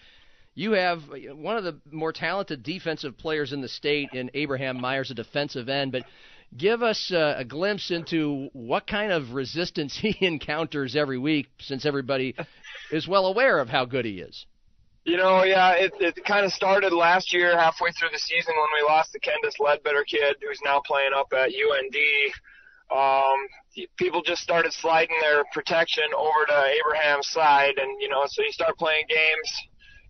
You 0.56 0.72
have 0.72 1.02
one 1.34 1.56
of 1.56 1.64
the 1.64 1.78
more 1.92 2.12
talented 2.12 2.62
defensive 2.62 3.16
players 3.16 3.52
in 3.52 3.60
the 3.60 3.68
state 3.68 4.08
in 4.14 4.30
Abraham 4.34 4.80
Myers, 4.80 5.10
a 5.10 5.14
defensive 5.14 5.68
end, 5.68 5.92
but 5.92 6.04
give 6.56 6.82
us 6.82 7.12
a, 7.12 7.36
a 7.38 7.44
glimpse 7.44 7.90
into 7.90 8.48
what 8.52 8.86
kind 8.86 9.12
of 9.12 9.34
resistance 9.34 9.96
he 10.02 10.16
encounters 10.20 10.96
every 10.96 11.18
week 11.18 11.46
since 11.60 11.86
everybody 11.86 12.34
is 12.90 13.06
well 13.06 13.26
aware 13.26 13.58
of 13.58 13.68
how 13.68 13.84
good 13.84 14.04
he 14.04 14.18
is. 14.18 14.46
You 15.04 15.18
know, 15.18 15.44
yeah, 15.44 15.74
it, 15.74 15.92
it 16.00 16.24
kind 16.24 16.44
of 16.44 16.52
started 16.52 16.92
last 16.92 17.32
year, 17.32 17.56
halfway 17.56 17.92
through 17.92 18.08
the 18.12 18.18
season, 18.18 18.54
when 18.56 18.82
we 18.82 18.88
lost 18.88 19.12
the 19.12 19.20
Kendis 19.20 19.60
Ledbetter 19.60 20.04
kid, 20.04 20.34
who's 20.40 20.58
now 20.64 20.80
playing 20.84 21.12
up 21.14 21.28
at 21.32 21.50
UND 21.50 21.96
um, 22.94 23.36
people 23.96 24.22
just 24.22 24.42
started 24.42 24.72
sliding 24.72 25.16
their 25.20 25.44
protection 25.52 26.04
over 26.16 26.46
to 26.46 26.72
Abraham's 26.80 27.28
side, 27.28 27.74
and 27.78 28.00
you 28.00 28.08
know, 28.08 28.22
so 28.26 28.42
you 28.42 28.52
start 28.52 28.78
playing 28.78 29.04
games. 29.08 29.50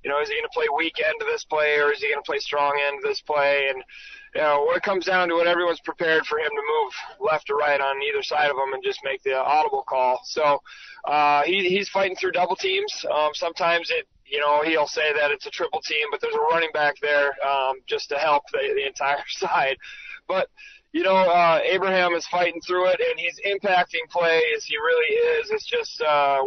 You 0.06 0.12
know, 0.12 0.20
is 0.20 0.28
he 0.28 0.36
going 0.36 0.44
to 0.44 0.54
play 0.54 0.66
weak 0.76 1.02
end 1.04 1.20
of 1.20 1.26
this 1.26 1.42
play, 1.42 1.80
or 1.80 1.90
is 1.90 1.98
he 1.98 2.06
going 2.06 2.22
to 2.22 2.30
play 2.30 2.38
strong 2.38 2.80
end 2.86 2.98
of 2.98 3.02
this 3.02 3.20
play? 3.22 3.66
And 3.70 3.82
you 4.36 4.40
know, 4.40 4.64
when 4.64 4.76
it 4.76 4.84
comes 4.84 5.04
down 5.04 5.28
to 5.30 5.38
it, 5.38 5.48
everyone's 5.48 5.80
prepared 5.80 6.24
for 6.26 6.38
him 6.38 6.50
to 6.50 6.62
move 6.62 6.92
left 7.28 7.50
or 7.50 7.56
right 7.56 7.80
on 7.80 8.00
either 8.00 8.22
side 8.22 8.48
of 8.48 8.56
him 8.56 8.72
and 8.72 8.84
just 8.84 9.00
make 9.02 9.24
the 9.24 9.36
audible 9.36 9.82
call. 9.82 10.20
So 10.22 10.62
uh, 11.06 11.42
he, 11.42 11.68
he's 11.68 11.88
fighting 11.88 12.14
through 12.14 12.32
double 12.38 12.54
teams. 12.54 13.04
Um, 13.12 13.30
sometimes 13.34 13.90
it 13.90 14.06
you 14.28 14.38
know, 14.38 14.62
he'll 14.62 14.86
say 14.86 15.12
that 15.12 15.32
it's 15.32 15.46
a 15.46 15.50
triple 15.50 15.80
team, 15.80 16.06
but 16.12 16.20
there's 16.20 16.34
a 16.34 16.54
running 16.54 16.70
back 16.72 16.94
there 17.02 17.32
um, 17.44 17.76
just 17.88 18.08
to 18.10 18.16
help 18.16 18.44
the, 18.52 18.58
the 18.76 18.86
entire 18.86 19.24
side. 19.28 19.76
But 20.28 20.50
you 20.92 21.02
know, 21.02 21.16
uh, 21.16 21.58
Abraham 21.64 22.12
is 22.14 22.28
fighting 22.28 22.60
through 22.60 22.90
it, 22.90 23.00
and 23.00 23.18
he's 23.18 23.40
impacting 23.44 24.08
plays. 24.08 24.64
He 24.64 24.76
really 24.76 25.14
is. 25.40 25.50
It's 25.50 25.66
just 25.66 26.00
uh, 26.00 26.42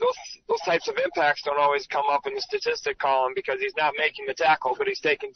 those 0.00 0.16
those 0.48 0.60
types 0.64 0.88
of 0.88 0.96
impacts 1.02 1.42
don't 1.42 1.58
always 1.58 1.86
come 1.86 2.04
up 2.10 2.26
in 2.26 2.34
the 2.34 2.40
statistic 2.40 2.98
column 2.98 3.32
because 3.34 3.60
he's 3.60 3.74
not 3.76 3.94
making 3.98 4.26
the 4.26 4.34
tackle, 4.34 4.74
but 4.78 4.86
he's 4.86 5.00
taking 5.00 5.32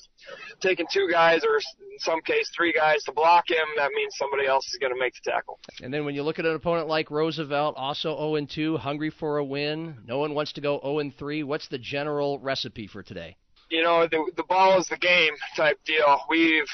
taking 0.60 0.86
two 0.92 1.08
guys 1.10 1.42
or 1.44 1.56
in 1.56 1.98
some 1.98 2.20
case 2.22 2.50
three 2.54 2.72
guys 2.72 3.02
to 3.04 3.12
block 3.12 3.50
him. 3.50 3.66
That 3.76 3.90
means 3.94 4.14
somebody 4.16 4.46
else 4.46 4.66
is 4.68 4.78
going 4.78 4.92
to 4.92 4.98
make 4.98 5.14
the 5.14 5.30
tackle. 5.30 5.58
And 5.82 5.92
then 5.92 6.04
when 6.04 6.14
you 6.14 6.22
look 6.22 6.38
at 6.38 6.46
an 6.46 6.54
opponent 6.54 6.88
like 6.88 7.10
Roosevelt, 7.10 7.74
also 7.76 8.16
0 8.16 8.36
and 8.36 8.48
2, 8.48 8.76
hungry 8.78 9.10
for 9.10 9.38
a 9.38 9.44
win. 9.44 9.98
No 10.06 10.18
one 10.18 10.34
wants 10.34 10.52
to 10.54 10.60
go 10.60 10.80
0 10.82 11.00
and 11.00 11.16
3. 11.16 11.42
What's 11.42 11.68
the 11.68 11.78
general 11.78 12.38
recipe 12.38 12.86
for 12.86 13.02
today? 13.02 13.36
You 13.70 13.82
know, 13.82 14.06
the 14.06 14.30
the 14.36 14.44
ball 14.44 14.78
is 14.78 14.86
the 14.88 14.98
game 14.98 15.32
type 15.56 15.78
deal. 15.84 16.20
We've 16.28 16.68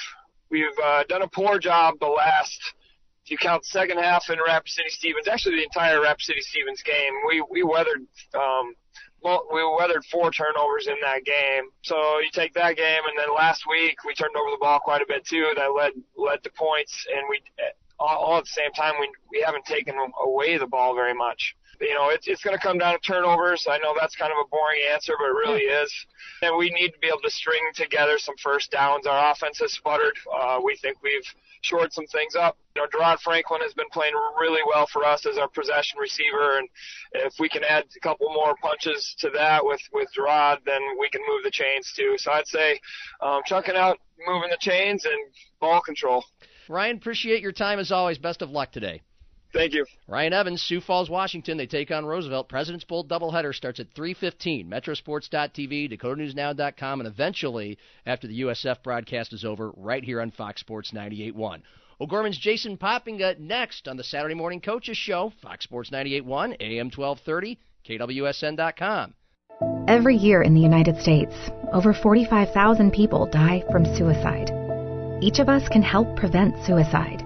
We've 0.51 0.79
uh, 0.83 1.05
done 1.09 1.23
a 1.23 1.29
poor 1.29 1.59
job 1.59 1.97
the 2.01 2.07
last, 2.07 2.75
if 3.29 3.33
you 3.33 3.37
count 3.37 3.63
second 3.67 3.99
half 3.99 4.31
in 4.31 4.39
Rapid 4.47 4.71
City 4.71 4.89
Stevens, 4.89 5.29
actually 5.29 5.57
the 5.57 5.65
entire 5.65 6.01
Rapid 6.01 6.23
City 6.23 6.41
Stevens 6.41 6.83
game, 6.83 7.13
we, 7.27 7.45
we 7.51 7.63
weathered, 7.63 8.01
um, 8.33 8.73
we 9.23 9.77
weathered 9.79 10.03
four 10.11 10.31
turnovers 10.31 10.87
in 10.87 10.95
that 11.03 11.27
game. 11.27 11.65
So 11.83 12.21
you 12.21 12.31
take 12.33 12.55
that 12.55 12.77
game, 12.77 13.03
and 13.07 13.19
then 13.19 13.35
last 13.37 13.65
week 13.69 14.03
we 14.07 14.15
turned 14.15 14.35
over 14.35 14.51
the 14.51 14.57
ball 14.59 14.79
quite 14.83 15.03
a 15.03 15.07
bit 15.07 15.27
too. 15.27 15.53
That 15.57 15.75
led 15.77 15.93
led 16.17 16.43
to 16.45 16.51
points, 16.57 17.07
and 17.15 17.23
we 17.29 17.43
all, 17.99 18.17
all 18.19 18.39
at 18.39 18.45
the 18.45 18.51
same 18.51 18.73
time 18.73 18.95
we 19.01 19.11
we 19.31 19.43
haven't 19.45 19.65
taken 19.65 19.95
away 20.25 20.59
the 20.59 20.67
ball 20.67 20.95
very 20.95 21.15
much 21.15 21.55
you 21.81 21.95
know, 21.95 22.09
it's 22.11 22.27
it's 22.27 22.43
going 22.43 22.57
to 22.57 22.63
come 22.63 22.79
down 22.79 22.95
to 22.95 23.01
turnovers. 23.01 23.67
I 23.71 23.79
know 23.79 23.95
that's 23.99 24.17
kind 24.17 24.33
of 24.33 24.39
a 24.45 24.49
boring 24.49 24.81
answer, 24.93 25.15
but 25.19 25.27
it 25.27 25.35
really 25.35 25.63
is. 25.63 25.93
And 26.43 26.57
we 26.57 26.71
need 26.71 26.91
to 26.91 26.99
be 26.99 27.07
able 27.07 27.21
to 27.23 27.31
string 27.31 27.63
together 27.75 28.19
some 28.19 28.37
first 28.43 28.71
downs. 28.71 29.07
Our 29.07 29.33
offense 29.33 29.59
has 29.61 29.73
sputtered. 29.73 30.17
Uh, 30.33 30.61
we 30.65 30.77
think 30.77 31.03
we've 31.03 31.27
shored 31.63 31.93
some 31.93 32.07
things 32.07 32.35
up. 32.35 32.57
You 32.75 32.83
know, 32.83 32.89
Gerard 32.91 33.21
Franklin 33.21 33.61
has 33.63 33.75
been 33.75 33.89
playing 33.93 34.15
really 34.41 34.61
well 34.67 34.87
for 34.93 35.05
us 35.05 35.27
as 35.27 35.39
our 35.39 35.49
possession 35.49 35.99
receiver, 35.99 36.59
and 36.59 36.69
if 37.13 37.35
we 37.39 37.49
can 37.49 37.65
add 37.65 37.85
a 37.97 38.01
couple 38.01 38.33
more 38.33 38.55
punches 38.61 39.15
to 39.21 39.31
that 39.31 39.65
with 39.65 39.81
with 39.93 40.09
Gerard, 40.15 40.61
then 40.67 40.81
we 40.99 41.09
can 41.11 41.23
move 41.29 41.45
the 41.45 41.51
chains 41.51 41.93
too. 41.95 42.17
So 42.19 42.33
I'd 42.33 42.49
say 42.49 42.81
um, 43.21 43.43
chucking 43.47 43.77
out, 43.77 43.99
moving 44.27 44.51
the 44.51 44.59
chains, 44.61 45.05
and 45.05 45.15
ball 45.61 45.81
control. 45.81 46.25
Ryan, 46.69 46.97
appreciate 46.97 47.43
your 47.43 47.53
time 47.53 47.79
as 47.79 47.93
always. 47.93 48.19
Best 48.19 48.43
of 48.43 48.51
luck 48.51 48.73
today. 48.73 49.03
Thank 49.53 49.73
you. 49.73 49.87
Ryan 50.07 50.35
Evans, 50.35 50.63
Sioux 50.63 50.81
Falls, 50.81 51.09
Washington. 51.09 51.57
They 51.57 51.67
take 51.67 51.91
on 51.91 52.05
Roosevelt. 52.05 52.49
President's 52.49 52.85
Bowl 52.85 53.05
doubleheader 53.05 53.55
starts 53.55 53.81
at 53.81 53.95
3:15. 53.95 54.69
Metrosports.tv, 54.69 55.91
DakotaNewsNow.com, 55.91 57.01
and 57.01 57.07
eventually, 57.07 57.79
after 58.05 58.27
the 58.27 58.43
USF 58.43 58.83
broadcast 58.83 59.33
is 59.33 59.45
over, 59.45 59.73
right 59.77 60.05
here 60.05 60.21
on 60.21 60.31
Fox 60.31 60.61
Sports 60.61 60.93
98.1. 60.93 61.63
O'Gorman's 62.01 62.39
Jason 62.39 62.77
Poppinga 62.77 63.39
next 63.39 63.89
on 63.89 63.97
the 63.97 64.05
Saturday 64.05 64.35
Morning 64.35 64.61
Coaches 64.61 64.97
Show, 64.97 65.33
Fox 65.43 65.65
Sports 65.65 65.91
98.1, 65.91 66.57
AM 66.61 66.91
1230, 66.91 67.59
KWSN.com. 67.89 69.15
Every 69.89 70.15
year 70.15 70.43
in 70.43 70.55
the 70.55 70.61
United 70.61 71.01
States, 71.01 71.35
over 71.73 71.93
45,000 71.93 72.93
people 72.93 73.27
die 73.27 73.65
from 73.73 73.85
suicide. 73.97 74.68
Each 75.21 75.41
of 75.41 75.49
us 75.49 75.69
can 75.69 75.83
help 75.83 76.15
prevent 76.15 76.55
suicide. 76.65 77.25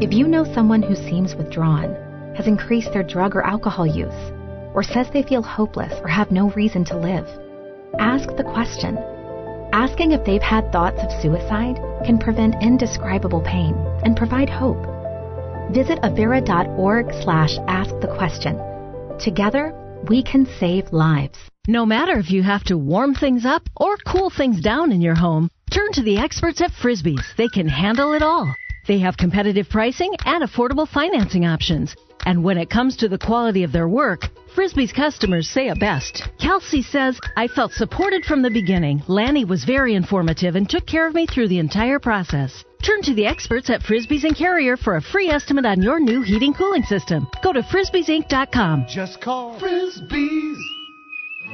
If 0.00 0.12
you 0.12 0.28
know 0.28 0.44
someone 0.44 0.82
who 0.82 0.94
seems 0.94 1.34
withdrawn, 1.34 1.96
has 2.36 2.46
increased 2.46 2.92
their 2.92 3.02
drug 3.02 3.34
or 3.34 3.44
alcohol 3.44 3.86
use, 3.86 4.32
or 4.74 4.84
says 4.84 5.08
they 5.10 5.24
feel 5.24 5.42
hopeless 5.42 5.92
or 6.02 6.08
have 6.08 6.30
no 6.30 6.50
reason 6.50 6.84
to 6.84 6.96
live, 6.96 7.26
ask 7.98 8.28
the 8.36 8.44
question. 8.44 8.96
Asking 9.72 10.12
if 10.12 10.24
they've 10.24 10.40
had 10.40 10.70
thoughts 10.70 11.00
of 11.02 11.20
suicide 11.20 11.80
can 12.04 12.18
prevent 12.18 12.62
indescribable 12.62 13.40
pain 13.40 13.74
and 14.04 14.16
provide 14.16 14.48
hope. 14.48 14.84
Visit 15.72 15.98
avera.org 16.02 17.12
slash 17.24 17.58
ask 17.66 17.90
the 18.00 18.14
question. 18.16 18.60
Together, 19.18 19.74
we 20.08 20.22
can 20.22 20.46
save 20.60 20.92
lives. 20.92 21.38
No 21.66 21.84
matter 21.84 22.18
if 22.20 22.30
you 22.30 22.44
have 22.44 22.62
to 22.64 22.78
warm 22.78 23.14
things 23.14 23.44
up 23.44 23.68
or 23.76 23.96
cool 24.06 24.30
things 24.30 24.60
down 24.60 24.92
in 24.92 25.00
your 25.00 25.16
home, 25.16 25.50
turn 25.70 25.92
to 25.92 26.02
the 26.02 26.18
experts 26.18 26.60
at 26.60 26.72
Frisbee's. 26.72 27.24
They 27.36 27.48
can 27.48 27.68
handle 27.68 28.12
it 28.12 28.22
all. 28.22 28.54
They 28.86 28.98
have 29.00 29.16
competitive 29.16 29.68
pricing 29.68 30.14
and 30.24 30.44
affordable 30.44 30.88
financing 30.88 31.44
options. 31.44 31.94
And 32.24 32.42
when 32.42 32.58
it 32.58 32.70
comes 32.70 32.96
to 32.96 33.08
the 33.08 33.18
quality 33.18 33.62
of 33.62 33.72
their 33.72 33.88
work, 33.88 34.28
Frisbee's 34.54 34.92
customers 34.92 35.48
say 35.48 35.68
it 35.68 35.78
best. 35.78 36.28
Kelsey 36.40 36.82
says, 36.82 37.20
I 37.36 37.46
felt 37.46 37.72
supported 37.72 38.24
from 38.24 38.42
the 38.42 38.50
beginning. 38.50 39.02
Lanny 39.06 39.44
was 39.44 39.64
very 39.64 39.94
informative 39.94 40.56
and 40.56 40.68
took 40.68 40.86
care 40.86 41.06
of 41.06 41.14
me 41.14 41.26
through 41.26 41.48
the 41.48 41.58
entire 41.58 41.98
process. 41.98 42.64
Turn 42.82 43.02
to 43.02 43.14
the 43.14 43.26
experts 43.26 43.70
at 43.70 43.82
Frisbee's 43.82 44.24
and 44.24 44.36
Carrier 44.36 44.76
for 44.76 44.96
a 44.96 45.02
free 45.02 45.28
estimate 45.28 45.66
on 45.66 45.82
your 45.82 46.00
new 46.00 46.22
heating 46.22 46.54
cooling 46.54 46.84
system. 46.84 47.26
Go 47.42 47.52
to 47.52 47.62
frisbeesinc.com. 47.62 48.86
Just 48.88 49.20
call 49.20 49.58
Frisbee's. 49.58 50.75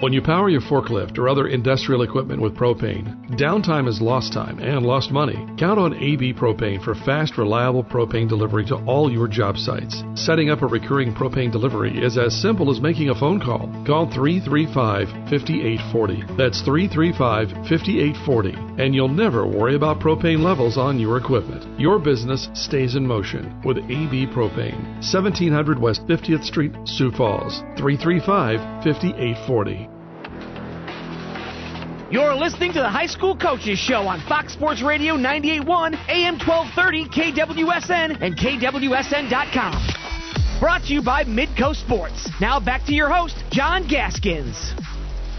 When 0.03 0.13
you 0.13 0.21
power 0.21 0.49
your 0.49 0.63
forklift 0.63 1.17
or 1.17 1.29
other 1.29 1.47
industrial 1.47 2.03
equipment 2.03 2.43
with 2.43 2.57
propane, 2.57 3.07
downtime 3.39 3.87
is 3.87 4.01
lost 4.01 4.33
time 4.33 4.59
and 4.59 4.85
lost 4.85 5.13
money. 5.13 5.47
Count 5.57 5.79
on 5.79 5.95
AB 5.95 6.35
Propane 6.35 6.83
for 6.83 6.97
fast, 6.97 7.39
reliable 7.39 7.85
propane 7.85 8.29
delivery 8.29 8.65
to 8.65 8.85
all 8.85 9.13
your 9.13 9.29
job 9.29 9.57
sites. 9.57 10.03
Setting 10.17 10.51
up 10.51 10.63
a 10.63 10.67
recurring 10.67 11.15
propane 11.15 11.53
delivery 11.53 11.97
is 12.03 12.19
as 12.19 12.35
simple 12.35 12.69
as 12.69 12.81
making 12.81 13.11
a 13.11 13.15
phone 13.15 13.39
call. 13.39 13.71
Call 13.87 14.11
335 14.11 15.07
5840. 15.31 16.35
That's 16.37 16.63
335 16.63 17.51
5840, 17.71 18.83
and 18.83 18.97
you'll 18.97 19.07
never 19.07 19.47
worry 19.47 19.77
about 19.77 20.01
propane 20.01 20.43
levels 20.43 20.79
on 20.79 20.99
your 20.99 21.17
equipment. 21.17 21.79
Your 21.79 22.01
business 22.01 22.49
stays 22.55 22.97
in 22.97 23.07
motion 23.07 23.63
with 23.65 23.79
AB 23.79 24.27
Propane. 24.35 24.83
1700 24.99 25.79
West 25.79 26.05
50th 26.09 26.43
Street, 26.43 26.73
Sioux 26.87 27.13
Falls. 27.13 27.61
335 27.79 28.59
5840. 28.83 29.92
You're 32.13 32.35
listening 32.35 32.75
to 32.75 32.81
the 32.81 32.91
High 32.91 33.07
School 33.07 33.35
Coaches 33.35 33.79
Show 33.79 34.03
on 34.03 34.21
Fox 34.29 34.53
Sports 34.53 34.83
Radio 34.83 35.15
98.1, 35.15 35.95
AM 36.11 36.35
1230, 36.35 37.09
KWSN, 37.09 38.19
and 38.21 38.37
KWSN.com. 38.37 40.61
Brought 40.61 40.83
to 40.83 40.93
you 40.93 41.03
by 41.03 41.25
Midco 41.25 41.75
Sports. 41.75 42.29
Now 42.39 42.61
back 42.61 42.85
to 42.85 42.93
your 42.93 43.09
host, 43.09 43.43
John 43.51 43.89
Gaskins. 43.89 44.75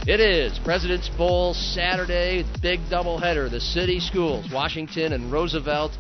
It 0.07 0.19
is 0.19 0.57
President's 0.65 1.09
Bowl 1.09 1.53
Saturday, 1.53 2.43
big 2.63 2.79
doubleheader. 2.89 3.51
The 3.51 3.61
city 3.61 3.99
schools, 3.99 4.47
Washington 4.51 5.13
and 5.13 5.31
Roosevelt. 5.31 5.91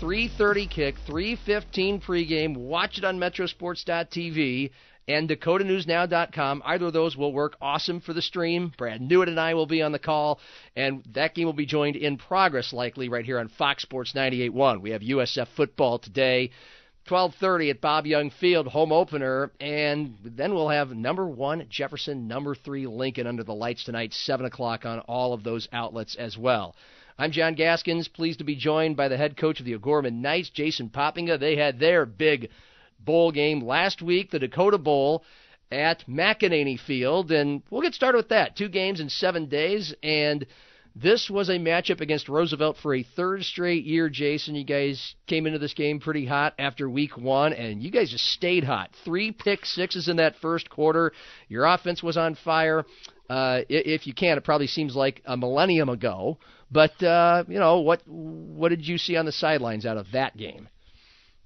3:30 0.00 0.70
kick, 0.70 0.94
3:15 1.06 2.00
pregame. 2.00 2.56
Watch 2.56 2.96
it 2.96 3.04
on 3.04 3.18
MetroSports.tv 3.18 4.70
and 5.06 5.28
DakotaNewsNow.com. 5.28 6.62
Either 6.64 6.86
of 6.86 6.92
those 6.92 7.16
will 7.16 7.32
work 7.32 7.56
awesome 7.60 8.00
for 8.00 8.12
the 8.12 8.22
stream. 8.22 8.72
Brad 8.76 9.00
Newitt 9.00 9.28
and 9.28 9.38
I 9.38 9.54
will 9.54 9.66
be 9.66 9.82
on 9.82 9.92
the 9.92 9.98
call, 9.98 10.40
and 10.76 11.04
that 11.12 11.34
game 11.34 11.46
will 11.46 11.52
be 11.52 11.66
joined 11.66 11.96
in 11.96 12.16
progress 12.16 12.72
likely 12.72 13.08
right 13.08 13.24
here 13.24 13.38
on 13.38 13.48
Fox 13.48 13.82
Sports 13.82 14.12
98.1. 14.14 14.80
We 14.80 14.90
have 14.90 15.02
USF 15.02 15.48
football 15.56 15.98
today. 15.98 16.50
12:30 17.06 17.68
at 17.68 17.80
Bob 17.82 18.06
Young 18.06 18.30
Field, 18.30 18.66
home 18.66 18.90
opener, 18.90 19.52
and 19.60 20.16
then 20.24 20.54
we'll 20.54 20.70
have 20.70 20.96
number 20.96 21.28
one 21.28 21.66
Jefferson, 21.68 22.26
number 22.26 22.54
three 22.54 22.86
Lincoln 22.86 23.26
under 23.26 23.44
the 23.44 23.54
lights 23.54 23.84
tonight, 23.84 24.14
seven 24.14 24.46
o'clock 24.46 24.86
on 24.86 25.00
all 25.00 25.34
of 25.34 25.44
those 25.44 25.68
outlets 25.70 26.14
as 26.14 26.38
well. 26.38 26.74
I'm 27.18 27.30
John 27.30 27.54
Gaskins, 27.54 28.08
pleased 28.08 28.38
to 28.38 28.44
be 28.44 28.56
joined 28.56 28.96
by 28.96 29.08
the 29.08 29.18
head 29.18 29.36
coach 29.36 29.60
of 29.60 29.66
the 29.66 29.74
O'Gorman 29.74 30.22
Knights, 30.22 30.48
Jason 30.48 30.88
Poppinga. 30.88 31.38
They 31.38 31.56
had 31.56 31.78
their 31.78 32.06
big 32.06 32.48
bowl 33.04 33.32
game 33.32 33.60
last 33.60 34.02
week, 34.02 34.30
the 34.30 34.38
Dakota 34.38 34.78
Bowl 34.78 35.24
at 35.70 36.04
McEnany 36.06 36.78
Field, 36.78 37.32
and 37.32 37.62
we'll 37.70 37.82
get 37.82 37.94
started 37.94 38.18
with 38.18 38.28
that. 38.28 38.56
Two 38.56 38.68
games 38.68 39.00
in 39.00 39.08
seven 39.08 39.46
days, 39.46 39.94
and 40.02 40.46
this 40.96 41.28
was 41.28 41.48
a 41.48 41.58
matchup 41.58 42.00
against 42.00 42.28
Roosevelt 42.28 42.76
for 42.80 42.94
a 42.94 43.02
third 43.02 43.42
straight 43.44 43.84
year, 43.84 44.08
Jason. 44.08 44.54
You 44.54 44.64
guys 44.64 45.16
came 45.26 45.46
into 45.46 45.58
this 45.58 45.74
game 45.74 45.98
pretty 45.98 46.24
hot 46.24 46.54
after 46.58 46.88
week 46.88 47.16
one, 47.16 47.52
and 47.52 47.82
you 47.82 47.90
guys 47.90 48.10
just 48.10 48.26
stayed 48.26 48.62
hot. 48.62 48.90
Three 49.04 49.32
pick 49.32 49.66
sixes 49.66 50.08
in 50.08 50.18
that 50.18 50.36
first 50.36 50.70
quarter. 50.70 51.12
Your 51.48 51.64
offense 51.64 52.02
was 52.02 52.16
on 52.16 52.36
fire. 52.36 52.84
Uh, 53.28 53.62
if 53.68 54.06
you 54.06 54.14
can, 54.14 54.38
it 54.38 54.44
probably 54.44 54.68
seems 54.68 54.94
like 54.94 55.20
a 55.24 55.36
millennium 55.36 55.88
ago. 55.88 56.38
But 56.70 57.02
uh, 57.02 57.44
you 57.48 57.58
know 57.58 57.80
what? 57.80 58.02
What 58.06 58.68
did 58.68 58.86
you 58.86 58.98
see 58.98 59.16
on 59.16 59.26
the 59.26 59.32
sidelines 59.32 59.86
out 59.86 59.96
of 59.96 60.12
that 60.12 60.36
game? 60.36 60.68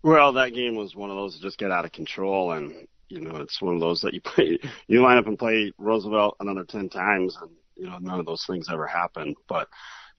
Well, 0.03 0.33
that 0.35 0.55
game 0.55 0.77
was 0.77 0.95
one 0.95 1.11
of 1.11 1.17
those 1.17 1.35
that 1.35 1.43
just 1.43 1.59
get 1.59 1.71
out 1.71 1.85
of 1.85 1.93
control, 1.93 2.53
and 2.53 2.87
you 3.09 3.21
know 3.21 3.37
it's 3.37 3.61
one 3.61 3.75
of 3.75 3.81
those 3.81 4.01
that 4.03 4.15
you 4.15 4.21
play. 4.25 4.59
You 4.87 5.03
line 5.03 5.19
up 5.19 5.27
and 5.27 5.39
play 5.39 5.73
Roosevelt 5.79 6.37
another 6.41 6.65
ten 6.65 6.89
times, 6.89 7.37
and 7.41 7.51
you 7.77 7.87
know 7.87 7.99
none 7.99 8.21
of 8.21 8.27
those 8.27 8.45
things 8.47 8.69
ever 8.73 8.87
happen. 8.87 9.35
But 9.49 9.69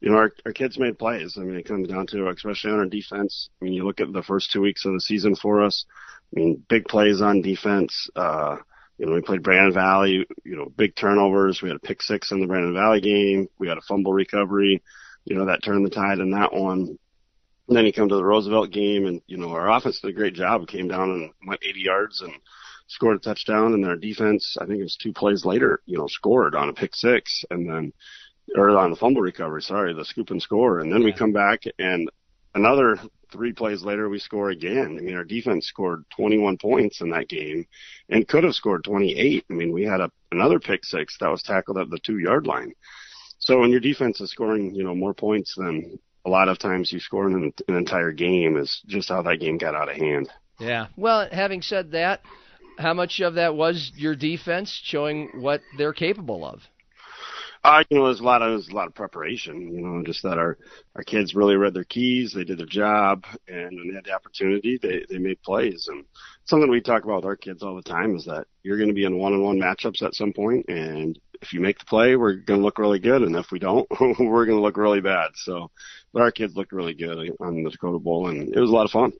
you 0.02 0.10
know 0.10 0.18
our, 0.18 0.32
our 0.46 0.54
kids 0.54 0.78
made 0.78 1.00
plays. 1.00 1.38
I 1.38 1.42
mean, 1.42 1.56
it 1.56 1.68
comes 1.68 1.88
down 1.88 2.08
to 2.08 2.28
especially 2.30 2.72
on 2.72 2.80
our 2.80 2.86
defense. 2.86 3.50
I 3.62 3.66
mean, 3.66 3.74
you 3.74 3.86
look 3.86 4.02
at 4.02 4.12
the 4.12 4.24
first 4.24 4.52
two 4.52 4.62
weeks 4.62 4.86
of 4.86 4.94
the 4.94 5.02
season 5.02 5.36
for 5.36 5.64
us. 5.64 5.86
I 6.36 6.40
mean, 6.40 6.64
big 6.68 6.86
plays 6.86 7.22
on 7.22 7.42
defense. 7.42 8.10
Uh, 8.16 8.58
you 8.98 9.06
know, 9.06 9.14
we 9.14 9.22
played 9.22 9.44
Brandon 9.44 9.74
Valley. 9.74 10.26
You 10.44 10.56
know, 10.58 10.66
big 10.76 10.96
turnovers. 10.96 11.62
We 11.62 11.70
had 11.70 11.78
a 11.78 11.80
pick 11.80 12.02
six 12.02 12.32
in 12.32 12.42
the 12.42 12.48
Brandon 12.48 12.74
Valley 12.74 13.00
game. 13.00 13.48
We 13.58 13.70
had 13.70 13.78
a 13.78 13.82
fumble 13.88 14.14
recovery. 14.14 14.84
You 15.24 15.38
know, 15.38 15.46
that 15.46 15.64
turned 15.64 15.86
the 15.86 15.90
tide 15.90 16.20
in 16.20 16.32
that 16.32 16.54
one. 16.54 17.00
And 17.70 17.78
then 17.78 17.86
you 17.86 17.94
come 17.94 18.10
to 18.10 18.16
the 18.16 18.26
Roosevelt 18.26 18.72
game, 18.72 19.06
and 19.06 19.22
you 19.28 19.38
know 19.38 19.52
our 19.52 19.70
offense 19.70 20.00
did 20.00 20.10
a 20.10 20.14
great 20.14 20.34
job. 20.34 20.62
We 20.62 20.68
came 20.68 20.88
down 20.88 21.12
and 21.12 21.32
went 21.46 21.62
80 21.64 21.80
yards 21.80 22.22
and 22.22 22.34
scored 22.88 23.18
a 23.18 23.20
touchdown, 23.20 23.74
and 23.74 23.86
our 23.86 23.96
defense, 23.96 24.58
I 24.60 24.66
think 24.66 24.80
it 24.80 24.84
was 24.84 24.98
two 24.98 25.14
plays 25.14 25.46
later, 25.46 25.80
you 25.86 26.00
know, 26.00 26.08
scored 26.08 26.56
on 26.56 26.70
a 26.70 26.74
pick 26.74 26.96
six, 26.96 27.46
and 27.52 27.70
then 27.70 27.94
or 28.56 28.76
on 28.76 28.90
the 28.90 28.96
fumble 28.96 29.22
recovery, 29.22 29.62
sorry, 29.62 29.94
the 29.94 30.04
scoop 30.04 30.32
and 30.32 30.42
score, 30.42 30.80
and 30.80 30.92
then 30.92 31.02
yeah. 31.02 31.06
we 31.06 31.14
come 31.14 31.32
back 31.32 31.62
and 31.78 32.10
another 32.56 32.98
three 33.32 33.54
plays 33.54 33.84
later 33.84 34.10
we 34.10 34.18
score 34.18 34.50
again. 34.50 34.98
I 34.98 35.04
mean, 35.04 35.16
our 35.16 35.24
defense 35.24 35.68
scored 35.68 36.06
21 36.16 36.58
points 36.58 37.02
in 37.02 37.12
that 37.12 37.30
game, 37.30 37.68
and 38.10 38.28
could 38.28 38.46
have 38.46 38.56
scored 38.56 38.84
28. 38.84 39.46
I 39.48 39.54
mean, 39.54 39.72
we 39.72 39.84
had 39.84 40.02
a 40.02 40.12
another 40.32 40.60
pick 40.60 40.84
six 40.84 41.18
that 41.20 41.30
was 41.30 41.44
tackled 41.44 41.78
at 41.78 41.92
the 41.92 42.00
two 42.00 42.18
yard 42.18 42.48
line. 42.48 42.74
So 43.38 43.60
when 43.60 43.70
your 43.70 43.80
defense 43.80 44.20
is 44.22 44.32
scoring, 44.32 44.74
you 44.74 44.84
know, 44.84 44.96
more 44.96 45.14
points 45.14 45.54
than 45.56 46.00
a 46.26 46.30
lot 46.30 46.50
of 46.50 46.60
times 46.60 46.92
you 46.92 47.00
score 47.00 47.28
in 47.28 47.54
an 47.68 47.76
entire 47.76 48.12
game 48.12 48.58
is 48.58 48.82
just 48.88 49.10
how 49.10 49.22
that 49.22 49.40
game 49.40 49.58
got 49.58 49.76
out 49.76 49.90
of 49.90 49.96
hand. 49.96 50.30
Yeah. 50.60 50.88
Well, 50.98 51.28
having 51.32 51.62
said 51.62 51.92
that, 51.92 52.22
how 52.78 52.94
much 52.94 53.20
of 53.20 53.36
that 53.36 53.56
was 53.56 53.92
your 53.96 54.16
defense 54.16 54.80
showing 54.84 55.30
what 55.36 55.62
they're 55.78 55.94
capable 55.94 56.46
of? 56.46 56.62
Uh, 57.62 57.84
you 57.90 57.98
know, 57.98 58.06
there's 58.06 58.22
a 58.22 58.24
lot 58.24 58.42
of 58.42 58.52
there's 58.52 58.70
a 58.70 58.76
lot 58.76 58.88
of 58.88 58.96
preparation. 58.96 59.74
You 59.74 59.82
know, 59.82 60.04
just 60.04 60.24
that 60.24 60.38
our 60.38 60.58
our 60.96 61.04
kids 61.04 61.36
really 61.36 61.56
read 61.56 61.74
their 61.74 61.84
keys, 61.84 62.32
they 62.34 62.46
did 62.46 62.58
their 62.58 62.66
job, 62.66 63.26
and 63.50 63.76
when 63.76 63.90
they 63.90 63.96
had 63.96 64.06
the 64.06 64.14
opportunity, 64.14 64.80
they 64.82 65.06
they 65.10 65.18
made 65.18 65.42
plays. 65.42 65.90
And 65.90 66.06
something 66.46 66.70
we 66.70 66.80
talk 66.80 67.04
about 67.04 67.18
with 67.18 67.26
our 67.26 67.36
kids 67.36 67.62
all 67.62 67.76
the 67.76 67.82
time 67.82 68.16
is 68.16 68.24
that 68.26 68.48
you're 68.64 68.78
going 68.78 68.88
to 68.88 68.96
be 68.96 69.04
in 69.04 69.18
one-on-one 69.18 69.60
matchups 69.60 70.02
at 70.02 70.16
some 70.16 70.32
point, 70.32 70.70
and 70.70 71.20
if 71.42 71.54
you 71.54 71.60
make 71.60 71.80
the 71.80 71.86
play, 71.86 72.16
we're 72.16 72.36
going 72.36 72.60
to 72.60 72.66
look 72.66 72.78
really 72.78 73.00
good, 73.00 73.22
and 73.22 73.36
if 73.36 73.52
we 73.52 73.60
don't, 73.60 73.88
we're 74.20 74.46
going 74.46 74.58
to 74.58 74.64
look 74.64 74.78
really 74.78 75.02
bad. 75.02 75.32
So, 75.36 75.72
but 76.14 76.22
our 76.22 76.32
kids 76.32 76.56
looked 76.56 76.72
really 76.72 76.94
good 76.94 77.32
on 77.40 77.64
the 77.64 77.70
Dakota 77.70 78.00
Bowl, 78.00 78.28
and 78.28 78.54
it 78.54 78.60
was 78.60 78.70
a 78.70 78.74
lot 78.74 78.86
of 78.86 78.92
fun. 78.92 79.14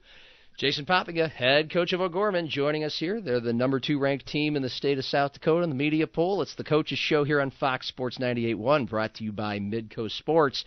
Jason 0.58 0.84
Poppinga, 0.84 1.30
head 1.30 1.72
coach 1.72 1.94
of 1.94 2.02
O'Gorman, 2.02 2.46
joining 2.50 2.84
us 2.84 2.98
here. 2.98 3.22
They're 3.22 3.40
the 3.40 3.52
number 3.52 3.80
two 3.80 3.98
ranked 3.98 4.26
team 4.26 4.56
in 4.56 4.62
the 4.62 4.68
state 4.68 4.98
of 4.98 5.06
South 5.06 5.32
Dakota 5.32 5.62
in 5.62 5.70
the 5.70 5.74
media 5.74 6.06
poll. 6.06 6.42
It's 6.42 6.54
the 6.54 6.64
Coaches 6.64 6.98
Show 6.98 7.24
here 7.24 7.40
on 7.40 7.50
Fox 7.50 7.88
Sports 7.88 8.18
98.1, 8.18 8.90
brought 8.90 9.14
to 9.14 9.24
you 9.24 9.32
by 9.32 9.58
Midco 9.58 10.10
Sports, 10.10 10.66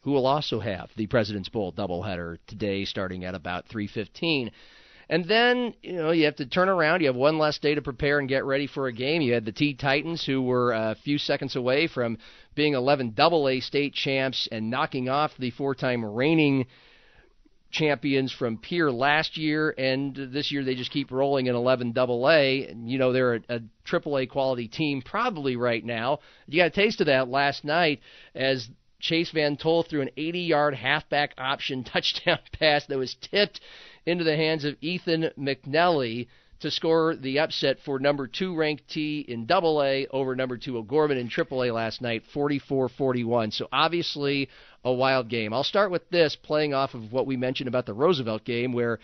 who 0.00 0.12
will 0.12 0.26
also 0.26 0.60
have 0.60 0.88
the 0.96 1.06
President's 1.06 1.50
Bowl 1.50 1.70
doubleheader 1.70 2.38
today, 2.46 2.86
starting 2.86 3.26
at 3.26 3.34
about 3.34 3.68
3:15. 3.68 4.50
And 5.08 5.24
then, 5.26 5.74
you 5.82 5.92
know, 5.92 6.10
you 6.10 6.24
have 6.24 6.36
to 6.36 6.46
turn 6.46 6.68
around. 6.68 7.00
You 7.00 7.06
have 7.06 7.16
one 7.16 7.38
less 7.38 7.58
day 7.58 7.74
to 7.74 7.82
prepare 7.82 8.18
and 8.18 8.28
get 8.28 8.44
ready 8.44 8.66
for 8.66 8.88
a 8.88 8.92
game. 8.92 9.22
You 9.22 9.34
had 9.34 9.44
the 9.44 9.52
Tea 9.52 9.74
Titans, 9.74 10.24
who 10.24 10.42
were 10.42 10.72
a 10.72 10.96
few 11.04 11.18
seconds 11.18 11.54
away 11.54 11.86
from 11.86 12.18
being 12.54 12.74
11 12.74 13.12
double 13.12 13.48
A 13.48 13.60
state 13.60 13.94
champs 13.94 14.48
and 14.50 14.68
knocking 14.70 15.08
off 15.08 15.30
the 15.38 15.50
four 15.52 15.74
time 15.76 16.04
reigning 16.04 16.66
champions 17.70 18.32
from 18.32 18.58
Pierre 18.58 18.90
last 18.90 19.36
year, 19.36 19.74
and 19.76 20.14
this 20.32 20.50
year 20.50 20.64
they 20.64 20.74
just 20.74 20.90
keep 20.90 21.10
rolling 21.10 21.46
in 21.46 21.54
11 21.54 21.92
Double 21.92 22.28
A. 22.28 22.72
You 22.74 22.98
know 22.98 23.12
they're 23.12 23.34
a, 23.34 23.40
a 23.48 23.60
Triple 23.84 24.18
A 24.18 24.26
quality 24.26 24.68
team 24.68 25.02
probably 25.02 25.56
right 25.56 25.84
now. 25.84 26.20
You 26.46 26.62
got 26.62 26.66
a 26.66 26.70
taste 26.70 27.00
of 27.00 27.06
that 27.06 27.28
last 27.28 27.64
night 27.64 28.00
as 28.34 28.68
Chase 28.98 29.30
Van 29.30 29.56
Tol 29.56 29.82
threw 29.82 30.00
an 30.00 30.10
80-yard 30.16 30.74
halfback 30.74 31.34
option 31.38 31.84
touchdown 31.92 32.38
pass 32.58 32.86
that 32.86 32.98
was 32.98 33.14
tipped 33.20 33.60
into 34.06 34.24
the 34.24 34.36
hands 34.36 34.64
of 34.64 34.76
Ethan 34.80 35.30
McNelly 35.38 36.28
to 36.60 36.70
score 36.70 37.14
the 37.16 37.38
upset 37.38 37.78
for 37.84 37.98
number 37.98 38.26
two 38.26 38.54
ranked 38.54 38.88
Tea 38.88 39.24
in 39.28 39.46
Double 39.46 39.82
A 39.82 40.06
over 40.08 40.34
number 40.34 40.56
two 40.56 40.78
O'Gorman 40.78 41.18
in 41.18 41.28
Triple 41.28 41.64
A 41.64 41.70
last 41.70 42.00
night, 42.00 42.22
44-41. 42.34 43.52
So 43.52 43.68
obviously 43.70 44.48
a 44.84 44.92
wild 44.92 45.28
game. 45.28 45.52
I'll 45.52 45.64
start 45.64 45.90
with 45.90 46.08
this, 46.10 46.36
playing 46.36 46.72
off 46.72 46.94
of 46.94 47.12
what 47.12 47.26
we 47.26 47.36
mentioned 47.36 47.68
about 47.68 47.86
the 47.86 47.92
Roosevelt 47.92 48.44
game, 48.44 48.72
where 48.72 49.00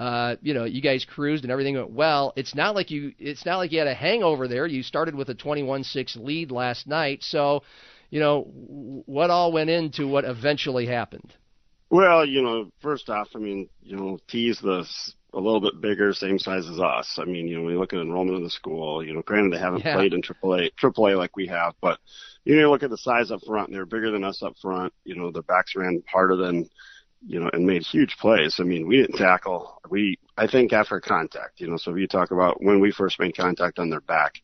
uh, 0.00 0.36
you 0.42 0.52
know 0.52 0.64
you 0.64 0.82
guys 0.82 1.04
cruised 1.04 1.44
and 1.44 1.52
everything 1.52 1.76
went 1.76 1.90
well. 1.90 2.32
It's 2.36 2.54
not 2.54 2.74
like 2.74 2.90
you 2.90 3.12
it's 3.18 3.46
not 3.46 3.58
like 3.58 3.70
you 3.70 3.78
had 3.78 3.88
a 3.88 3.94
hangover 3.94 4.48
there. 4.48 4.66
You 4.66 4.82
started 4.82 5.14
with 5.14 5.28
a 5.28 5.34
21-6 5.34 6.16
lead 6.16 6.50
last 6.50 6.86
night, 6.86 7.22
so 7.22 7.62
you 8.10 8.18
know 8.20 8.42
what 9.06 9.30
all 9.30 9.52
went 9.52 9.70
into 9.70 10.08
what 10.08 10.24
eventually 10.24 10.86
happened. 10.86 11.32
Well, 11.88 12.26
you 12.26 12.42
know, 12.42 12.70
first 12.80 13.08
off, 13.08 13.28
I 13.34 13.38
mean, 13.38 13.68
you 13.82 13.96
know, 13.96 14.18
Tea's 14.28 14.58
the 14.60 14.86
a 15.32 15.40
little 15.40 15.60
bit 15.60 15.80
bigger, 15.80 16.12
same 16.14 16.38
size 16.38 16.68
as 16.68 16.80
us. 16.80 17.18
I 17.20 17.24
mean, 17.24 17.46
you 17.46 17.56
know, 17.56 17.64
when 17.64 17.74
you 17.74 17.78
look 17.78 17.92
at 17.92 18.00
enrollment 18.00 18.38
in 18.38 18.44
the 18.44 18.50
school, 18.50 19.04
you 19.04 19.12
know, 19.12 19.22
granted 19.22 19.52
they 19.52 19.58
haven't 19.58 19.84
yeah. 19.84 19.94
played 19.94 20.14
in 20.14 20.22
AAA, 20.22 20.70
AAA 20.80 21.16
like 21.16 21.36
we 21.36 21.46
have, 21.46 21.74
but 21.82 21.98
you 22.44 22.54
know, 22.54 22.62
you 22.62 22.70
look 22.70 22.82
at 22.82 22.90
the 22.90 22.96
size 22.96 23.30
up 23.30 23.40
front, 23.46 23.70
they're 23.70 23.86
bigger 23.86 24.10
than 24.10 24.24
us 24.24 24.42
up 24.42 24.54
front. 24.62 24.92
You 25.04 25.16
know, 25.16 25.30
their 25.30 25.42
backs 25.42 25.76
ran 25.76 26.02
harder 26.08 26.36
than, 26.36 26.68
you 27.26 27.38
know, 27.38 27.50
and 27.52 27.66
made 27.66 27.82
huge 27.82 28.16
plays. 28.18 28.56
I 28.58 28.62
mean, 28.62 28.86
we 28.86 28.96
didn't 28.96 29.18
tackle. 29.18 29.80
We, 29.90 30.18
I 30.36 30.46
think 30.46 30.72
after 30.72 31.00
contact, 31.00 31.60
you 31.60 31.68
know, 31.68 31.76
so 31.76 31.90
if 31.92 31.98
you 31.98 32.06
talk 32.06 32.30
about 32.30 32.62
when 32.62 32.80
we 32.80 32.90
first 32.90 33.20
made 33.20 33.36
contact 33.36 33.78
on 33.78 33.90
their 33.90 34.00
back, 34.00 34.40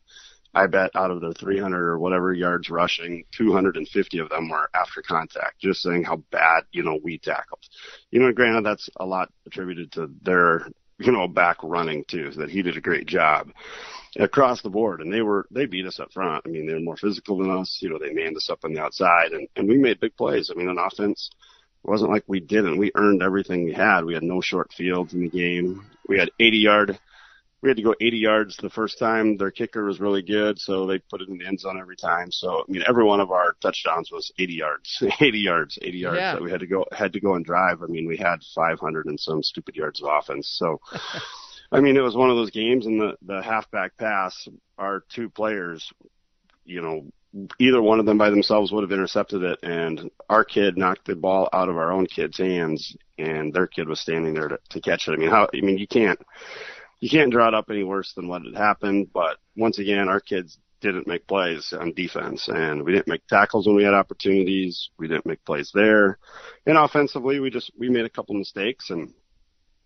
I 0.53 0.67
bet 0.67 0.91
out 0.95 1.11
of 1.11 1.21
the 1.21 1.33
300 1.33 1.89
or 1.89 1.97
whatever 1.97 2.33
yards 2.33 2.69
rushing, 2.69 3.23
250 3.31 4.19
of 4.19 4.29
them 4.29 4.49
were 4.49 4.69
after 4.75 5.01
contact, 5.01 5.59
just 5.59 5.81
saying 5.81 6.03
how 6.03 6.17
bad, 6.31 6.63
you 6.71 6.83
know, 6.83 6.99
we 7.03 7.17
tackled. 7.17 7.63
You 8.11 8.19
know, 8.19 8.31
granted, 8.31 8.65
that's 8.65 8.89
a 8.97 9.05
lot 9.05 9.31
attributed 9.45 9.91
to 9.93 10.11
their 10.21 10.67
you 10.99 11.11
know, 11.11 11.27
back 11.27 11.57
running 11.63 12.05
too, 12.07 12.31
that 12.31 12.49
he 12.49 12.61
did 12.61 12.77
a 12.77 12.81
great 12.81 13.07
job 13.07 13.51
across 14.17 14.61
the 14.61 14.69
board. 14.69 15.01
And 15.01 15.11
they 15.11 15.21
were, 15.21 15.45
they 15.51 15.65
beat 15.65 15.85
us 15.85 15.99
up 15.99 16.13
front. 16.13 16.43
I 16.45 16.49
mean, 16.49 16.67
they 16.67 16.73
were 16.73 16.79
more 16.79 16.97
physical 16.97 17.37
than 17.37 17.49
us. 17.49 17.79
You 17.81 17.89
know, 17.89 17.99
they 17.99 18.13
manned 18.13 18.37
us 18.37 18.49
up 18.49 18.59
on 18.63 18.73
the 18.73 18.81
outside 18.81 19.31
and, 19.31 19.47
and 19.55 19.67
we 19.67 19.77
made 19.77 19.99
big 19.99 20.15
plays. 20.15 20.49
I 20.51 20.57
mean, 20.57 20.69
on 20.69 20.77
offense, 20.77 21.29
it 21.83 21.89
wasn't 21.89 22.11
like 22.11 22.23
we 22.27 22.39
didn't. 22.39 22.77
We 22.77 22.91
earned 22.95 23.23
everything 23.23 23.65
we 23.65 23.73
had. 23.73 24.05
We 24.05 24.13
had 24.13 24.23
no 24.23 24.39
short 24.39 24.71
fields 24.73 25.13
in 25.13 25.21
the 25.21 25.29
game. 25.29 25.85
We 26.07 26.17
had 26.17 26.31
80 26.39 26.57
yard 26.57 26.99
we 27.63 27.69
had 27.69 27.77
to 27.77 27.83
go 27.83 27.95
80 27.99 28.17
yards 28.17 28.57
the 28.57 28.69
first 28.69 28.99
time. 28.99 29.37
Their 29.37 29.49
kicker 29.49 29.85
was 29.85 30.01
really 30.01 30.21
good, 30.21 30.59
so 30.59 30.85
they 30.85 30.99
put 30.99 31.21
it 31.21 31.29
in 31.29 31.37
the 31.37 31.45
end 31.45 31.61
zone 31.61 31.79
every 31.79 31.95
time. 31.95 32.29
So 32.29 32.59
I 32.59 32.63
mean, 32.71 32.83
every 32.85 33.05
one 33.05 33.21
of 33.21 33.31
our 33.31 33.55
touchdowns 33.61 34.11
was 34.11 34.33
80 34.37 34.53
yards, 34.53 35.03
80 35.21 35.39
yards, 35.39 35.79
80 35.81 35.97
yards 35.97 36.17
yeah. 36.17 36.33
that 36.33 36.43
we 36.43 36.51
had 36.51 36.59
to 36.59 36.67
go 36.67 36.85
had 36.91 37.13
to 37.13 37.21
go 37.21 37.35
and 37.35 37.45
drive. 37.45 37.81
I 37.81 37.85
mean, 37.85 38.05
we 38.05 38.17
had 38.17 38.39
500 38.53 39.05
and 39.05 39.17
some 39.17 39.41
stupid 39.41 39.75
yards 39.75 40.01
of 40.03 40.09
offense. 40.11 40.53
So. 40.59 40.79
I 41.71 41.79
mean, 41.79 41.97
it 41.97 42.01
was 42.01 42.15
one 42.15 42.29
of 42.29 42.35
those 42.35 42.51
games, 42.51 42.85
and 42.85 43.01
the 43.01 43.17
the 43.23 43.41
halfback 43.41 43.97
pass, 43.97 44.47
our 44.77 45.03
two 45.09 45.27
players, 45.27 45.91
you 46.65 46.81
know, 46.83 47.07
either 47.57 47.81
one 47.81 47.99
of 47.99 48.05
them 48.05 48.19
by 48.19 48.29
themselves 48.29 48.71
would 48.71 48.83
have 48.83 48.91
intercepted 48.91 49.41
it, 49.41 49.57
and 49.63 50.11
our 50.29 50.43
kid 50.45 50.77
knocked 50.77 51.07
the 51.07 51.15
ball 51.15 51.49
out 51.51 51.69
of 51.69 51.77
our 51.77 51.91
own 51.91 52.05
kid's 52.05 52.37
hands, 52.37 52.95
and 53.17 53.51
their 53.51 53.65
kid 53.65 53.87
was 53.87 53.99
standing 53.99 54.35
there 54.35 54.49
to, 54.49 54.59
to 54.69 54.81
catch 54.81 55.07
it. 55.07 55.13
I 55.13 55.15
mean, 55.15 55.31
how? 55.31 55.47
I 55.51 55.61
mean, 55.61 55.79
you 55.79 55.87
can't 55.87 56.19
you 57.03 57.09
can't 57.09 57.33
draw 57.33 57.49
it 57.49 57.53
up 57.53 57.69
any 57.69 57.83
worse 57.83 58.13
than 58.13 58.29
what 58.29 58.45
had 58.45 58.55
happened. 58.55 59.09
But 59.13 59.35
once 59.57 59.77
again, 59.77 60.07
our 60.07 60.21
kids 60.21 60.57
didn't 60.79 61.05
make 61.05 61.27
plays 61.27 61.73
on 61.77 61.91
defense, 61.93 62.47
and 62.47 62.81
we 62.81 62.93
didn't 62.93 63.09
make 63.09 63.27
tackles 63.27 63.67
when 63.67 63.75
we 63.75 63.83
had 63.83 63.93
opportunities. 63.93 64.89
We 64.97 65.09
didn't 65.09 65.25
make 65.25 65.43
plays 65.43 65.69
there, 65.73 66.17
and 66.65 66.77
offensively, 66.77 67.41
we 67.41 67.49
just 67.49 67.71
we 67.77 67.89
made 67.89 68.05
a 68.05 68.09
couple 68.09 68.35
mistakes 68.35 68.89
and 68.89 69.13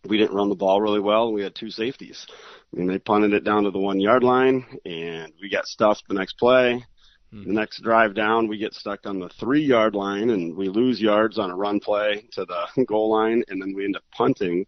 we 0.06 0.20
didn't 0.20 0.36
run 0.36 0.50
the 0.50 0.56
ball 0.56 0.80
really 0.80 1.00
well. 1.00 1.34
We 1.34 1.42
had 1.42 1.56
two 1.56 1.72
safeties. 1.72 2.24
I 2.72 2.78
mean, 2.78 2.88
they 2.88 3.00
punted 3.00 3.34
it 3.34 3.44
down 3.44 3.64
to 3.64 3.72
the 3.72 3.80
one 3.80 4.00
yard 4.00 4.24
line, 4.24 4.64
and 4.86 5.34
we 5.42 5.50
got 5.50 5.66
stuffed 5.66 6.04
the 6.08 6.14
next 6.14 6.38
play. 6.38 6.86
Hmm. 7.32 7.46
The 7.46 7.54
next 7.54 7.82
drive 7.82 8.14
down, 8.14 8.48
we 8.48 8.60
get 8.60 8.76
stuck 8.76 9.08
on 9.08 9.18
the 9.18 9.30
three 9.40 9.64
yard 9.64 9.96
line, 9.96 10.30
and 10.30 10.56
we 10.56 10.70
lose 10.70 11.02
yards 11.02 11.40
on 11.40 11.50
a 11.50 11.56
run 11.56 11.80
play 11.80 12.28
to 12.34 12.46
the 12.46 12.86
goal 12.88 13.10
line, 13.10 13.44
and 13.48 13.60
then 13.60 13.74
we 13.74 13.86
end 13.86 13.96
up 13.96 14.04
punting 14.12 14.68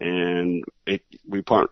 and 0.00 0.64
it, 0.86 1.02
we 1.26 1.42
punt 1.42 1.70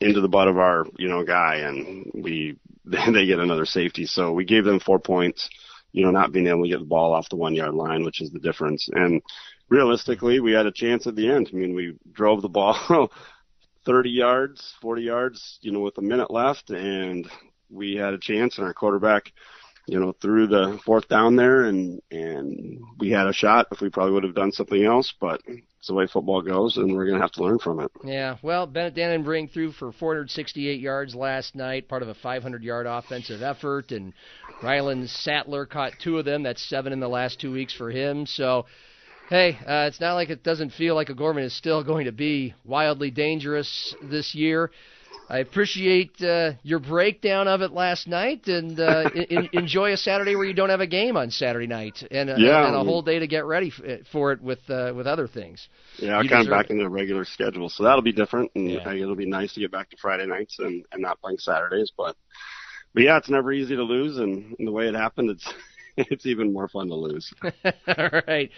into 0.00 0.20
the 0.20 0.28
butt 0.28 0.48
of 0.48 0.58
our 0.58 0.84
you 0.98 1.08
know 1.08 1.24
guy, 1.24 1.56
and 1.56 2.10
we 2.14 2.56
they 2.84 3.26
get 3.26 3.38
another 3.38 3.66
safety. 3.66 4.06
So 4.06 4.32
we 4.32 4.44
gave 4.44 4.64
them 4.64 4.80
four 4.80 4.98
points. 4.98 5.48
You 5.92 6.06
know, 6.06 6.10
not 6.10 6.32
being 6.32 6.46
able 6.46 6.62
to 6.62 6.70
get 6.70 6.78
the 6.78 6.86
ball 6.86 7.12
off 7.12 7.28
the 7.28 7.36
one 7.36 7.54
yard 7.54 7.74
line, 7.74 8.02
which 8.02 8.22
is 8.22 8.30
the 8.30 8.38
difference. 8.38 8.88
And 8.92 9.20
realistically, 9.68 10.40
we 10.40 10.52
had 10.52 10.64
a 10.64 10.72
chance 10.72 11.06
at 11.06 11.16
the 11.16 11.30
end. 11.30 11.50
I 11.52 11.56
mean, 11.56 11.74
we 11.74 11.96
drove 12.12 12.40
the 12.40 12.48
ball 12.48 13.10
30 13.84 14.08
yards, 14.08 14.74
40 14.80 15.02
yards, 15.02 15.58
you 15.60 15.70
know, 15.70 15.80
with 15.80 15.98
a 15.98 16.02
minute 16.02 16.30
left, 16.30 16.70
and 16.70 17.28
we 17.68 17.94
had 17.96 18.14
a 18.14 18.18
chance. 18.18 18.56
And 18.56 18.66
our 18.66 18.72
quarterback 18.72 19.32
you 19.86 19.98
know, 19.98 20.12
through 20.20 20.46
the 20.46 20.78
fourth 20.84 21.08
down 21.08 21.36
there, 21.36 21.64
and 21.64 22.00
and 22.10 22.80
we 22.98 23.10
had 23.10 23.26
a 23.26 23.32
shot 23.32 23.66
if 23.72 23.80
we 23.80 23.90
probably 23.90 24.12
would 24.12 24.24
have 24.24 24.34
done 24.34 24.52
something 24.52 24.84
else, 24.84 25.12
but 25.20 25.40
it's 25.82 25.88
the 25.88 25.94
way 25.94 26.06
football 26.06 26.42
goes, 26.42 26.76
and 26.76 26.94
we're 26.94 27.06
going 27.06 27.16
to 27.16 27.22
have 27.22 27.32
to 27.32 27.42
learn 27.42 27.58
from 27.58 27.80
it. 27.80 27.90
Yeah, 28.04 28.36
well, 28.40 28.66
Bennett 28.68 28.94
Dannenbrink 28.94 29.52
threw 29.52 29.72
for 29.72 29.90
468 29.90 30.78
yards 30.78 31.12
last 31.12 31.56
night, 31.56 31.88
part 31.88 32.02
of 32.02 32.08
a 32.08 32.14
500-yard 32.14 32.86
offensive 32.86 33.42
effort, 33.42 33.90
and 33.90 34.12
Rylan 34.60 35.08
Sattler 35.08 35.66
caught 35.66 35.94
two 36.00 36.18
of 36.18 36.24
them. 36.24 36.44
That's 36.44 36.62
seven 36.68 36.92
in 36.92 37.00
the 37.00 37.08
last 37.08 37.40
two 37.40 37.50
weeks 37.50 37.74
for 37.74 37.90
him. 37.90 38.26
So, 38.26 38.66
hey, 39.28 39.58
uh, 39.66 39.88
it's 39.88 40.00
not 40.00 40.14
like 40.14 40.30
it 40.30 40.44
doesn't 40.44 40.70
feel 40.70 40.94
like 40.94 41.10
O'Gorman 41.10 41.42
is 41.42 41.56
still 41.56 41.82
going 41.82 42.04
to 42.04 42.12
be 42.12 42.54
wildly 42.64 43.10
dangerous 43.10 43.92
this 44.04 44.36
year. 44.36 44.70
I 45.32 45.38
appreciate 45.38 46.20
uh, 46.22 46.52
your 46.62 46.78
breakdown 46.78 47.48
of 47.48 47.62
it 47.62 47.72
last 47.72 48.06
night, 48.06 48.48
and 48.48 48.78
uh, 48.78 49.08
in, 49.30 49.48
enjoy 49.54 49.94
a 49.94 49.96
Saturday 49.96 50.36
where 50.36 50.44
you 50.44 50.52
don't 50.52 50.68
have 50.68 50.82
a 50.82 50.86
game 50.86 51.16
on 51.16 51.30
Saturday 51.30 51.66
night, 51.66 52.06
and, 52.10 52.28
uh, 52.28 52.34
yeah, 52.36 52.66
and 52.66 52.76
a 52.76 52.84
whole 52.84 53.00
day 53.00 53.18
to 53.18 53.26
get 53.26 53.46
ready 53.46 53.72
uh, 53.78 54.04
for 54.12 54.32
it 54.32 54.42
with 54.42 54.58
uh, 54.68 54.92
with 54.94 55.06
other 55.06 55.26
things. 55.26 55.68
Yeah, 55.96 56.18
I'll 56.18 56.28
come 56.28 56.50
back 56.50 56.68
into 56.68 56.84
a 56.84 56.88
regular 56.88 57.24
schedule, 57.24 57.70
so 57.70 57.84
that'll 57.84 58.02
be 58.02 58.12
different, 58.12 58.50
and 58.54 58.68
yeah. 58.68 58.92
it'll 58.92 59.16
be 59.16 59.24
nice 59.24 59.54
to 59.54 59.60
get 59.60 59.72
back 59.72 59.88
to 59.90 59.96
Friday 59.96 60.26
nights 60.26 60.58
and, 60.58 60.84
and 60.92 61.00
not 61.00 61.18
playing 61.22 61.38
Saturdays. 61.38 61.90
But 61.96 62.14
but 62.92 63.04
yeah, 63.04 63.16
it's 63.16 63.30
never 63.30 63.54
easy 63.54 63.74
to 63.74 63.84
lose, 63.84 64.18
and, 64.18 64.54
and 64.58 64.68
the 64.68 64.72
way 64.72 64.86
it 64.86 64.94
happened, 64.94 65.30
it's 65.30 65.50
it's 65.96 66.26
even 66.26 66.52
more 66.52 66.68
fun 66.68 66.88
to 66.88 66.94
lose. 66.94 67.32
All 67.42 68.10
right. 68.28 68.50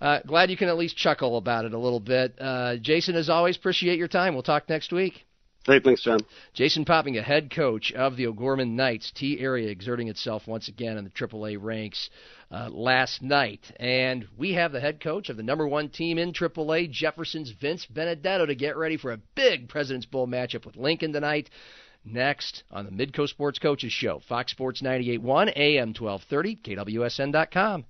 Uh, 0.00 0.18
glad 0.26 0.50
you 0.50 0.56
can 0.56 0.68
at 0.68 0.76
least 0.76 0.96
chuckle 0.96 1.36
about 1.38 1.66
it 1.66 1.72
a 1.72 1.78
little 1.78 2.00
bit. 2.00 2.34
Uh, 2.40 2.78
Jason, 2.78 3.14
as 3.14 3.30
always, 3.30 3.56
appreciate 3.56 3.96
your 3.96 4.08
time. 4.08 4.34
We'll 4.34 4.42
talk 4.42 4.68
next 4.68 4.92
week. 4.92 5.25
Hey, 5.66 5.80
thanks, 5.80 6.02
John. 6.02 6.20
Jason 6.54 6.84
Poppinga 6.84 7.24
head 7.24 7.50
coach 7.52 7.90
of 7.90 8.16
the 8.16 8.28
O'Gorman 8.28 8.76
Knights, 8.76 9.10
Tea 9.10 9.40
area 9.40 9.68
exerting 9.68 10.06
itself 10.06 10.46
once 10.46 10.68
again 10.68 10.96
in 10.96 11.02
the 11.02 11.10
AAA 11.10 11.58
ranks 11.60 12.08
uh, 12.52 12.68
last 12.70 13.20
night. 13.20 13.60
And 13.80 14.28
we 14.38 14.52
have 14.52 14.70
the 14.70 14.80
head 14.80 15.00
coach 15.00 15.28
of 15.28 15.36
the 15.36 15.42
number 15.42 15.66
one 15.66 15.88
team 15.88 16.18
in 16.18 16.32
AAA, 16.32 16.92
Jefferson's 16.92 17.50
Vince 17.50 17.84
Benedetto, 17.84 18.46
to 18.46 18.54
get 18.54 18.76
ready 18.76 18.96
for 18.96 19.10
a 19.10 19.18
big 19.34 19.68
President's 19.68 20.06
Bowl 20.06 20.28
matchup 20.28 20.64
with 20.64 20.76
Lincoln 20.76 21.12
tonight. 21.12 21.50
Next 22.04 22.62
on 22.70 22.84
the 22.84 22.92
Midco 22.92 23.26
Sports 23.26 23.58
Coaches 23.58 23.92
Show, 23.92 24.22
Fox 24.28 24.52
Sports 24.52 24.82
98.1, 24.82 25.52
AM 25.56 25.88
1230, 25.98 26.56
KWSN.com. 26.62 27.84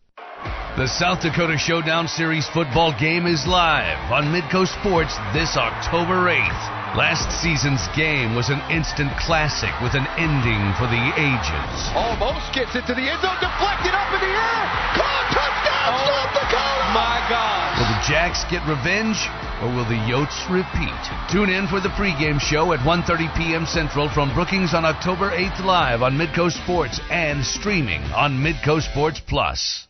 The 0.78 0.86
South 0.86 1.20
Dakota 1.20 1.58
Showdown 1.58 2.08
Series 2.08 2.48
football 2.48 2.98
game 2.98 3.26
is 3.26 3.46
live 3.46 4.10
on 4.10 4.24
Midco 4.24 4.66
Sports 4.80 5.14
this 5.34 5.58
October 5.58 6.30
8th. 6.30 6.75
Last 6.94 7.34
season's 7.42 7.82
game 7.98 8.38
was 8.38 8.48
an 8.48 8.62
instant 8.70 9.10
classic 9.18 9.74
with 9.82 9.98
an 9.98 10.06
ending 10.16 10.62
for 10.78 10.86
the 10.86 11.02
ages. 11.18 11.74
Almost 11.98 12.54
gets 12.54 12.78
it 12.78 12.86
to 12.86 12.94
the 12.94 13.02
end 13.02 13.20
zone, 13.20 13.36
deflected 13.42 13.90
up 13.90 14.14
in 14.14 14.22
the 14.22 14.30
air. 14.30 14.62
Caught, 14.94 15.26
touchdown, 15.34 15.90
oh, 15.92 16.06
South 16.06 16.32
Dakota! 16.38 16.94
My 16.94 17.18
God. 17.26 17.76
Will 17.76 17.90
the 17.90 18.02
Jacks 18.06 18.46
get 18.48 18.62
revenge 18.70 19.18
or 19.60 19.68
will 19.74 19.84
the 19.84 19.98
Yotes 20.06 20.38
repeat? 20.48 21.02
Tune 21.28 21.50
in 21.50 21.66
for 21.66 21.80
the 21.82 21.90
pregame 21.98 22.40
show 22.40 22.72
at 22.72 22.80
1.30 22.80 23.34
p.m. 23.36 23.66
Central 23.66 24.08
from 24.08 24.32
Brookings 24.32 24.72
on 24.72 24.86
October 24.86 25.30
8th 25.34 25.66
live 25.66 26.00
on 26.00 26.16
Midco 26.16 26.50
Sports 26.50 27.00
and 27.10 27.44
streaming 27.44 28.00
on 28.14 28.38
Midco 28.38 28.80
Sports 28.80 29.20
Plus. 29.26 29.88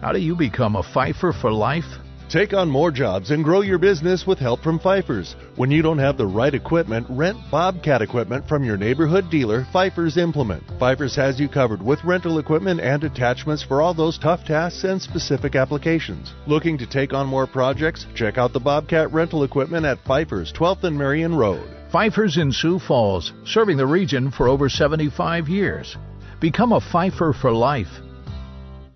How 0.00 0.12
do 0.12 0.20
you 0.20 0.36
become 0.36 0.76
a 0.76 0.84
Pfeiffer 0.84 1.32
for 1.32 1.50
life? 1.50 1.98
Take 2.28 2.52
on 2.52 2.68
more 2.68 2.90
jobs 2.90 3.30
and 3.30 3.42
grow 3.42 3.62
your 3.62 3.78
business 3.78 4.26
with 4.26 4.38
help 4.38 4.60
from 4.60 4.78
Pfeiffer's. 4.78 5.34
When 5.56 5.70
you 5.70 5.80
don't 5.80 5.96
have 5.96 6.18
the 6.18 6.26
right 6.26 6.52
equipment, 6.52 7.06
rent 7.08 7.38
Bobcat 7.50 8.02
equipment 8.02 8.46
from 8.46 8.62
your 8.62 8.76
neighborhood 8.76 9.30
dealer, 9.30 9.66
Pfeiffer's 9.72 10.18
Implement. 10.18 10.62
Pfeiffer's 10.78 11.16
has 11.16 11.40
you 11.40 11.48
covered 11.48 11.80
with 11.80 12.04
rental 12.04 12.38
equipment 12.38 12.80
and 12.80 13.02
attachments 13.02 13.62
for 13.62 13.80
all 13.80 13.94
those 13.94 14.18
tough 14.18 14.44
tasks 14.44 14.84
and 14.84 15.00
specific 15.00 15.56
applications. 15.56 16.34
Looking 16.46 16.76
to 16.76 16.86
take 16.86 17.14
on 17.14 17.26
more 17.26 17.46
projects? 17.46 18.06
Check 18.14 18.36
out 18.36 18.52
the 18.52 18.60
Bobcat 18.60 19.10
rental 19.10 19.44
equipment 19.44 19.86
at 19.86 20.04
Pfeiffer's, 20.04 20.52
12th 20.52 20.84
and 20.84 20.98
Marion 20.98 21.34
Road. 21.34 21.66
Pfeiffer's 21.90 22.36
in 22.36 22.52
Sioux 22.52 22.78
Falls, 22.78 23.32
serving 23.46 23.78
the 23.78 23.86
region 23.86 24.30
for 24.30 24.48
over 24.48 24.68
75 24.68 25.48
years. 25.48 25.96
Become 26.40 26.72
a 26.72 26.80
Pfeiffer 26.80 27.32
for 27.32 27.52
life. 27.52 28.02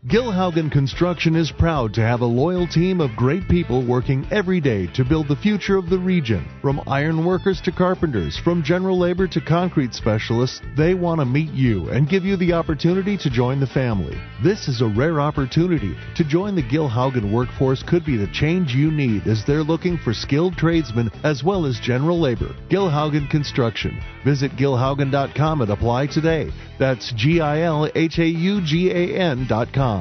Gilhaugan 0.09 0.69
Construction 0.69 1.37
is 1.37 1.53
proud 1.53 1.95
to 1.95 2.01
have 2.01 2.23
a 2.23 2.27
loyal 2.27 2.67
team 2.67 3.01
of 3.01 3.15
great 3.15 3.49
people 3.49 3.87
working 3.87 4.27
every 4.33 4.61
day 4.61 4.89
to 4.95 5.05
build 5.05 5.29
the 5.29 5.37
future 5.37 5.77
of 5.77 5.89
the 5.89 5.99
region. 5.99 6.45
From 6.61 6.83
iron 6.89 7.25
workers 7.25 7.61
to 7.61 7.71
carpenters, 7.71 8.37
from 8.37 8.65
general 8.65 8.99
labor 8.99 9.29
to 9.29 9.41
concrete 9.41 9.95
specialists, 9.95 10.61
they 10.77 10.95
want 10.95 11.21
to 11.21 11.25
meet 11.25 11.53
you 11.53 11.89
and 11.91 12.09
give 12.09 12.25
you 12.25 12.37
the 12.37 12.53
opportunity 12.53 13.17
to 13.17 13.31
join 13.31 13.61
the 13.61 13.67
family. 13.69 14.21
This 14.43 14.67
is 14.67 14.81
a 14.81 14.89
rare 14.89 15.21
opportunity. 15.21 15.97
To 16.17 16.25
join 16.25 16.57
the 16.57 16.65
Gilhaugan 16.65 17.33
workforce 17.33 17.85
could 17.85 18.05
be 18.05 18.17
the 18.17 18.33
change 18.33 18.75
you 18.75 18.91
need 18.91 19.29
as 19.29 19.45
they're 19.47 19.63
looking 19.63 19.97
for 19.99 20.13
skilled 20.13 20.57
tradesmen 20.57 21.13
as 21.23 21.45
well 21.45 21.65
as 21.65 21.79
general 21.79 22.19
labor. 22.19 22.57
Gilhaugan 22.69 23.31
Construction. 23.31 24.03
Visit 24.25 24.51
gilhaugan.com 24.57 25.61
and 25.61 25.71
apply 25.71 26.09
today. 26.09 26.51
That's 26.81 27.13
G 27.13 27.41
I 27.41 27.61
L 27.61 27.89
H 27.95 28.19
A 28.19 28.27
U 28.27 28.61
G 28.63 28.91
A 28.91 29.17
N.com. 29.17 29.92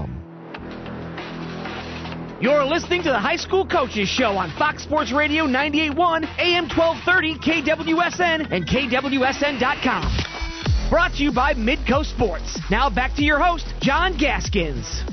You're 2.42 2.64
listening 2.64 3.04
to 3.04 3.10
the 3.10 3.20
High 3.20 3.36
School 3.36 3.68
Coaches 3.68 4.10
Show 4.10 4.32
on 4.32 4.50
Fox 4.58 4.84
Sports 4.84 5.12
Radio 5.12 5.46
98.1, 5.46 6.26
AM 6.39 6.68
1230, 6.70 7.36
KWSN, 7.36 8.52
and 8.52 8.66
KWSN.com. 8.66 10.89
Brought 10.89 11.14
to 11.14 11.24
you 11.24 11.32
by 11.32 11.54
Midco 11.54 12.04
Sports. 12.04 12.60
Now 12.72 12.89
back 12.89 13.14
to 13.16 13.24
your 13.24 13.39
host, 13.39 13.68
John 13.80 14.18
Gaskins. 14.18 15.04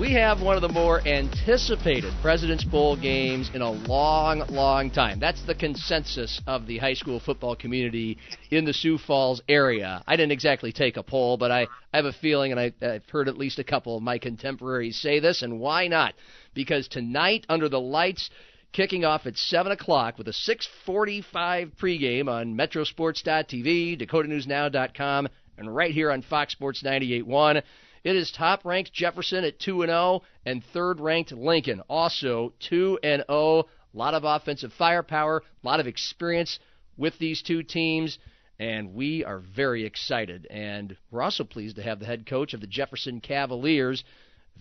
We 0.00 0.14
have 0.14 0.40
one 0.40 0.56
of 0.56 0.62
the 0.62 0.70
more 0.70 1.06
anticipated 1.06 2.14
President's 2.22 2.64
Bowl 2.64 2.96
games 2.96 3.50
in 3.52 3.60
a 3.60 3.70
long, 3.70 4.46
long 4.48 4.90
time. 4.90 5.20
That's 5.20 5.42
the 5.42 5.54
consensus 5.54 6.40
of 6.46 6.66
the 6.66 6.78
high 6.78 6.94
school 6.94 7.20
football 7.20 7.54
community 7.54 8.16
in 8.50 8.64
the 8.64 8.72
Sioux 8.72 8.96
Falls 8.96 9.42
area. 9.46 10.02
I 10.06 10.16
didn't 10.16 10.32
exactly 10.32 10.72
take 10.72 10.96
a 10.96 11.02
poll, 11.02 11.36
but 11.36 11.50
I, 11.50 11.68
I 11.92 11.98
have 11.98 12.06
a 12.06 12.14
feeling, 12.14 12.50
and 12.50 12.58
I, 12.58 12.72
I've 12.80 13.06
heard 13.10 13.28
at 13.28 13.36
least 13.36 13.58
a 13.58 13.64
couple 13.64 13.94
of 13.94 14.02
my 14.02 14.16
contemporaries 14.16 14.98
say 14.98 15.20
this, 15.20 15.42
and 15.42 15.60
why 15.60 15.86
not? 15.86 16.14
Because 16.54 16.88
tonight, 16.88 17.44
under 17.50 17.68
the 17.68 17.78
lights, 17.78 18.30
kicking 18.72 19.04
off 19.04 19.26
at 19.26 19.36
7 19.36 19.70
o'clock 19.70 20.16
with 20.16 20.28
a 20.28 20.32
645 20.32 21.72
pregame 21.78 22.26
on 22.26 22.56
metrosports.tv, 22.56 24.00
dakotanewsnow.com, 24.00 25.28
and 25.58 25.76
right 25.76 25.92
here 25.92 26.10
on 26.10 26.22
Fox 26.22 26.54
Sports 26.54 26.82
98.1. 26.82 27.62
It 28.02 28.16
is 28.16 28.30
top 28.30 28.64
ranked 28.64 28.92
Jefferson 28.92 29.44
at 29.44 29.58
2 29.58 29.82
and 29.82 29.90
0 29.90 30.22
and 30.46 30.64
third 30.64 31.00
ranked 31.00 31.32
Lincoln 31.32 31.80
also 31.88 32.54
2 32.60 32.98
and 33.02 33.24
0. 33.28 33.66
A 33.92 33.96
lot 33.96 34.14
of 34.14 34.24
offensive 34.24 34.72
firepower, 34.72 35.38
a 35.62 35.66
lot 35.66 35.80
of 35.80 35.86
experience 35.86 36.58
with 36.96 37.18
these 37.18 37.42
two 37.42 37.62
teams 37.62 38.18
and 38.58 38.94
we 38.94 39.24
are 39.24 39.38
very 39.38 39.84
excited 39.84 40.46
and 40.50 40.96
we're 41.10 41.22
also 41.22 41.44
pleased 41.44 41.76
to 41.76 41.82
have 41.82 41.98
the 41.98 42.06
head 42.06 42.26
coach 42.26 42.54
of 42.54 42.60
the 42.60 42.66
Jefferson 42.66 43.20
Cavaliers 43.20 44.04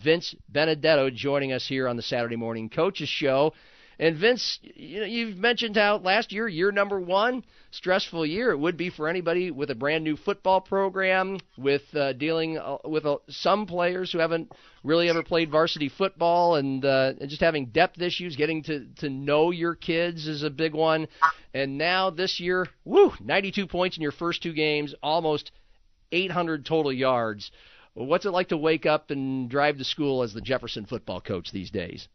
Vince 0.01 0.33
Benedetto 0.47 1.09
joining 1.09 1.51
us 1.51 1.67
here 1.67 1.87
on 1.87 1.97
the 1.97 2.01
Saturday 2.01 2.37
Morning 2.37 2.69
Coaches 2.69 3.09
Show. 3.09 3.53
And 4.01 4.15
Vince, 4.15 4.59
you 4.61 5.01
know, 5.01 5.05
you've 5.05 5.37
mentioned 5.37 5.75
how 5.75 5.97
last 5.97 6.31
year, 6.31 6.47
year 6.47 6.71
number 6.71 7.01
one, 7.01 7.43
stressful 7.71 8.25
year 8.25 8.51
it 8.51 8.57
would 8.57 8.77
be 8.77 8.89
for 8.89 9.09
anybody 9.09 9.51
with 9.51 9.71
a 9.71 9.75
brand 9.75 10.05
new 10.05 10.15
football 10.15 10.61
program, 10.61 11.37
with 11.57 11.81
uh, 11.93 12.13
dealing 12.13 12.57
uh, 12.57 12.77
with 12.85 13.05
uh, 13.05 13.17
some 13.27 13.65
players 13.65 14.09
who 14.09 14.19
haven't 14.19 14.53
really 14.85 15.09
ever 15.09 15.21
played 15.21 15.51
varsity 15.51 15.89
football, 15.89 16.55
and, 16.55 16.85
uh, 16.85 17.11
and 17.19 17.29
just 17.29 17.41
having 17.41 17.65
depth 17.65 18.01
issues. 18.01 18.37
Getting 18.37 18.63
to 18.63 18.85
to 18.99 19.09
know 19.09 19.51
your 19.51 19.75
kids 19.75 20.29
is 20.29 20.43
a 20.43 20.49
big 20.49 20.73
one. 20.73 21.09
And 21.53 21.77
now 21.77 22.09
this 22.09 22.39
year, 22.39 22.67
woo, 22.85 23.11
92 23.19 23.67
points 23.67 23.97
in 23.97 24.01
your 24.01 24.13
first 24.13 24.41
two 24.41 24.53
games, 24.53 24.95
almost 25.03 25.51
800 26.13 26.65
total 26.65 26.93
yards. 26.93 27.51
What's 27.95 28.25
it 28.25 28.31
like 28.31 28.49
to 28.49 28.57
wake 28.57 28.85
up 28.85 29.11
and 29.11 29.49
drive 29.49 29.77
to 29.77 29.83
school 29.83 30.23
as 30.23 30.33
the 30.33 30.39
Jefferson 30.39 30.85
football 30.85 31.19
coach 31.19 31.51
these 31.51 31.69
days? 31.69 32.07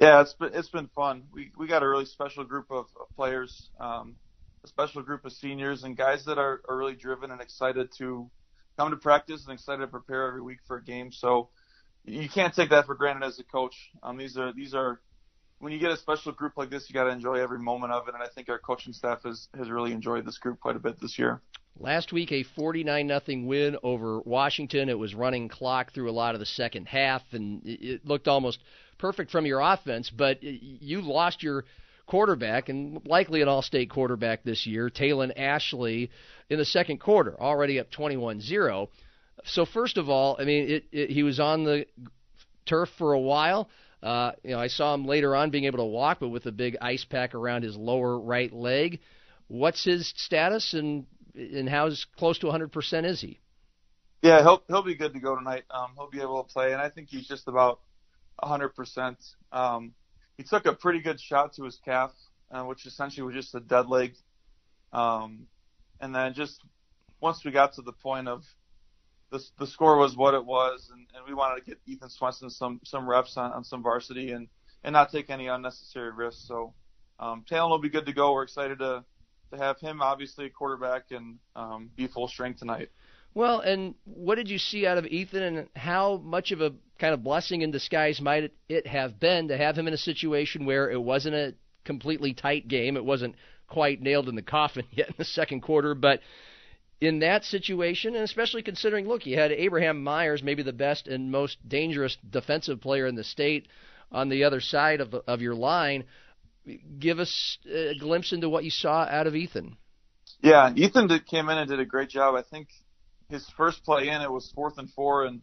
Yeah, 0.00 0.22
it's 0.22 0.34
been 0.34 0.50
it's 0.54 0.70
been 0.70 0.88
fun. 0.88 1.24
We 1.32 1.52
we 1.56 1.68
got 1.68 1.82
a 1.84 1.88
really 1.88 2.06
special 2.06 2.44
group 2.44 2.66
of, 2.70 2.86
of 3.00 3.08
players, 3.16 3.70
um, 3.80 4.16
a 4.64 4.68
special 4.68 5.02
group 5.02 5.24
of 5.24 5.32
seniors 5.32 5.84
and 5.84 5.96
guys 5.96 6.24
that 6.26 6.38
are, 6.38 6.62
are 6.68 6.76
really 6.78 6.96
driven 6.96 7.30
and 7.30 7.40
excited 7.40 7.90
to 7.98 8.30
come 8.78 8.90
to 8.90 8.96
practice 8.98 9.44
and 9.46 9.54
excited 9.54 9.82
to 9.82 9.88
prepare 9.88 10.28
every 10.28 10.42
week 10.42 10.58
for 10.66 10.78
a 10.78 10.84
game. 10.84 11.12
So 11.12 11.50
you 12.04 12.28
can't 12.28 12.54
take 12.54 12.70
that 12.70 12.86
for 12.86 12.96
granted 12.96 13.26
as 13.26 13.38
a 13.38 13.44
coach. 13.44 13.76
Um, 14.02 14.18
these 14.18 14.36
are 14.36 14.52
these 14.52 14.74
are 14.74 15.00
when 15.60 15.72
you 15.72 15.78
get 15.78 15.90
a 15.90 15.96
special 15.96 16.32
group 16.32 16.52
like 16.56 16.70
this, 16.70 16.88
you 16.88 16.94
got 16.94 17.04
to 17.04 17.10
enjoy 17.10 17.34
every 17.36 17.58
moment 17.58 17.92
of 17.92 18.08
it. 18.08 18.14
And 18.14 18.22
I 18.22 18.28
think 18.28 18.48
our 18.48 18.58
coaching 18.58 18.92
staff 18.92 19.22
has 19.24 19.48
has 19.56 19.70
really 19.70 19.92
enjoyed 19.92 20.24
this 20.24 20.38
group 20.38 20.60
quite 20.60 20.76
a 20.76 20.80
bit 20.80 21.00
this 21.00 21.18
year. 21.18 21.40
Last 21.80 22.12
week, 22.12 22.32
a 22.32 22.42
49 22.42 23.06
nothing 23.06 23.46
win 23.46 23.76
over 23.84 24.20
Washington. 24.20 24.88
It 24.88 24.98
was 24.98 25.14
running 25.14 25.48
clock 25.48 25.92
through 25.92 26.10
a 26.10 26.12
lot 26.12 26.34
of 26.34 26.40
the 26.40 26.46
second 26.46 26.86
half, 26.86 27.22
and 27.32 27.62
it 27.64 28.04
looked 28.04 28.26
almost 28.26 28.58
perfect 28.98 29.30
from 29.30 29.46
your 29.46 29.60
offense, 29.60 30.10
but 30.10 30.42
you 30.42 31.00
lost 31.00 31.42
your 31.42 31.64
quarterback 32.06 32.68
and 32.68 33.06
likely 33.06 33.42
an 33.42 33.48
all-state 33.48 33.90
quarterback 33.90 34.42
this 34.42 34.66
year, 34.66 34.90
Talon 34.90 35.30
Ashley, 35.32 36.10
in 36.50 36.58
the 36.58 36.64
second 36.64 36.98
quarter, 36.98 37.40
already 37.40 37.78
up 37.78 37.92
21-0. 37.92 38.88
So 39.44 39.64
first 39.64 39.98
of 39.98 40.08
all, 40.08 40.36
I 40.40 40.44
mean, 40.44 40.68
it, 40.68 40.84
it, 40.90 41.10
he 41.10 41.22
was 41.22 41.38
on 41.38 41.62
the 41.62 41.86
turf 42.66 42.88
for 42.98 43.12
a 43.12 43.20
while. 43.20 43.68
Uh, 44.02 44.32
you 44.44 44.50
know, 44.50 44.60
I 44.60 44.68
saw 44.68 44.94
him 44.94 45.06
later 45.06 45.34
on 45.34 45.50
being 45.50 45.64
able 45.64 45.78
to 45.78 45.84
walk, 45.84 46.18
but 46.20 46.28
with 46.28 46.46
a 46.46 46.52
big 46.52 46.76
ice 46.80 47.04
pack 47.04 47.34
around 47.34 47.64
his 47.64 47.76
lower 47.76 48.18
right 48.18 48.52
leg. 48.52 49.00
What's 49.48 49.84
his 49.84 50.12
status, 50.16 50.74
and 50.74 51.06
and 51.34 51.68
how 51.68 51.90
close 52.16 52.38
to 52.40 52.46
100% 52.46 53.04
is 53.04 53.20
he? 53.20 53.38
Yeah, 54.22 54.42
he'll 54.42 54.62
he'll 54.68 54.82
be 54.82 54.96
good 54.96 55.14
to 55.14 55.20
go 55.20 55.36
tonight. 55.36 55.64
Um, 55.70 55.92
he'll 55.96 56.10
be 56.10 56.20
able 56.20 56.42
to 56.42 56.52
play, 56.52 56.72
and 56.72 56.82
I 56.82 56.88
think 56.88 57.08
he's 57.08 57.26
just 57.26 57.48
about 57.48 57.80
100%. 58.42 59.16
Um, 59.52 59.94
he 60.36 60.42
took 60.42 60.66
a 60.66 60.72
pretty 60.72 61.00
good 61.00 61.20
shot 61.20 61.54
to 61.54 61.64
his 61.64 61.78
calf, 61.84 62.12
uh, 62.50 62.62
which 62.64 62.86
essentially 62.86 63.24
was 63.24 63.34
just 63.34 63.54
a 63.54 63.60
dead 63.60 63.88
leg. 63.88 64.14
Um, 64.92 65.46
and 66.00 66.14
then 66.14 66.34
just 66.34 66.60
once 67.20 67.44
we 67.44 67.50
got 67.50 67.74
to 67.74 67.82
the 67.82 67.92
point 67.92 68.28
of 68.28 68.44
the, 69.30 69.42
the 69.58 69.66
score 69.66 69.96
was 69.96 70.16
what 70.16 70.34
it 70.34 70.44
was, 70.44 70.90
and, 70.92 71.06
and 71.14 71.24
we 71.26 71.34
wanted 71.34 71.60
to 71.60 71.70
get 71.70 71.78
Ethan 71.86 72.10
Swenson 72.10 72.50
some 72.50 72.80
some 72.84 73.08
reps 73.08 73.36
on, 73.36 73.52
on 73.52 73.64
some 73.64 73.82
varsity 73.82 74.32
and 74.32 74.48
and 74.84 74.92
not 74.92 75.10
take 75.10 75.30
any 75.30 75.48
unnecessary 75.48 76.12
risks. 76.12 76.46
So 76.46 76.74
um, 77.18 77.44
Talon 77.48 77.70
will 77.70 77.78
be 77.78 77.90
good 77.90 78.06
to 78.06 78.12
go. 78.12 78.32
We're 78.32 78.44
excited 78.44 78.78
to 78.78 79.04
to 79.52 79.56
have 79.56 79.78
him 79.80 80.02
obviously 80.02 80.46
a 80.46 80.50
quarterback 80.50 81.10
and 81.10 81.38
um, 81.56 81.90
be 81.96 82.06
full 82.06 82.28
strength 82.28 82.60
tonight. 82.60 82.90
Well, 83.34 83.60
and 83.60 83.94
what 84.04 84.34
did 84.36 84.48
you 84.48 84.58
see 84.58 84.86
out 84.86 84.98
of 84.98 85.06
Ethan, 85.06 85.42
and 85.42 85.68
how 85.76 86.16
much 86.16 86.50
of 86.52 86.60
a 86.60 86.72
kind 86.98 87.14
of 87.14 87.22
blessing 87.22 87.62
in 87.62 87.70
disguise 87.70 88.20
might 88.20 88.52
it 88.68 88.86
have 88.86 89.20
been 89.20 89.48
to 89.48 89.56
have 89.56 89.76
him 89.76 89.86
in 89.86 89.94
a 89.94 89.98
situation 89.98 90.66
where 90.66 90.90
it 90.90 91.00
wasn't 91.00 91.34
a 91.34 91.54
completely 91.84 92.34
tight 92.34 92.68
game, 92.68 92.96
it 92.96 93.04
wasn't 93.04 93.36
quite 93.68 94.00
nailed 94.00 94.28
in 94.28 94.34
the 94.34 94.42
coffin 94.42 94.84
yet 94.90 95.08
in 95.08 95.14
the 95.18 95.24
second 95.24 95.60
quarter, 95.60 95.94
but 95.94 96.20
in 97.00 97.20
that 97.20 97.44
situation, 97.44 98.14
and 98.14 98.24
especially 98.24 98.62
considering, 98.62 99.06
look, 99.06 99.26
you 99.26 99.38
had 99.38 99.52
Abraham 99.52 100.02
Myers, 100.02 100.42
maybe 100.42 100.62
the 100.62 100.72
best 100.72 101.06
and 101.06 101.30
most 101.30 101.56
dangerous 101.68 102.16
defensive 102.28 102.80
player 102.80 103.06
in 103.06 103.14
the 103.14 103.24
state, 103.24 103.68
on 104.10 104.28
the 104.28 104.44
other 104.44 104.60
side 104.60 105.00
of 105.00 105.14
of 105.26 105.40
your 105.40 105.54
line. 105.54 106.04
Give 106.98 107.18
us 107.18 107.58
a 107.70 107.94
glimpse 107.98 108.32
into 108.32 108.48
what 108.48 108.64
you 108.64 108.70
saw 108.70 109.02
out 109.04 109.26
of 109.26 109.34
Ethan. 109.34 109.76
Yeah, 110.42 110.72
Ethan 110.74 111.08
did, 111.08 111.26
came 111.26 111.48
in 111.48 111.58
and 111.58 111.68
did 111.68 111.80
a 111.80 111.84
great 111.84 112.10
job. 112.10 112.34
I 112.34 112.42
think 112.42 112.68
his 113.28 113.48
first 113.56 113.84
play 113.84 114.08
in, 114.08 114.20
it 114.20 114.30
was 114.30 114.50
fourth 114.54 114.78
and 114.78 114.90
four, 114.90 115.24
and 115.24 115.40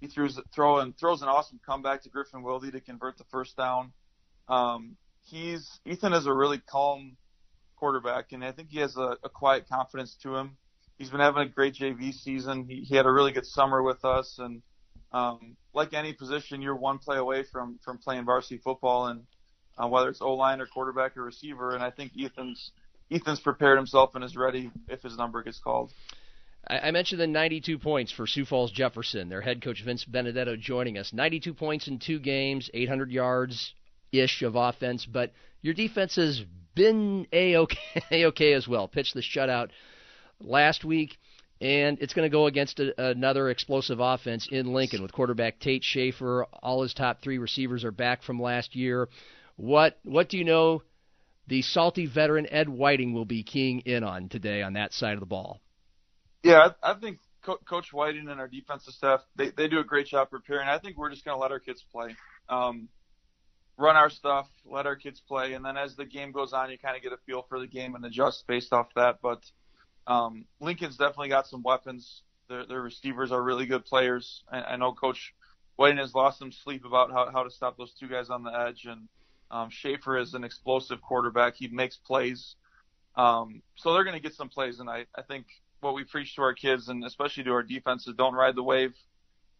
he 0.00 0.08
throws 0.08 0.40
throw 0.54 0.78
and 0.78 0.96
throws 0.96 1.22
an 1.22 1.28
awesome 1.28 1.60
comeback 1.64 2.02
to 2.02 2.08
Griffin 2.08 2.42
Wilde 2.42 2.72
to 2.72 2.80
convert 2.80 3.18
the 3.18 3.24
first 3.30 3.56
down. 3.56 3.92
Um, 4.48 4.96
he's 5.22 5.80
Ethan 5.84 6.12
is 6.12 6.26
a 6.26 6.32
really 6.32 6.58
calm 6.58 7.16
quarterback, 7.76 8.32
and 8.32 8.44
I 8.44 8.52
think 8.52 8.70
he 8.70 8.80
has 8.80 8.96
a, 8.96 9.16
a 9.22 9.28
quiet 9.28 9.68
confidence 9.68 10.16
to 10.22 10.36
him. 10.36 10.56
He's 10.98 11.10
been 11.10 11.20
having 11.20 11.42
a 11.42 11.48
great 11.48 11.74
JV 11.74 12.14
season. 12.14 12.66
He, 12.68 12.82
he 12.82 12.96
had 12.96 13.06
a 13.06 13.10
really 13.10 13.32
good 13.32 13.46
summer 13.46 13.82
with 13.82 14.04
us, 14.04 14.38
and 14.38 14.62
um, 15.12 15.56
like 15.72 15.92
any 15.92 16.12
position, 16.12 16.62
you're 16.62 16.76
one 16.76 16.98
play 16.98 17.16
away 17.16 17.44
from 17.44 17.78
from 17.84 17.98
playing 17.98 18.24
varsity 18.24 18.58
football, 18.58 19.06
and 19.06 19.22
uh, 19.76 19.88
whether 19.88 20.08
it's 20.08 20.20
O 20.20 20.34
line 20.34 20.60
or 20.60 20.66
quarterback 20.66 21.16
or 21.16 21.24
receiver. 21.24 21.74
And 21.74 21.82
I 21.82 21.90
think 21.90 22.12
Ethan's 22.18 22.70
Ethan's 23.10 23.40
prepared 23.40 23.76
himself 23.76 24.14
and 24.14 24.24
is 24.24 24.36
ready 24.36 24.70
if 24.88 25.02
his 25.02 25.16
number 25.16 25.42
gets 25.42 25.58
called. 25.58 25.92
I 26.66 26.92
mentioned 26.92 27.20
the 27.20 27.26
92 27.26 27.78
points 27.78 28.10
for 28.10 28.26
Sioux 28.26 28.46
Falls 28.46 28.70
Jefferson. 28.70 29.28
Their 29.28 29.42
head 29.42 29.60
coach 29.60 29.82
Vince 29.84 30.04
Benedetto 30.04 30.56
joining 30.56 30.96
us. 30.96 31.12
92 31.12 31.52
points 31.52 31.88
in 31.88 31.98
two 31.98 32.18
games, 32.18 32.70
800 32.72 33.10
yards 33.10 33.74
ish 34.12 34.40
of 34.40 34.56
offense, 34.56 35.04
but 35.04 35.32
your 35.60 35.74
defense 35.74 36.16
has 36.16 36.42
been 36.74 37.26
a 37.32 37.56
okay 37.56 38.52
as 38.54 38.66
well. 38.66 38.88
Pitched 38.88 39.12
the 39.12 39.20
shutout 39.20 39.70
last 40.40 40.84
week, 40.84 41.16
and 41.60 41.98
it's 42.00 42.14
going 42.14 42.26
to 42.26 42.32
go 42.32 42.46
against 42.46 42.80
a, 42.80 43.10
another 43.10 43.48
explosive 43.50 44.00
offense 44.00 44.48
in 44.50 44.72
Lincoln 44.72 45.02
with 45.02 45.12
quarterback 45.12 45.60
Tate 45.60 45.84
Schaefer. 45.84 46.46
All 46.62 46.82
his 46.82 46.94
top 46.94 47.22
three 47.22 47.38
receivers 47.38 47.84
are 47.84 47.92
back 47.92 48.22
from 48.22 48.40
last 48.40 48.74
year. 48.76 49.08
What 49.56 49.98
what 50.04 50.28
do 50.28 50.38
you 50.38 50.44
know? 50.44 50.82
The 51.46 51.62
salty 51.62 52.06
veteran 52.06 52.50
Ed 52.50 52.68
Whiting 52.68 53.12
will 53.12 53.26
be 53.26 53.42
keying 53.42 53.80
in 53.80 54.02
on 54.02 54.28
today 54.30 54.62
on 54.62 54.72
that 54.74 54.94
side 54.94 55.14
of 55.14 55.20
the 55.20 55.26
ball. 55.26 55.60
Yeah, 56.42 56.68
I, 56.82 56.92
I 56.92 56.94
think 56.94 57.18
Co- 57.44 57.58
Coach 57.68 57.92
Whiting 57.92 58.28
and 58.28 58.40
our 58.40 58.48
defensive 58.48 58.94
staff 58.94 59.20
they 59.36 59.50
they 59.50 59.68
do 59.68 59.78
a 59.78 59.84
great 59.84 60.06
job 60.06 60.30
preparing. 60.30 60.68
I 60.68 60.78
think 60.78 60.96
we're 60.96 61.10
just 61.10 61.24
going 61.24 61.36
to 61.36 61.40
let 61.40 61.52
our 61.52 61.60
kids 61.60 61.84
play, 61.92 62.16
um, 62.48 62.88
run 63.78 63.96
our 63.96 64.10
stuff, 64.10 64.48
let 64.64 64.86
our 64.86 64.96
kids 64.96 65.20
play, 65.20 65.52
and 65.52 65.64
then 65.64 65.76
as 65.76 65.96
the 65.96 66.04
game 66.04 66.32
goes 66.32 66.52
on, 66.52 66.70
you 66.70 66.78
kind 66.78 66.96
of 66.96 67.02
get 67.02 67.12
a 67.12 67.18
feel 67.26 67.44
for 67.48 67.60
the 67.60 67.66
game 67.66 67.94
and 67.94 68.04
adjust 68.04 68.44
based 68.46 68.72
off 68.72 68.88
that. 68.96 69.18
But 69.22 69.40
um, 70.06 70.44
Lincoln's 70.60 70.96
definitely 70.96 71.28
got 71.28 71.46
some 71.46 71.62
weapons. 71.62 72.22
Their, 72.48 72.66
their 72.66 72.82
receivers 72.82 73.32
are 73.32 73.42
really 73.42 73.66
good 73.66 73.84
players. 73.84 74.42
I, 74.50 74.62
I 74.62 74.76
know 74.76 74.92
Coach 74.92 75.34
Whiting 75.76 75.98
has 75.98 76.14
lost 76.14 76.38
some 76.38 76.52
sleep 76.52 76.84
about 76.84 77.10
how, 77.10 77.30
how 77.32 77.42
to 77.42 77.50
stop 77.50 77.76
those 77.76 77.92
two 77.98 78.08
guys 78.08 78.30
on 78.30 78.42
the 78.44 78.50
edge, 78.50 78.84
and 78.84 79.08
um, 79.50 79.70
Schaefer 79.70 80.18
is 80.18 80.34
an 80.34 80.44
explosive 80.44 81.00
quarterback. 81.00 81.54
He 81.56 81.68
makes 81.68 81.96
plays. 81.96 82.56
Um, 83.16 83.62
so 83.76 83.92
they're 83.92 84.04
going 84.04 84.16
to 84.16 84.22
get 84.22 84.34
some 84.34 84.48
plays, 84.48 84.80
and 84.80 84.88
I, 84.88 85.06
I 85.14 85.22
think 85.22 85.46
what 85.80 85.94
we 85.94 86.04
preach 86.04 86.34
to 86.34 86.42
our 86.42 86.54
kids 86.54 86.88
and 86.88 87.04
especially 87.04 87.44
to 87.44 87.52
our 87.52 87.62
defense 87.62 88.06
is 88.06 88.14
don't 88.16 88.34
ride 88.34 88.56
the 88.56 88.62
wave. 88.62 88.94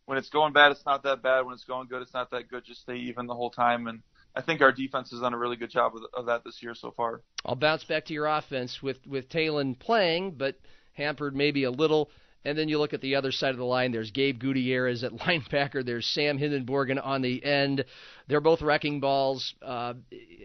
When 0.07 0.19
it's 0.19 0.31
going 0.31 0.53
bad, 0.53 0.73
it's 0.73 0.85
not 0.85 1.03
that 1.05 1.23
bad. 1.23 1.43
When 1.43 1.55
it's 1.55 1.65
going 1.65 1.87
good, 1.89 2.03
it's 2.03 2.15
not 2.15 2.31
that 2.31 2.49
good. 2.49 2.65
Just 2.65 2.83
stay 2.83 2.97
even 2.97 3.27
the 3.27 3.35
whole 3.35 3.51
time. 3.51 3.87
And 3.87 4.03
I 4.37 4.43
think 4.43 4.61
our 4.61 4.73
defense 4.73 5.11
has 5.11 5.21
done 5.21 5.33
a 5.33 5.39
really 5.39 5.57
good 5.57 5.71
job 5.71 5.95
of, 5.95 6.03
of 6.13 6.27
that 6.27 6.43
this 6.45 6.63
year 6.63 6.75
so 6.75 6.91
far. 6.91 7.21
I'll 7.45 7.55
bounce 7.55 7.85
back 7.85 8.07
to 8.07 8.13
your 8.15 8.27
offense 8.27 8.83
with 8.83 8.99
with 9.07 9.29
Talon 9.29 9.75
playing, 9.75 10.33
but 10.33 10.59
hampered 10.95 11.37
maybe 11.37 11.65
a 11.65 11.71
little. 11.71 12.11
And 12.47 12.59
then 12.59 12.69
you 12.69 12.79
look 12.79 12.93
at 12.93 13.01
the 13.01 13.15
other 13.15 13.33
side 13.33 13.53
of 13.53 13.57
the 13.57 13.65
line. 13.65 13.91
There's 13.91 14.11
Gabe 14.11 14.39
Gutierrez 14.39 15.03
at 15.03 15.13
linebacker. 15.13 15.85
There's 15.85 16.07
Sam 16.07 16.39
Hindenborgen 16.39 17.01
on 17.03 17.23
the 17.23 17.43
end. 17.43 17.85
They're 18.29 18.41
both 18.41 18.61
wrecking 18.61 19.01
balls. 19.01 19.55
Uh, 19.63 19.95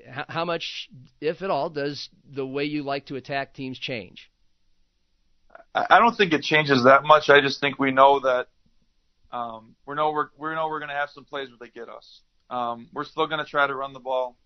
how 0.08 0.46
much, 0.46 0.90
if 1.20 1.42
at 1.42 1.50
all, 1.50 1.70
does 1.70 2.10
the 2.34 2.46
way 2.46 2.64
you 2.64 2.84
like 2.84 3.08
to 3.08 3.16
attack 3.16 3.54
teams 3.54 3.78
change? 3.78 4.32
I 5.76 6.00
don't 6.00 6.16
think 6.16 6.34
it 6.34 6.42
changes 6.42 6.84
that 6.86 7.04
much. 7.04 7.30
I 7.30 7.42
just 7.42 7.60
think 7.60 7.78
we 7.78 7.92
know 7.92 8.22
that 8.22 8.48
um, 9.32 9.76
we 9.86 9.96
know 9.96 10.12
we're 10.12 10.30
we 10.38 10.56
know 10.56 10.68
we're 10.68 10.80
going 10.80 10.90
to 10.90 10.96
have 10.96 11.10
some 11.10 11.26
plays 11.26 11.50
where 11.50 11.58
they 11.60 11.70
get 11.70 11.90
us. 11.90 12.22
Um, 12.50 12.88
we're 12.94 13.06
still 13.06 13.28
going 13.28 13.44
to 13.44 13.50
try 13.50 13.68
to 13.68 13.76
run 13.76 13.94
the 13.94 14.00
ball. 14.00 14.38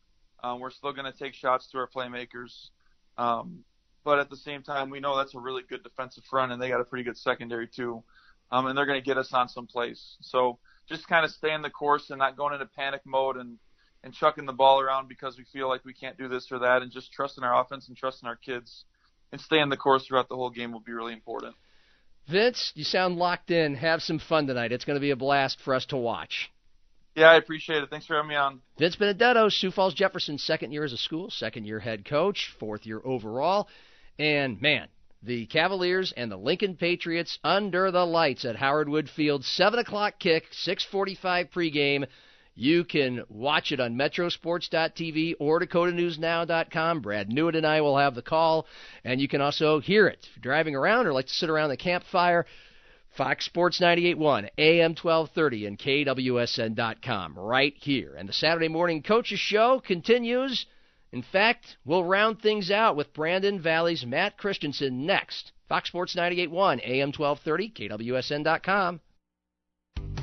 Um, 0.43 0.59
we're 0.59 0.71
still 0.71 0.91
going 0.93 1.11
to 1.11 1.17
take 1.17 1.33
shots 1.33 1.69
to 1.71 1.77
our 1.77 1.87
playmakers. 1.87 2.69
Um, 3.17 3.63
but 4.03 4.19
at 4.19 4.29
the 4.29 4.35
same 4.35 4.63
time, 4.63 4.89
we 4.89 4.99
know 4.99 5.15
that's 5.15 5.35
a 5.35 5.39
really 5.39 5.63
good 5.67 5.83
defensive 5.83 6.23
front, 6.29 6.51
and 6.51 6.61
they 6.61 6.69
got 6.69 6.81
a 6.81 6.85
pretty 6.85 7.05
good 7.05 7.17
secondary 7.17 7.67
too. 7.67 8.03
Um, 8.51 8.65
and 8.67 8.77
they're 8.77 8.85
going 8.85 8.99
to 8.99 9.05
get 9.05 9.17
us 9.17 9.29
on 9.33 9.47
some 9.47 9.67
plays. 9.67 10.17
So 10.21 10.59
just 10.87 11.07
kind 11.07 11.23
of 11.23 11.31
stay 11.31 11.53
in 11.53 11.61
the 11.61 11.69
course 11.69 12.09
and 12.09 12.19
not 12.19 12.35
going 12.35 12.53
into 12.53 12.65
panic 12.65 13.01
mode 13.05 13.37
and 13.37 13.57
and 14.03 14.13
chucking 14.13 14.45
the 14.45 14.51
ball 14.51 14.81
around 14.81 15.07
because 15.07 15.37
we 15.37 15.45
feel 15.45 15.69
like 15.69 15.85
we 15.85 15.93
can't 15.93 16.17
do 16.17 16.27
this 16.27 16.49
or 16.51 16.59
that, 16.59 16.81
and 16.81 16.91
just 16.91 17.13
trusting 17.13 17.41
our 17.41 17.61
offense 17.61 17.87
and 17.87 17.95
trusting 17.95 18.27
our 18.27 18.35
kids 18.35 18.83
and 19.31 19.39
staying 19.39 19.69
the 19.69 19.77
course 19.77 20.05
throughout 20.05 20.27
the 20.27 20.35
whole 20.35 20.49
game 20.49 20.73
will 20.73 20.81
be 20.81 20.91
really 20.91 21.13
important. 21.13 21.55
Vince, 22.29 22.73
you 22.75 22.83
sound 22.83 23.17
locked 23.17 23.49
in. 23.49 23.75
Have 23.75 24.01
some 24.01 24.19
fun 24.19 24.47
tonight. 24.47 24.73
It's 24.73 24.85
going 24.85 24.95
to 24.95 25.01
be 25.01 25.11
a 25.11 25.15
blast 25.15 25.57
for 25.63 25.73
us 25.73 25.85
to 25.87 25.97
watch. 25.97 26.51
Yeah, 27.15 27.29
I 27.29 27.35
appreciate 27.35 27.83
it. 27.83 27.89
Thanks 27.89 28.07
for 28.07 28.15
having 28.15 28.29
me 28.29 28.35
on. 28.35 28.59
Vince 28.79 28.95
Benedetto, 28.95 29.49
Sioux 29.49 29.71
Falls 29.71 29.93
Jefferson, 29.93 30.37
second 30.37 30.71
year 30.71 30.83
as 30.83 30.93
a 30.93 30.97
school, 30.97 31.29
second 31.29 31.65
year 31.65 31.79
head 31.79 32.05
coach, 32.05 32.53
fourth 32.59 32.85
year 32.85 33.01
overall. 33.05 33.67
And 34.17 34.59
man, 34.61 34.87
the 35.21 35.45
Cavaliers 35.45 36.13
and 36.15 36.31
the 36.31 36.37
Lincoln 36.37 36.75
Patriots 36.75 37.37
under 37.43 37.91
the 37.91 38.05
lights 38.05 38.45
at 38.45 38.55
Howard 38.55 38.89
Wood 38.89 39.09
Field, 39.09 39.45
seven 39.45 39.79
o'clock 39.79 40.19
kick, 40.19 40.45
six 40.51 40.83
forty-five 40.83 41.51
pregame. 41.51 42.07
You 42.55 42.83
can 42.83 43.23
watch 43.29 43.71
it 43.71 43.79
on 43.79 43.95
metrosports.tv 43.95 45.35
or 45.39 45.59
dakotanewsnow.com. 45.59 47.01
Brad 47.01 47.29
Newitt 47.29 47.55
and 47.55 47.65
I 47.65 47.81
will 47.81 47.97
have 47.97 48.13
the 48.13 48.21
call, 48.21 48.67
and 49.03 49.19
you 49.19 49.27
can 49.27 49.41
also 49.41 49.79
hear 49.79 50.07
it. 50.07 50.27
Driving 50.39 50.75
around 50.75 51.07
or 51.07 51.13
like 51.13 51.25
to 51.27 51.33
sit 51.33 51.49
around 51.49 51.69
the 51.69 51.77
campfire, 51.77 52.45
Fox 53.15 53.45
Sports 53.45 53.79
98.1, 53.79 54.49
AM 54.57 54.95
1230, 54.95 55.65
and 55.67 55.77
KWSN.com 55.77 57.37
right 57.37 57.73
here. 57.79 58.15
And 58.17 58.27
the 58.27 58.33
Saturday 58.33 58.67
Morning 58.67 59.03
Coaches 59.03 59.39
Show 59.39 59.81
continues. 59.85 60.65
In 61.11 61.21
fact, 61.21 61.77
we'll 61.85 62.03
round 62.03 62.41
things 62.41 62.71
out 62.71 62.95
with 62.95 63.13
Brandon 63.13 63.61
Valley's 63.61 64.03
Matt 64.05 64.37
Christensen 64.37 65.05
next. 65.05 65.51
Fox 65.69 65.89
Sports 65.89 66.15
98.1, 66.15 66.81
AM 66.83 67.11
1230, 67.15 67.89
KWSN.com. 67.89 68.99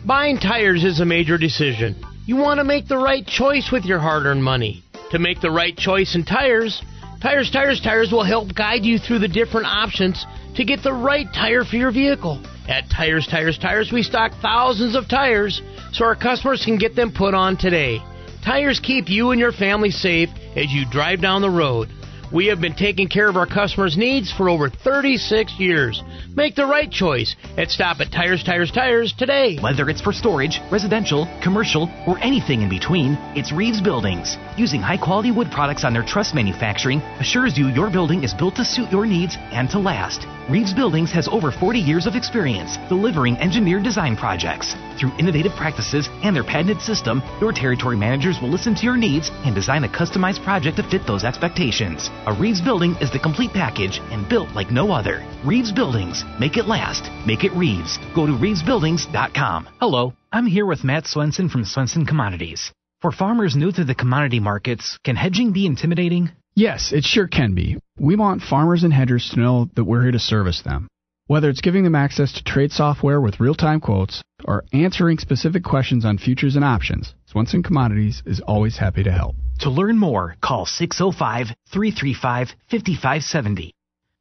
Buying 0.04 0.38
tires 0.38 0.82
is 0.82 1.00
a 1.00 1.04
major 1.04 1.38
decision. 1.38 1.94
You 2.26 2.36
want 2.36 2.58
to 2.58 2.64
make 2.64 2.88
the 2.88 2.98
right 2.98 3.26
choice 3.26 3.70
with 3.70 3.84
your 3.84 3.98
hard 4.00 4.26
earned 4.26 4.42
money. 4.42 4.82
To 5.12 5.18
make 5.18 5.40
the 5.40 5.50
right 5.50 5.76
choice 5.76 6.14
in 6.14 6.24
tires, 6.24 6.82
Tires, 7.20 7.50
Tires, 7.50 7.80
Tires 7.82 8.10
will 8.12 8.24
help 8.24 8.54
guide 8.54 8.82
you 8.82 8.98
through 8.98 9.18
the 9.18 9.28
different 9.28 9.66
options 9.66 10.24
to 10.56 10.64
get 10.64 10.82
the 10.82 10.92
right 10.92 11.26
tire 11.34 11.64
for 11.64 11.76
your 11.76 11.92
vehicle. 11.92 12.42
At 12.66 12.88
Tires, 12.88 13.26
Tires, 13.30 13.58
Tires, 13.58 13.90
we 13.92 14.02
stock 14.02 14.32
thousands 14.40 14.96
of 14.96 15.06
tires 15.06 15.60
so 15.92 16.06
our 16.06 16.16
customers 16.16 16.64
can 16.64 16.78
get 16.78 16.96
them 16.96 17.12
put 17.12 17.34
on 17.34 17.58
today. 17.58 17.98
Tires 18.42 18.80
keep 18.82 19.10
you 19.10 19.32
and 19.32 19.40
your 19.40 19.52
family 19.52 19.90
safe 19.90 20.30
as 20.56 20.72
you 20.72 20.86
drive 20.90 21.20
down 21.20 21.42
the 21.42 21.50
road. 21.50 21.90
We 22.32 22.46
have 22.46 22.60
been 22.60 22.74
taking 22.74 23.08
care 23.08 23.28
of 23.28 23.36
our 23.36 23.46
customers' 23.46 23.96
needs 23.96 24.30
for 24.32 24.48
over 24.48 24.70
36 24.70 25.52
years. 25.58 26.00
Make 26.36 26.54
the 26.54 26.64
right 26.64 26.90
choice 26.90 27.34
at 27.58 27.70
stop 27.70 27.98
at 27.98 28.12
Tires, 28.12 28.44
Tires, 28.44 28.70
Tires 28.70 29.12
today. 29.12 29.58
Whether 29.58 29.90
it's 29.90 30.00
for 30.00 30.12
storage, 30.12 30.60
residential, 30.70 31.26
commercial, 31.42 31.90
or 32.06 32.18
anything 32.18 32.62
in 32.62 32.68
between, 32.68 33.18
it's 33.34 33.50
Reeves 33.50 33.80
Buildings. 33.80 34.36
Using 34.56 34.80
high 34.80 34.96
quality 34.96 35.32
wood 35.32 35.50
products 35.50 35.82
on 35.82 35.92
their 35.92 36.04
truss 36.04 36.32
manufacturing 36.32 37.00
assures 37.18 37.58
you 37.58 37.66
your 37.66 37.90
building 37.90 38.22
is 38.22 38.32
built 38.32 38.54
to 38.56 38.64
suit 38.64 38.92
your 38.92 39.06
needs 39.06 39.36
and 39.50 39.68
to 39.70 39.80
last. 39.80 40.24
Reeves 40.50 40.74
Buildings 40.74 41.12
has 41.12 41.28
over 41.28 41.52
40 41.52 41.78
years 41.78 42.08
of 42.08 42.16
experience 42.16 42.76
delivering 42.88 43.36
engineered 43.36 43.84
design 43.84 44.16
projects. 44.16 44.74
Through 44.98 45.16
innovative 45.16 45.52
practices 45.52 46.08
and 46.24 46.34
their 46.34 46.42
patented 46.42 46.82
system, 46.82 47.22
your 47.40 47.52
territory 47.52 47.96
managers 47.96 48.40
will 48.42 48.48
listen 48.48 48.74
to 48.74 48.82
your 48.82 48.96
needs 48.96 49.30
and 49.44 49.54
design 49.54 49.84
a 49.84 49.88
customized 49.88 50.42
project 50.42 50.78
to 50.78 50.82
fit 50.82 51.06
those 51.06 51.22
expectations. 51.22 52.10
A 52.26 52.32
Reeves 52.32 52.60
building 52.60 52.96
is 52.96 53.12
the 53.12 53.18
complete 53.20 53.52
package 53.52 54.00
and 54.10 54.28
built 54.28 54.52
like 54.52 54.72
no 54.72 54.90
other. 54.90 55.24
Reeves 55.44 55.70
Buildings. 55.70 56.24
Make 56.40 56.56
it 56.56 56.66
last. 56.66 57.08
Make 57.24 57.44
it 57.44 57.52
Reeves. 57.52 58.00
Go 58.12 58.26
to 58.26 58.32
reevesbuildings.com. 58.32 59.68
Hello, 59.78 60.14
I'm 60.32 60.46
here 60.46 60.66
with 60.66 60.82
Matt 60.82 61.06
Swenson 61.06 61.48
from 61.48 61.64
Swenson 61.64 62.06
Commodities. 62.06 62.72
For 63.02 63.12
farmers 63.12 63.54
new 63.54 63.70
to 63.70 63.84
the 63.84 63.94
commodity 63.94 64.40
markets, 64.40 64.98
can 65.04 65.14
hedging 65.14 65.52
be 65.52 65.64
intimidating? 65.64 66.32
Yes, 66.54 66.92
it 66.92 67.04
sure 67.04 67.28
can 67.28 67.54
be. 67.54 67.78
We 67.98 68.16
want 68.16 68.42
farmers 68.42 68.82
and 68.82 68.92
hedgers 68.92 69.30
to 69.30 69.40
know 69.40 69.70
that 69.76 69.84
we're 69.84 70.02
here 70.02 70.12
to 70.12 70.18
service 70.18 70.62
them. 70.62 70.88
Whether 71.26 71.48
it's 71.48 71.60
giving 71.60 71.84
them 71.84 71.94
access 71.94 72.32
to 72.32 72.42
trade 72.42 72.72
software 72.72 73.20
with 73.20 73.38
real 73.38 73.54
time 73.54 73.80
quotes 73.80 74.20
or 74.44 74.64
answering 74.72 75.18
specific 75.18 75.62
questions 75.62 76.04
on 76.04 76.18
futures 76.18 76.56
and 76.56 76.64
options, 76.64 77.14
Swenson 77.26 77.62
Commodities 77.62 78.22
is 78.26 78.40
always 78.40 78.78
happy 78.78 79.04
to 79.04 79.12
help. 79.12 79.36
To 79.60 79.70
learn 79.70 79.96
more, 79.96 80.36
call 80.42 80.66
605 80.66 81.54
335 81.70 82.48
5570. 82.68 83.72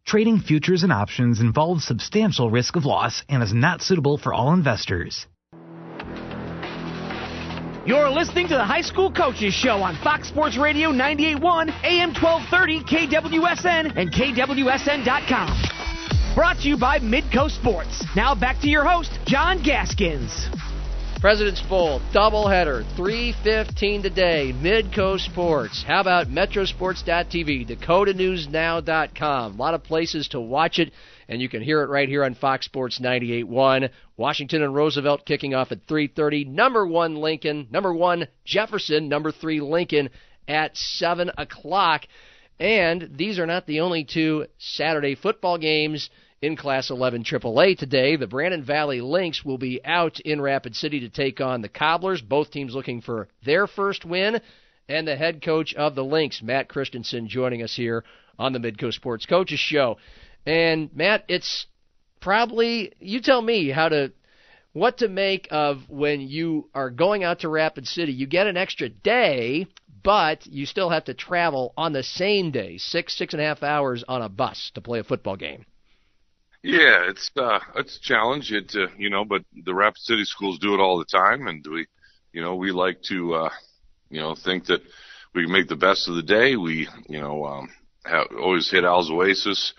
Trading 0.05 0.39
futures 0.39 0.83
and 0.83 0.91
options 0.91 1.39
involves 1.39 1.83
substantial 1.83 2.51
risk 2.51 2.75
of 2.75 2.85
loss 2.85 3.23
and 3.27 3.41
is 3.41 3.53
not 3.53 3.81
suitable 3.81 4.17
for 4.17 4.33
all 4.33 4.53
investors. 4.53 5.25
You're 7.85 8.09
listening 8.09 8.47
to 8.49 8.55
the 8.55 8.63
High 8.63 8.81
School 8.81 9.09
Coaches 9.11 9.53
Show 9.53 9.77
on 9.77 9.95
Fox 10.03 10.27
Sports 10.27 10.57
Radio 10.57 10.91
98.1, 10.91 11.69
AM 11.83 12.13
1230, 12.13 12.83
KWSN, 12.83 13.93
and 13.95 14.11
KWSN.com. 14.11 16.35
Brought 16.35 16.57
to 16.57 16.67
you 16.67 16.77
by 16.77 16.99
Midco 16.99 17.49
Sports. 17.49 18.05
Now 18.17 18.35
back 18.35 18.59
to 18.61 18.67
your 18.67 18.85
host, 18.85 19.17
John 19.25 19.63
Gaskins. 19.63 20.49
President's 21.21 21.61
Bowl 21.61 22.01
doubleheader, 22.13 22.83
3:15 22.95 24.03
today. 24.03 24.53
Midco 24.61 25.19
Sports. 25.19 25.83
How 25.83 26.01
about 26.01 26.27
MetroSports.tv, 26.27 27.67
DakotaNewsNow.com. 27.67 29.53
A 29.53 29.57
lot 29.57 29.73
of 29.73 29.83
places 29.83 30.27
to 30.29 30.39
watch 30.39 30.79
it, 30.79 30.93
and 31.29 31.41
you 31.41 31.47
can 31.47 31.61
hear 31.61 31.83
it 31.83 31.89
right 31.89 32.09
here 32.09 32.25
on 32.25 32.33
Fox 32.33 32.65
Sports 32.65 32.99
98.1. 32.99 33.91
Washington 34.17 34.63
and 34.63 34.73
Roosevelt 34.73 35.25
kicking 35.25 35.53
off 35.53 35.71
at 35.71 35.85
3:30. 35.87 36.43
Number 36.45 36.85
one 36.85 37.15
Lincoln, 37.15 37.67
number 37.69 37.93
one 37.93 38.27
Jefferson, 38.43 39.07
number 39.07 39.31
three 39.31 39.61
Lincoln 39.61 40.09
at 40.47 40.75
seven 40.75 41.31
o'clock. 41.37 42.07
And 42.59 43.11
these 43.15 43.39
are 43.39 43.45
not 43.45 43.67
the 43.67 43.81
only 43.81 44.03
two 44.03 44.47
Saturday 44.57 45.15
football 45.15 45.59
games 45.59 46.09
in 46.41 46.55
Class 46.55 46.89
11 46.89 47.23
AAA 47.23 47.77
today. 47.77 48.15
The 48.15 48.27
Brandon 48.27 48.63
Valley 48.63 48.99
Lynx 48.99 49.45
will 49.45 49.59
be 49.59 49.79
out 49.85 50.19
in 50.21 50.41
Rapid 50.41 50.75
City 50.75 51.01
to 51.01 51.09
take 51.09 51.39
on 51.39 51.61
the 51.61 51.69
Cobblers. 51.69 52.21
Both 52.21 52.49
teams 52.49 52.73
looking 52.73 53.01
for 53.01 53.27
their 53.45 53.67
first 53.67 54.03
win. 54.03 54.41
And 54.89 55.07
the 55.07 55.15
head 55.15 55.43
coach 55.43 55.75
of 55.75 55.93
the 55.93 56.03
Lynx, 56.03 56.41
Matt 56.41 56.67
Christensen, 56.67 57.27
joining 57.27 57.61
us 57.61 57.75
here 57.75 58.03
on 58.39 58.53
the 58.53 58.59
Midco 58.59 58.91
Sports 58.91 59.27
Coaches 59.27 59.59
Show. 59.59 59.97
And 60.45 60.89
Matt, 60.95 61.25
it's 61.27 61.67
probably 62.19 62.93
you 62.99 63.21
tell 63.21 63.41
me 63.41 63.69
how 63.69 63.89
to 63.89 64.11
what 64.73 64.99
to 64.99 65.07
make 65.07 65.47
of 65.51 65.89
when 65.89 66.21
you 66.21 66.69
are 66.73 66.89
going 66.89 67.23
out 67.23 67.39
to 67.39 67.49
Rapid 67.49 67.87
City. 67.87 68.11
You 68.11 68.27
get 68.27 68.47
an 68.47 68.57
extra 68.57 68.89
day, 68.89 69.67
but 70.03 70.45
you 70.45 70.65
still 70.65 70.89
have 70.89 71.05
to 71.05 71.13
travel 71.13 71.73
on 71.75 71.93
the 71.93 72.03
same 72.03 72.51
day, 72.51 72.77
six 72.77 73.17
six 73.17 73.33
and 73.33 73.41
a 73.41 73.45
half 73.45 73.63
hours 73.63 74.03
on 74.07 74.21
a 74.21 74.29
bus 74.29 74.71
to 74.75 74.81
play 74.81 74.99
a 74.99 75.03
football 75.03 75.35
game. 75.35 75.65
Yeah, 76.61 77.09
it's 77.09 77.31
uh, 77.37 77.59
it's 77.75 77.97
a 77.97 78.01
challenge. 78.01 78.51
It 78.51 78.73
uh, 78.75 78.87
you 78.97 79.09
know, 79.09 79.23
but 79.23 79.43
the 79.65 79.73
Rapid 79.73 80.01
City 80.01 80.25
schools 80.25 80.59
do 80.59 80.73
it 80.73 80.81
all 80.81 80.97
the 80.97 81.05
time, 81.05 81.47
and 81.47 81.65
we, 81.69 81.87
you 82.33 82.41
know, 82.41 82.55
we 82.55 82.71
like 82.71 83.01
to, 83.03 83.33
uh, 83.33 83.49
you 84.09 84.19
know, 84.19 84.35
think 84.35 84.65
that 84.65 84.81
we 85.33 85.43
can 85.43 85.51
make 85.53 85.69
the 85.69 85.77
best 85.77 86.09
of 86.09 86.15
the 86.15 86.21
day. 86.21 86.57
We, 86.57 86.89
you 87.07 87.21
know, 87.21 87.45
um, 87.45 87.69
have, 88.03 88.27
always 88.37 88.69
hit 88.69 88.83
Al's 88.83 89.09
Oasis, 89.09 89.73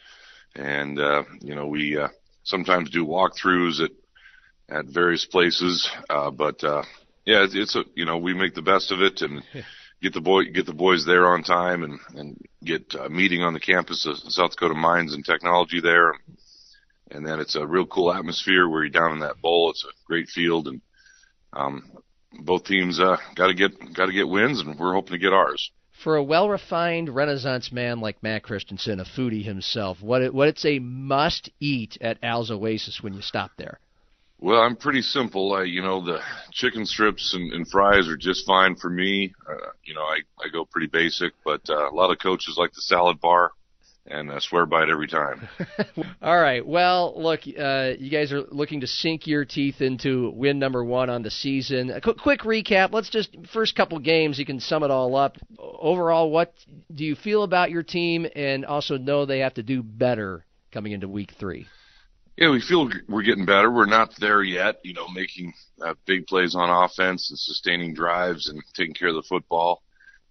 and 0.55 0.99
uh, 0.99 1.25
you 1.41 1.55
know, 1.55 1.67
we 1.67 1.97
uh, 1.97 2.09
sometimes 2.45 2.91
do 2.91 3.07
walkthroughs 3.07 3.81
at 3.83 3.91
at 4.69 4.87
various 4.87 5.25
places. 5.25 5.91
Uh, 6.09 6.31
but 6.31 6.63
uh, 6.63 6.83
yeah, 7.25 7.45
it's, 7.45 7.55
it's 7.55 7.77
a 7.77 7.85
you 7.95 8.05
know 8.05 8.19
we 8.19 8.35
make 8.35 8.55
the 8.55 8.63
best 8.63 8.93
of 8.93 9.01
it 9.01 9.23
and 9.23 9.43
get 10.03 10.13
the 10.13 10.21
boy 10.21 10.45
get 10.45 10.67
the 10.67 10.73
boys 10.73 11.05
there 11.05 11.27
on 11.27 11.43
time 11.43 11.83
and 11.83 11.99
and 12.15 12.41
get 12.65 12.95
a 12.95 13.09
meeting 13.09 13.43
on 13.43 13.55
the 13.55 13.61
campus 13.61 14.07
of 14.07 14.17
South 14.33 14.53
Dakota 14.53 14.75
Mines 14.75 15.15
and 15.15 15.25
Technology 15.25 15.81
there. 15.81 16.15
And 17.13 17.27
then 17.27 17.41
it's 17.41 17.57
a 17.57 17.67
real 17.67 17.87
cool 17.87 18.13
atmosphere 18.13 18.69
where 18.69 18.85
you're 18.85 18.91
down 18.91 19.13
in 19.13 19.19
that 19.21 19.41
bowl. 19.41 19.71
It's 19.71 19.85
a 19.85 19.89
great 20.07 20.29
field 20.29 20.69
and 20.69 20.81
um, 21.53 21.91
both 22.33 22.65
teams 22.65 23.01
uh, 23.01 23.17
got 23.35 23.49
to 23.49 23.55
get 23.55 23.95
got 23.95 24.07
to 24.07 24.13
get 24.13 24.29
wins, 24.29 24.61
and 24.61 24.79
we're 24.79 24.95
hoping 24.95 25.13
to 25.13 25.19
get 25.19 25.33
ours. 25.33 25.71
For 26.03 26.17
a 26.17 26.23
well-refined 26.23 27.15
Renaissance 27.15 27.71
man 27.71 28.01
like 28.01 28.23
Matt 28.23 28.43
Christensen, 28.43 29.01
a 29.01 29.05
foodie 29.05 29.45
himself, 29.45 30.01
what 30.01 30.23
it, 30.23 30.33
what 30.33 30.49
it's 30.49 30.65
a 30.65 30.79
must-eat 30.79 31.99
at 32.01 32.17
Al's 32.23 32.51
Oasis 32.51 33.03
when 33.03 33.13
you 33.13 33.21
stop 33.21 33.51
there. 33.59 33.79
Well, 34.39 34.63
I'm 34.63 34.77
pretty 34.77 35.03
simple. 35.03 35.53
I, 35.53 35.65
you 35.65 35.83
know, 35.83 36.03
the 36.03 36.21
chicken 36.53 36.87
strips 36.87 37.35
and, 37.35 37.53
and 37.53 37.69
fries 37.69 38.09
are 38.09 38.17
just 38.17 38.47
fine 38.47 38.77
for 38.77 38.89
me. 38.89 39.35
Uh, 39.47 39.73
you 39.85 39.93
know, 39.93 40.01
I, 40.01 40.21
I 40.43 40.49
go 40.51 40.65
pretty 40.65 40.87
basic, 40.87 41.35
but 41.45 41.61
uh, 41.69 41.91
a 41.91 41.95
lot 41.95 42.11
of 42.11 42.19
coaches 42.19 42.57
like 42.57 42.73
the 42.73 42.81
salad 42.81 43.21
bar 43.21 43.53
and 44.11 44.31
I 44.31 44.39
swear 44.41 44.67
by 44.67 44.83
it 44.83 44.91
every 44.91 45.07
time. 45.07 45.49
All 46.23 46.39
right. 46.39 46.67
Well, 46.67 47.15
look, 47.17 47.41
uh, 47.41 47.93
you 47.99 48.11
guys 48.11 48.33
are 48.33 48.43
looking 48.43 48.81
to 48.81 48.87
sink 48.87 49.27
your 49.27 49.45
teeth 49.45 49.81
into 49.81 50.31
win 50.31 50.59
number 50.59 50.85
one 50.85 51.09
on 51.09 51.23
the 51.23 51.31
season. 51.31 51.91
A 51.91 52.01
qu- 52.01 52.15
quick 52.15 52.41
recap. 52.41 52.93
Let's 52.93 53.09
just 53.09 53.35
first 53.53 53.77
couple 53.77 53.99
games. 54.01 54.39
You 54.39 54.47
can 54.47 54.61
sum 54.61 54.83
it 54.83 54.91
all 54.91 55.15
up. 55.17 55.37
Overall, 55.59 56.31
what 56.31 56.55
do 56.95 57.05
you 57.05 57.15
feel 57.15 57.45
about 57.45 57.71
your 57.71 57.83
team, 57.83 58.27
and 58.35 58.65
also 58.65 58.99
know 58.99 59.25
they 59.25 59.41
have 59.41 59.55
to 59.55 59.63
do 59.63 59.83
better 59.83 60.45
coming 60.73 60.93
into 60.93 61.09
week 61.09 61.33
three? 61.39 61.67
Yeah, 62.37 62.51
we 62.51 62.61
feel 62.61 62.89
we're 63.09 63.23
getting 63.23 63.45
better. 63.45 63.71
We're 63.71 63.87
not 63.87 64.15
there 64.19 64.43
yet, 64.43 64.81
you 64.83 64.95
know, 64.95 65.09
making 65.09 65.53
uh, 65.85 65.95
big 66.07 66.27
plays 66.27 66.55
on 66.55 66.71
offense 66.71 67.31
and 67.31 67.39
sustaining 67.39 67.93
drives 67.93 68.49
and 68.49 68.63
taking 68.75 68.95
care 68.95 69.09
of 69.09 69.15
the 69.15 69.23
football. 69.29 69.83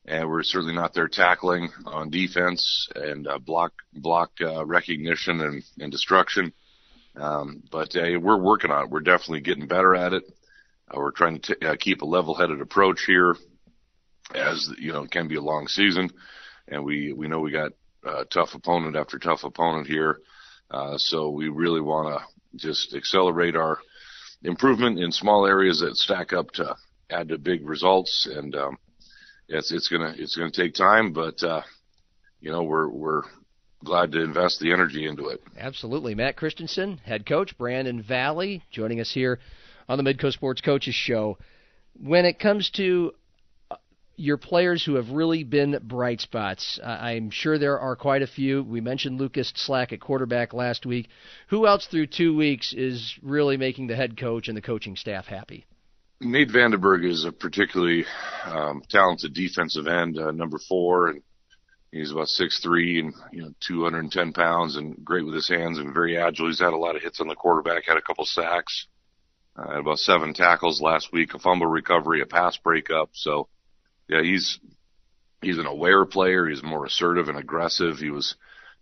And 0.09 0.27
we're 0.27 0.41
certainly 0.41 0.73
not 0.73 0.95
there 0.95 1.07
tackling 1.07 1.69
on 1.85 2.09
defense 2.09 2.89
and 2.95 3.27
uh, 3.27 3.37
block 3.37 3.73
block 3.93 4.31
uh, 4.41 4.65
recognition 4.65 5.39
and, 5.39 5.63
and 5.79 5.91
destruction. 5.91 6.51
Um, 7.15 7.61
but 7.71 7.95
uh, 7.95 8.19
we're 8.19 8.41
working 8.41 8.71
on 8.71 8.85
it. 8.85 8.89
We're 8.89 9.01
definitely 9.01 9.41
getting 9.41 9.67
better 9.67 9.95
at 9.95 10.13
it. 10.13 10.23
Uh, 10.89 10.97
we're 10.97 11.11
trying 11.11 11.39
to 11.39 11.55
t- 11.55 11.65
uh, 11.65 11.75
keep 11.79 12.01
a 12.01 12.05
level-headed 12.05 12.59
approach 12.59 13.03
here, 13.05 13.35
as 14.33 14.71
you 14.79 14.91
know, 14.91 15.03
it 15.03 15.11
can 15.11 15.27
be 15.27 15.35
a 15.35 15.41
long 15.41 15.67
season, 15.67 16.09
and 16.67 16.83
we 16.83 17.13
we 17.13 17.27
know 17.27 17.39
we 17.39 17.51
got 17.51 17.73
uh, 18.03 18.23
tough 18.33 18.55
opponent 18.55 18.95
after 18.95 19.19
tough 19.19 19.43
opponent 19.43 19.85
here. 19.85 20.19
Uh, 20.71 20.97
so 20.97 21.29
we 21.29 21.49
really 21.49 21.81
want 21.81 22.19
to 22.19 22.57
just 22.57 22.95
accelerate 22.95 23.55
our 23.55 23.77
improvement 24.41 24.99
in 24.99 25.11
small 25.11 25.45
areas 25.45 25.81
that 25.81 25.97
stack 25.97 26.33
up 26.33 26.49
to 26.51 26.75
add 27.11 27.29
to 27.29 27.37
big 27.37 27.67
results. 27.67 28.27
And 28.31 28.55
um, 28.55 28.77
it's 29.49 29.71
it's 29.71 29.87
gonna 29.87 30.13
it's 30.17 30.35
gonna 30.35 30.51
take 30.51 30.73
time, 30.73 31.11
but 31.11 31.41
uh, 31.43 31.61
you 32.39 32.51
know 32.51 32.63
we're 32.63 32.87
we're 32.87 33.23
glad 33.83 34.11
to 34.11 34.21
invest 34.21 34.59
the 34.59 34.71
energy 34.71 35.07
into 35.07 35.27
it. 35.27 35.41
Absolutely, 35.57 36.15
Matt 36.15 36.37
Christensen, 36.37 36.97
head 36.97 37.25
coach, 37.25 37.57
Brandon 37.57 38.01
Valley, 38.01 38.63
joining 38.71 38.99
us 38.99 39.11
here 39.11 39.39
on 39.87 39.97
the 39.97 40.03
Midco 40.03 40.31
Sports 40.31 40.61
Coaches 40.61 40.95
Show. 40.95 41.37
When 41.99 42.25
it 42.25 42.39
comes 42.39 42.69
to 42.71 43.13
your 44.15 44.37
players 44.37 44.83
who 44.83 44.95
have 44.95 45.09
really 45.11 45.45
been 45.45 45.79
bright 45.81 46.19
spots. 46.19 46.77
I'm 46.83 47.29
sure 47.29 47.57
there 47.57 47.79
are 47.79 47.95
quite 47.95 48.21
a 48.21 48.27
few. 48.27 48.61
We 48.63 48.81
mentioned 48.81 49.17
Lucas 49.17 49.53
Slack 49.55 49.93
at 49.93 50.01
quarterback 50.01 50.53
last 50.53 50.85
week. 50.85 51.07
Who 51.47 51.65
else 51.65 51.87
through 51.87 52.07
two 52.07 52.35
weeks 52.35 52.73
is 52.73 53.17
really 53.23 53.55
making 53.55 53.87
the 53.87 53.95
head 53.95 54.19
coach 54.19 54.49
and 54.49 54.57
the 54.57 54.61
coaching 54.61 54.97
staff 54.97 55.27
happy? 55.27 55.65
Nate 56.21 56.49
Vandenberg 56.49 57.09
is 57.09 57.23
a 57.23 57.31
particularly 57.31 58.05
um, 58.43 58.81
talented 58.89 59.33
defensive 59.33 59.87
end, 59.87 60.17
uh, 60.17 60.31
number 60.31 60.59
four, 60.67 61.07
and 61.07 61.21
he's 61.93 62.11
about 62.11 62.27
six 62.27 62.59
three 62.59 62.99
and 62.99 63.13
you 63.31 63.41
know 63.41 63.53
210 63.65 64.33
pounds 64.33 64.75
and 64.75 65.03
great 65.05 65.25
with 65.25 65.33
his 65.33 65.47
hands 65.47 65.79
and 65.79 65.93
very 65.93 66.17
agile. 66.17 66.47
He's 66.47 66.59
had 66.59 66.73
a 66.73 66.77
lot 66.77 66.97
of 66.97 67.01
hits 67.01 67.21
on 67.21 67.29
the 67.29 67.35
quarterback, 67.35 67.85
had 67.85 67.95
a 67.95 68.01
couple 68.01 68.25
sacks, 68.25 68.87
uh, 69.55 69.69
had 69.69 69.79
about 69.79 69.99
seven 69.99 70.33
tackles 70.33 70.81
last 70.81 71.13
week, 71.13 71.33
a 71.33 71.39
fumble 71.39 71.67
recovery, 71.67 72.21
a 72.21 72.25
pass 72.25 72.57
breakup. 72.57 73.11
So 73.13 73.47
yeah, 74.09 74.21
he's 74.21 74.59
he's 75.41 75.57
an 75.57 75.67
aware 75.67 76.05
player. 76.05 76.49
He's 76.49 76.61
more 76.61 76.85
assertive 76.85 77.29
and 77.29 77.37
aggressive. 77.37 77.97
He 77.97 78.09
was 78.09 78.35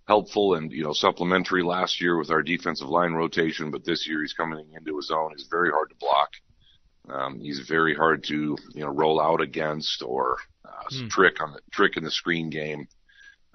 helpful 0.07 0.55
and 0.55 0.71
you 0.71 0.83
know 0.83 0.93
supplementary 0.93 1.61
last 1.61 2.01
year 2.01 2.17
with 2.17 2.31
our 2.31 2.41
defensive 2.41 2.89
line 2.89 3.13
rotation, 3.13 3.69
but 3.69 3.85
this 3.85 4.07
year 4.07 4.21
he's 4.21 4.33
coming 4.33 4.73
into 4.75 4.97
his 4.97 5.11
own. 5.11 5.33
He's 5.37 5.47
very 5.51 5.69
hard 5.69 5.89
to 5.89 5.95
block. 5.99 6.31
Um, 7.09 7.39
he's 7.39 7.59
very 7.59 7.95
hard 7.95 8.23
to 8.25 8.57
you 8.73 8.81
know 8.81 8.89
roll 8.89 9.21
out 9.21 9.41
against 9.41 10.03
or 10.03 10.37
uh, 10.65 10.89
mm. 10.91 11.09
trick 11.09 11.41
on 11.41 11.53
the 11.53 11.59
trick 11.71 11.97
in 11.97 12.03
the 12.03 12.11
screen 12.11 12.49
game. 12.49 12.87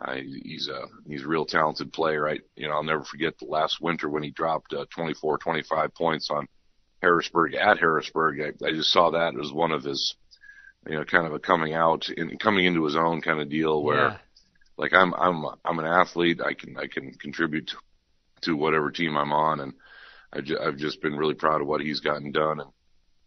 Uh, 0.00 0.14
he's 0.14 0.68
a 0.68 0.86
he's 1.06 1.22
a 1.22 1.28
real 1.28 1.44
talented 1.44 1.92
player. 1.92 2.28
I 2.28 2.38
you 2.56 2.68
know 2.68 2.74
I'll 2.74 2.82
never 2.82 3.04
forget 3.04 3.38
the 3.38 3.46
last 3.46 3.80
winter 3.80 4.08
when 4.08 4.22
he 4.22 4.30
dropped 4.30 4.72
uh, 4.72 4.86
24, 4.90 5.38
25 5.38 5.94
points 5.94 6.30
on 6.30 6.48
Harrisburg 7.00 7.54
at 7.54 7.78
Harrisburg. 7.78 8.40
I, 8.40 8.66
I 8.66 8.72
just 8.72 8.92
saw 8.92 9.10
that 9.10 9.38
as 9.38 9.52
one 9.52 9.72
of 9.72 9.84
his 9.84 10.16
you 10.88 10.96
know, 10.96 11.04
kind 11.04 11.26
of 11.26 11.32
a 11.32 11.38
coming 11.38 11.74
out 11.74 12.08
and 12.08 12.38
coming 12.40 12.64
into 12.64 12.84
his 12.84 12.96
own 12.96 13.20
kind 13.20 13.40
of 13.40 13.48
deal 13.48 13.82
where, 13.82 14.08
yeah. 14.08 14.16
like, 14.76 14.92
I'm 14.92 15.14
I'm 15.14 15.44
I'm 15.64 15.78
an 15.78 15.86
athlete. 15.86 16.40
I 16.44 16.54
can 16.54 16.76
I 16.76 16.86
can 16.86 17.12
contribute 17.14 17.68
to, 17.68 17.76
to 18.42 18.56
whatever 18.56 18.90
team 18.90 19.16
I'm 19.16 19.32
on, 19.32 19.60
and 19.60 19.74
I 20.32 20.40
ju- 20.40 20.58
I've 20.60 20.76
just 20.76 21.00
been 21.00 21.16
really 21.16 21.34
proud 21.34 21.60
of 21.60 21.68
what 21.68 21.80
he's 21.80 22.00
gotten 22.00 22.32
done. 22.32 22.60
And 22.60 22.70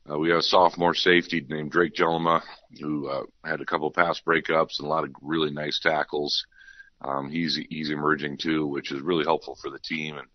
uh, 0.09 0.17
we 0.17 0.29
have 0.29 0.39
a 0.39 0.43
sophomore 0.43 0.93
safety 0.93 1.45
named 1.49 1.71
Drake 1.71 1.95
Jelma 1.95 2.41
who 2.79 3.07
uh, 3.07 3.23
had 3.43 3.61
a 3.61 3.65
couple 3.65 3.87
of 3.87 3.93
pass 3.93 4.21
breakups 4.25 4.79
and 4.79 4.85
a 4.85 4.89
lot 4.89 5.03
of 5.03 5.11
really 5.21 5.51
nice 5.51 5.79
tackles. 5.81 6.45
Um, 7.01 7.29
he's 7.29 7.59
he's 7.69 7.89
emerging 7.89 8.37
too, 8.37 8.65
which 8.67 8.91
is 8.91 9.01
really 9.01 9.25
helpful 9.25 9.57
for 9.61 9.69
the 9.69 9.79
team, 9.79 10.17
and 10.17 10.27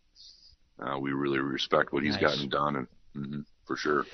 uh, 0.89 0.99
we 0.99 1.13
really 1.13 1.39
respect 1.39 1.93
what 1.93 2.03
he's 2.03 2.15
nice. 2.15 2.23
gotten 2.23 2.49
done, 2.49 2.77
and 2.77 2.87
mm-hmm, 3.17 3.41
for 3.67 3.77
sure. 3.77 4.05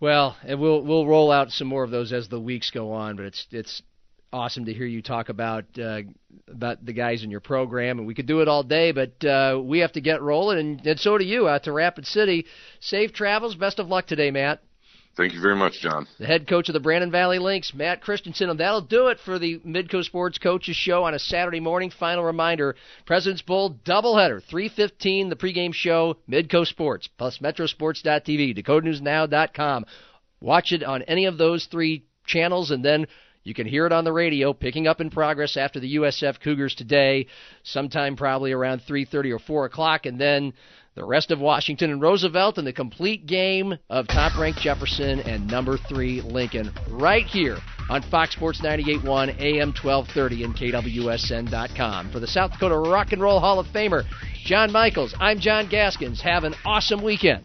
Well, 0.00 0.36
and 0.42 0.60
we'll 0.60 0.82
we'll 0.82 1.06
roll 1.06 1.30
out 1.30 1.50
some 1.50 1.68
more 1.68 1.84
of 1.84 1.90
those 1.90 2.12
as 2.12 2.28
the 2.28 2.40
weeks 2.40 2.70
go 2.70 2.92
on. 2.92 3.16
But 3.16 3.26
it's 3.26 3.46
it's 3.50 3.82
awesome 4.32 4.64
to 4.64 4.72
hear 4.72 4.86
you 4.86 5.00
talk 5.00 5.28
about 5.28 5.64
uh, 5.78 6.00
about 6.48 6.84
the 6.84 6.92
guys 6.92 7.22
in 7.22 7.30
your 7.30 7.40
program, 7.40 7.98
and 7.98 8.06
we 8.06 8.14
could 8.14 8.26
do 8.26 8.40
it 8.40 8.48
all 8.48 8.64
day, 8.64 8.90
but 8.90 9.24
uh, 9.24 9.60
we 9.62 9.78
have 9.78 9.92
to 9.92 10.00
get 10.00 10.20
rolling, 10.20 10.58
and, 10.58 10.86
and 10.86 10.98
so 10.98 11.16
do 11.16 11.24
you 11.24 11.48
out 11.48 11.64
to 11.64 11.72
Rapid 11.72 12.06
City. 12.06 12.46
Safe 12.80 13.12
travels. 13.12 13.54
Best 13.54 13.78
of 13.78 13.86
luck 13.86 14.06
today, 14.06 14.30
Matt. 14.30 14.60
Thank 15.16 15.32
you 15.32 15.40
very 15.40 15.54
much, 15.54 15.80
John. 15.80 16.08
The 16.18 16.26
head 16.26 16.48
coach 16.48 16.68
of 16.68 16.72
the 16.72 16.80
Brandon 16.80 17.10
Valley 17.10 17.38
Lynx, 17.38 17.72
Matt 17.72 18.02
Christensen. 18.02 18.50
And 18.50 18.58
that'll 18.58 18.80
do 18.80 19.06
it 19.08 19.18
for 19.24 19.38
the 19.38 19.60
Midco 19.60 20.02
Sports 20.02 20.38
Coaches 20.38 20.74
Show 20.74 21.04
on 21.04 21.14
a 21.14 21.20
Saturday 21.20 21.60
morning. 21.60 21.90
Final 21.90 22.24
reminder, 22.24 22.74
President's 23.06 23.42
Bowl 23.42 23.78
doubleheader, 23.84 24.42
315, 24.42 25.28
the 25.28 25.36
pregame 25.36 25.72
show, 25.72 26.16
Midco 26.28 26.66
Sports, 26.66 27.08
plus 27.16 27.38
metrosports.tv, 27.38 28.58
dakotanewsnow.com. 28.58 29.84
Watch 30.40 30.72
it 30.72 30.82
on 30.82 31.02
any 31.02 31.26
of 31.26 31.38
those 31.38 31.66
three 31.66 32.04
channels, 32.26 32.72
and 32.72 32.84
then 32.84 33.06
you 33.44 33.54
can 33.54 33.66
hear 33.66 33.86
it 33.86 33.92
on 33.92 34.04
the 34.04 34.12
radio, 34.12 34.52
picking 34.52 34.88
up 34.88 35.00
in 35.00 35.10
progress 35.10 35.56
after 35.56 35.78
the 35.78 35.96
USF 35.96 36.40
Cougars 36.40 36.74
today, 36.74 37.26
sometime 37.62 38.16
probably 38.16 38.52
around 38.52 38.80
3.30 38.88 39.34
or 39.34 39.38
4 39.38 39.66
o'clock, 39.66 40.06
and 40.06 40.20
then 40.20 40.54
the 40.94 41.04
rest 41.04 41.30
of 41.30 41.40
Washington 41.40 41.90
and 41.90 42.00
Roosevelt, 42.00 42.58
and 42.58 42.66
the 42.66 42.72
complete 42.72 43.26
game 43.26 43.76
of 43.90 44.06
top 44.06 44.38
ranked 44.38 44.60
Jefferson 44.60 45.20
and 45.20 45.46
number 45.46 45.76
three 45.76 46.20
Lincoln 46.20 46.72
right 46.88 47.26
here 47.26 47.58
on 47.90 48.02
Fox 48.02 48.34
Sports 48.34 48.60
98.1 48.62 49.40
AM 49.40 49.68
1230 49.68 50.44
and 50.44 50.54
KWSN.com. 50.54 52.10
For 52.10 52.20
the 52.20 52.26
South 52.26 52.52
Dakota 52.52 52.76
Rock 52.76 53.12
and 53.12 53.20
Roll 53.20 53.40
Hall 53.40 53.58
of 53.58 53.66
Famer, 53.68 54.04
John 54.44 54.70
Michaels, 54.72 55.14
I'm 55.20 55.40
John 55.40 55.68
Gaskins. 55.68 56.20
Have 56.22 56.44
an 56.44 56.54
awesome 56.64 57.02
weekend. 57.02 57.44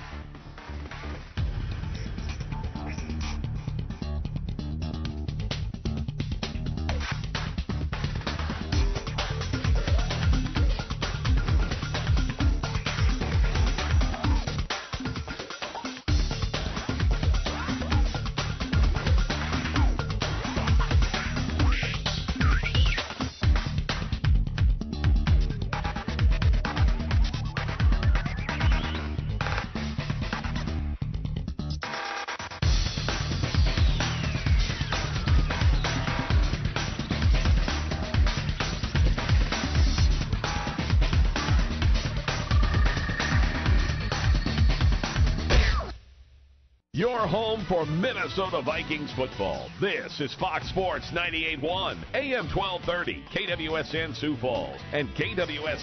Minnesota 48.30 48.62
Vikings 48.62 49.12
football. 49.14 49.72
This 49.82 50.22
is 50.22 50.36
Fox 50.36 50.70
Sports 50.70 51.08
98.1, 51.08 51.98
AM 52.14 52.46
1230, 52.56 53.24
KWSN 53.34 54.16
Sioux 54.16 54.38
Falls, 54.38 54.80
and 54.94 55.10
KWS. 55.16 55.78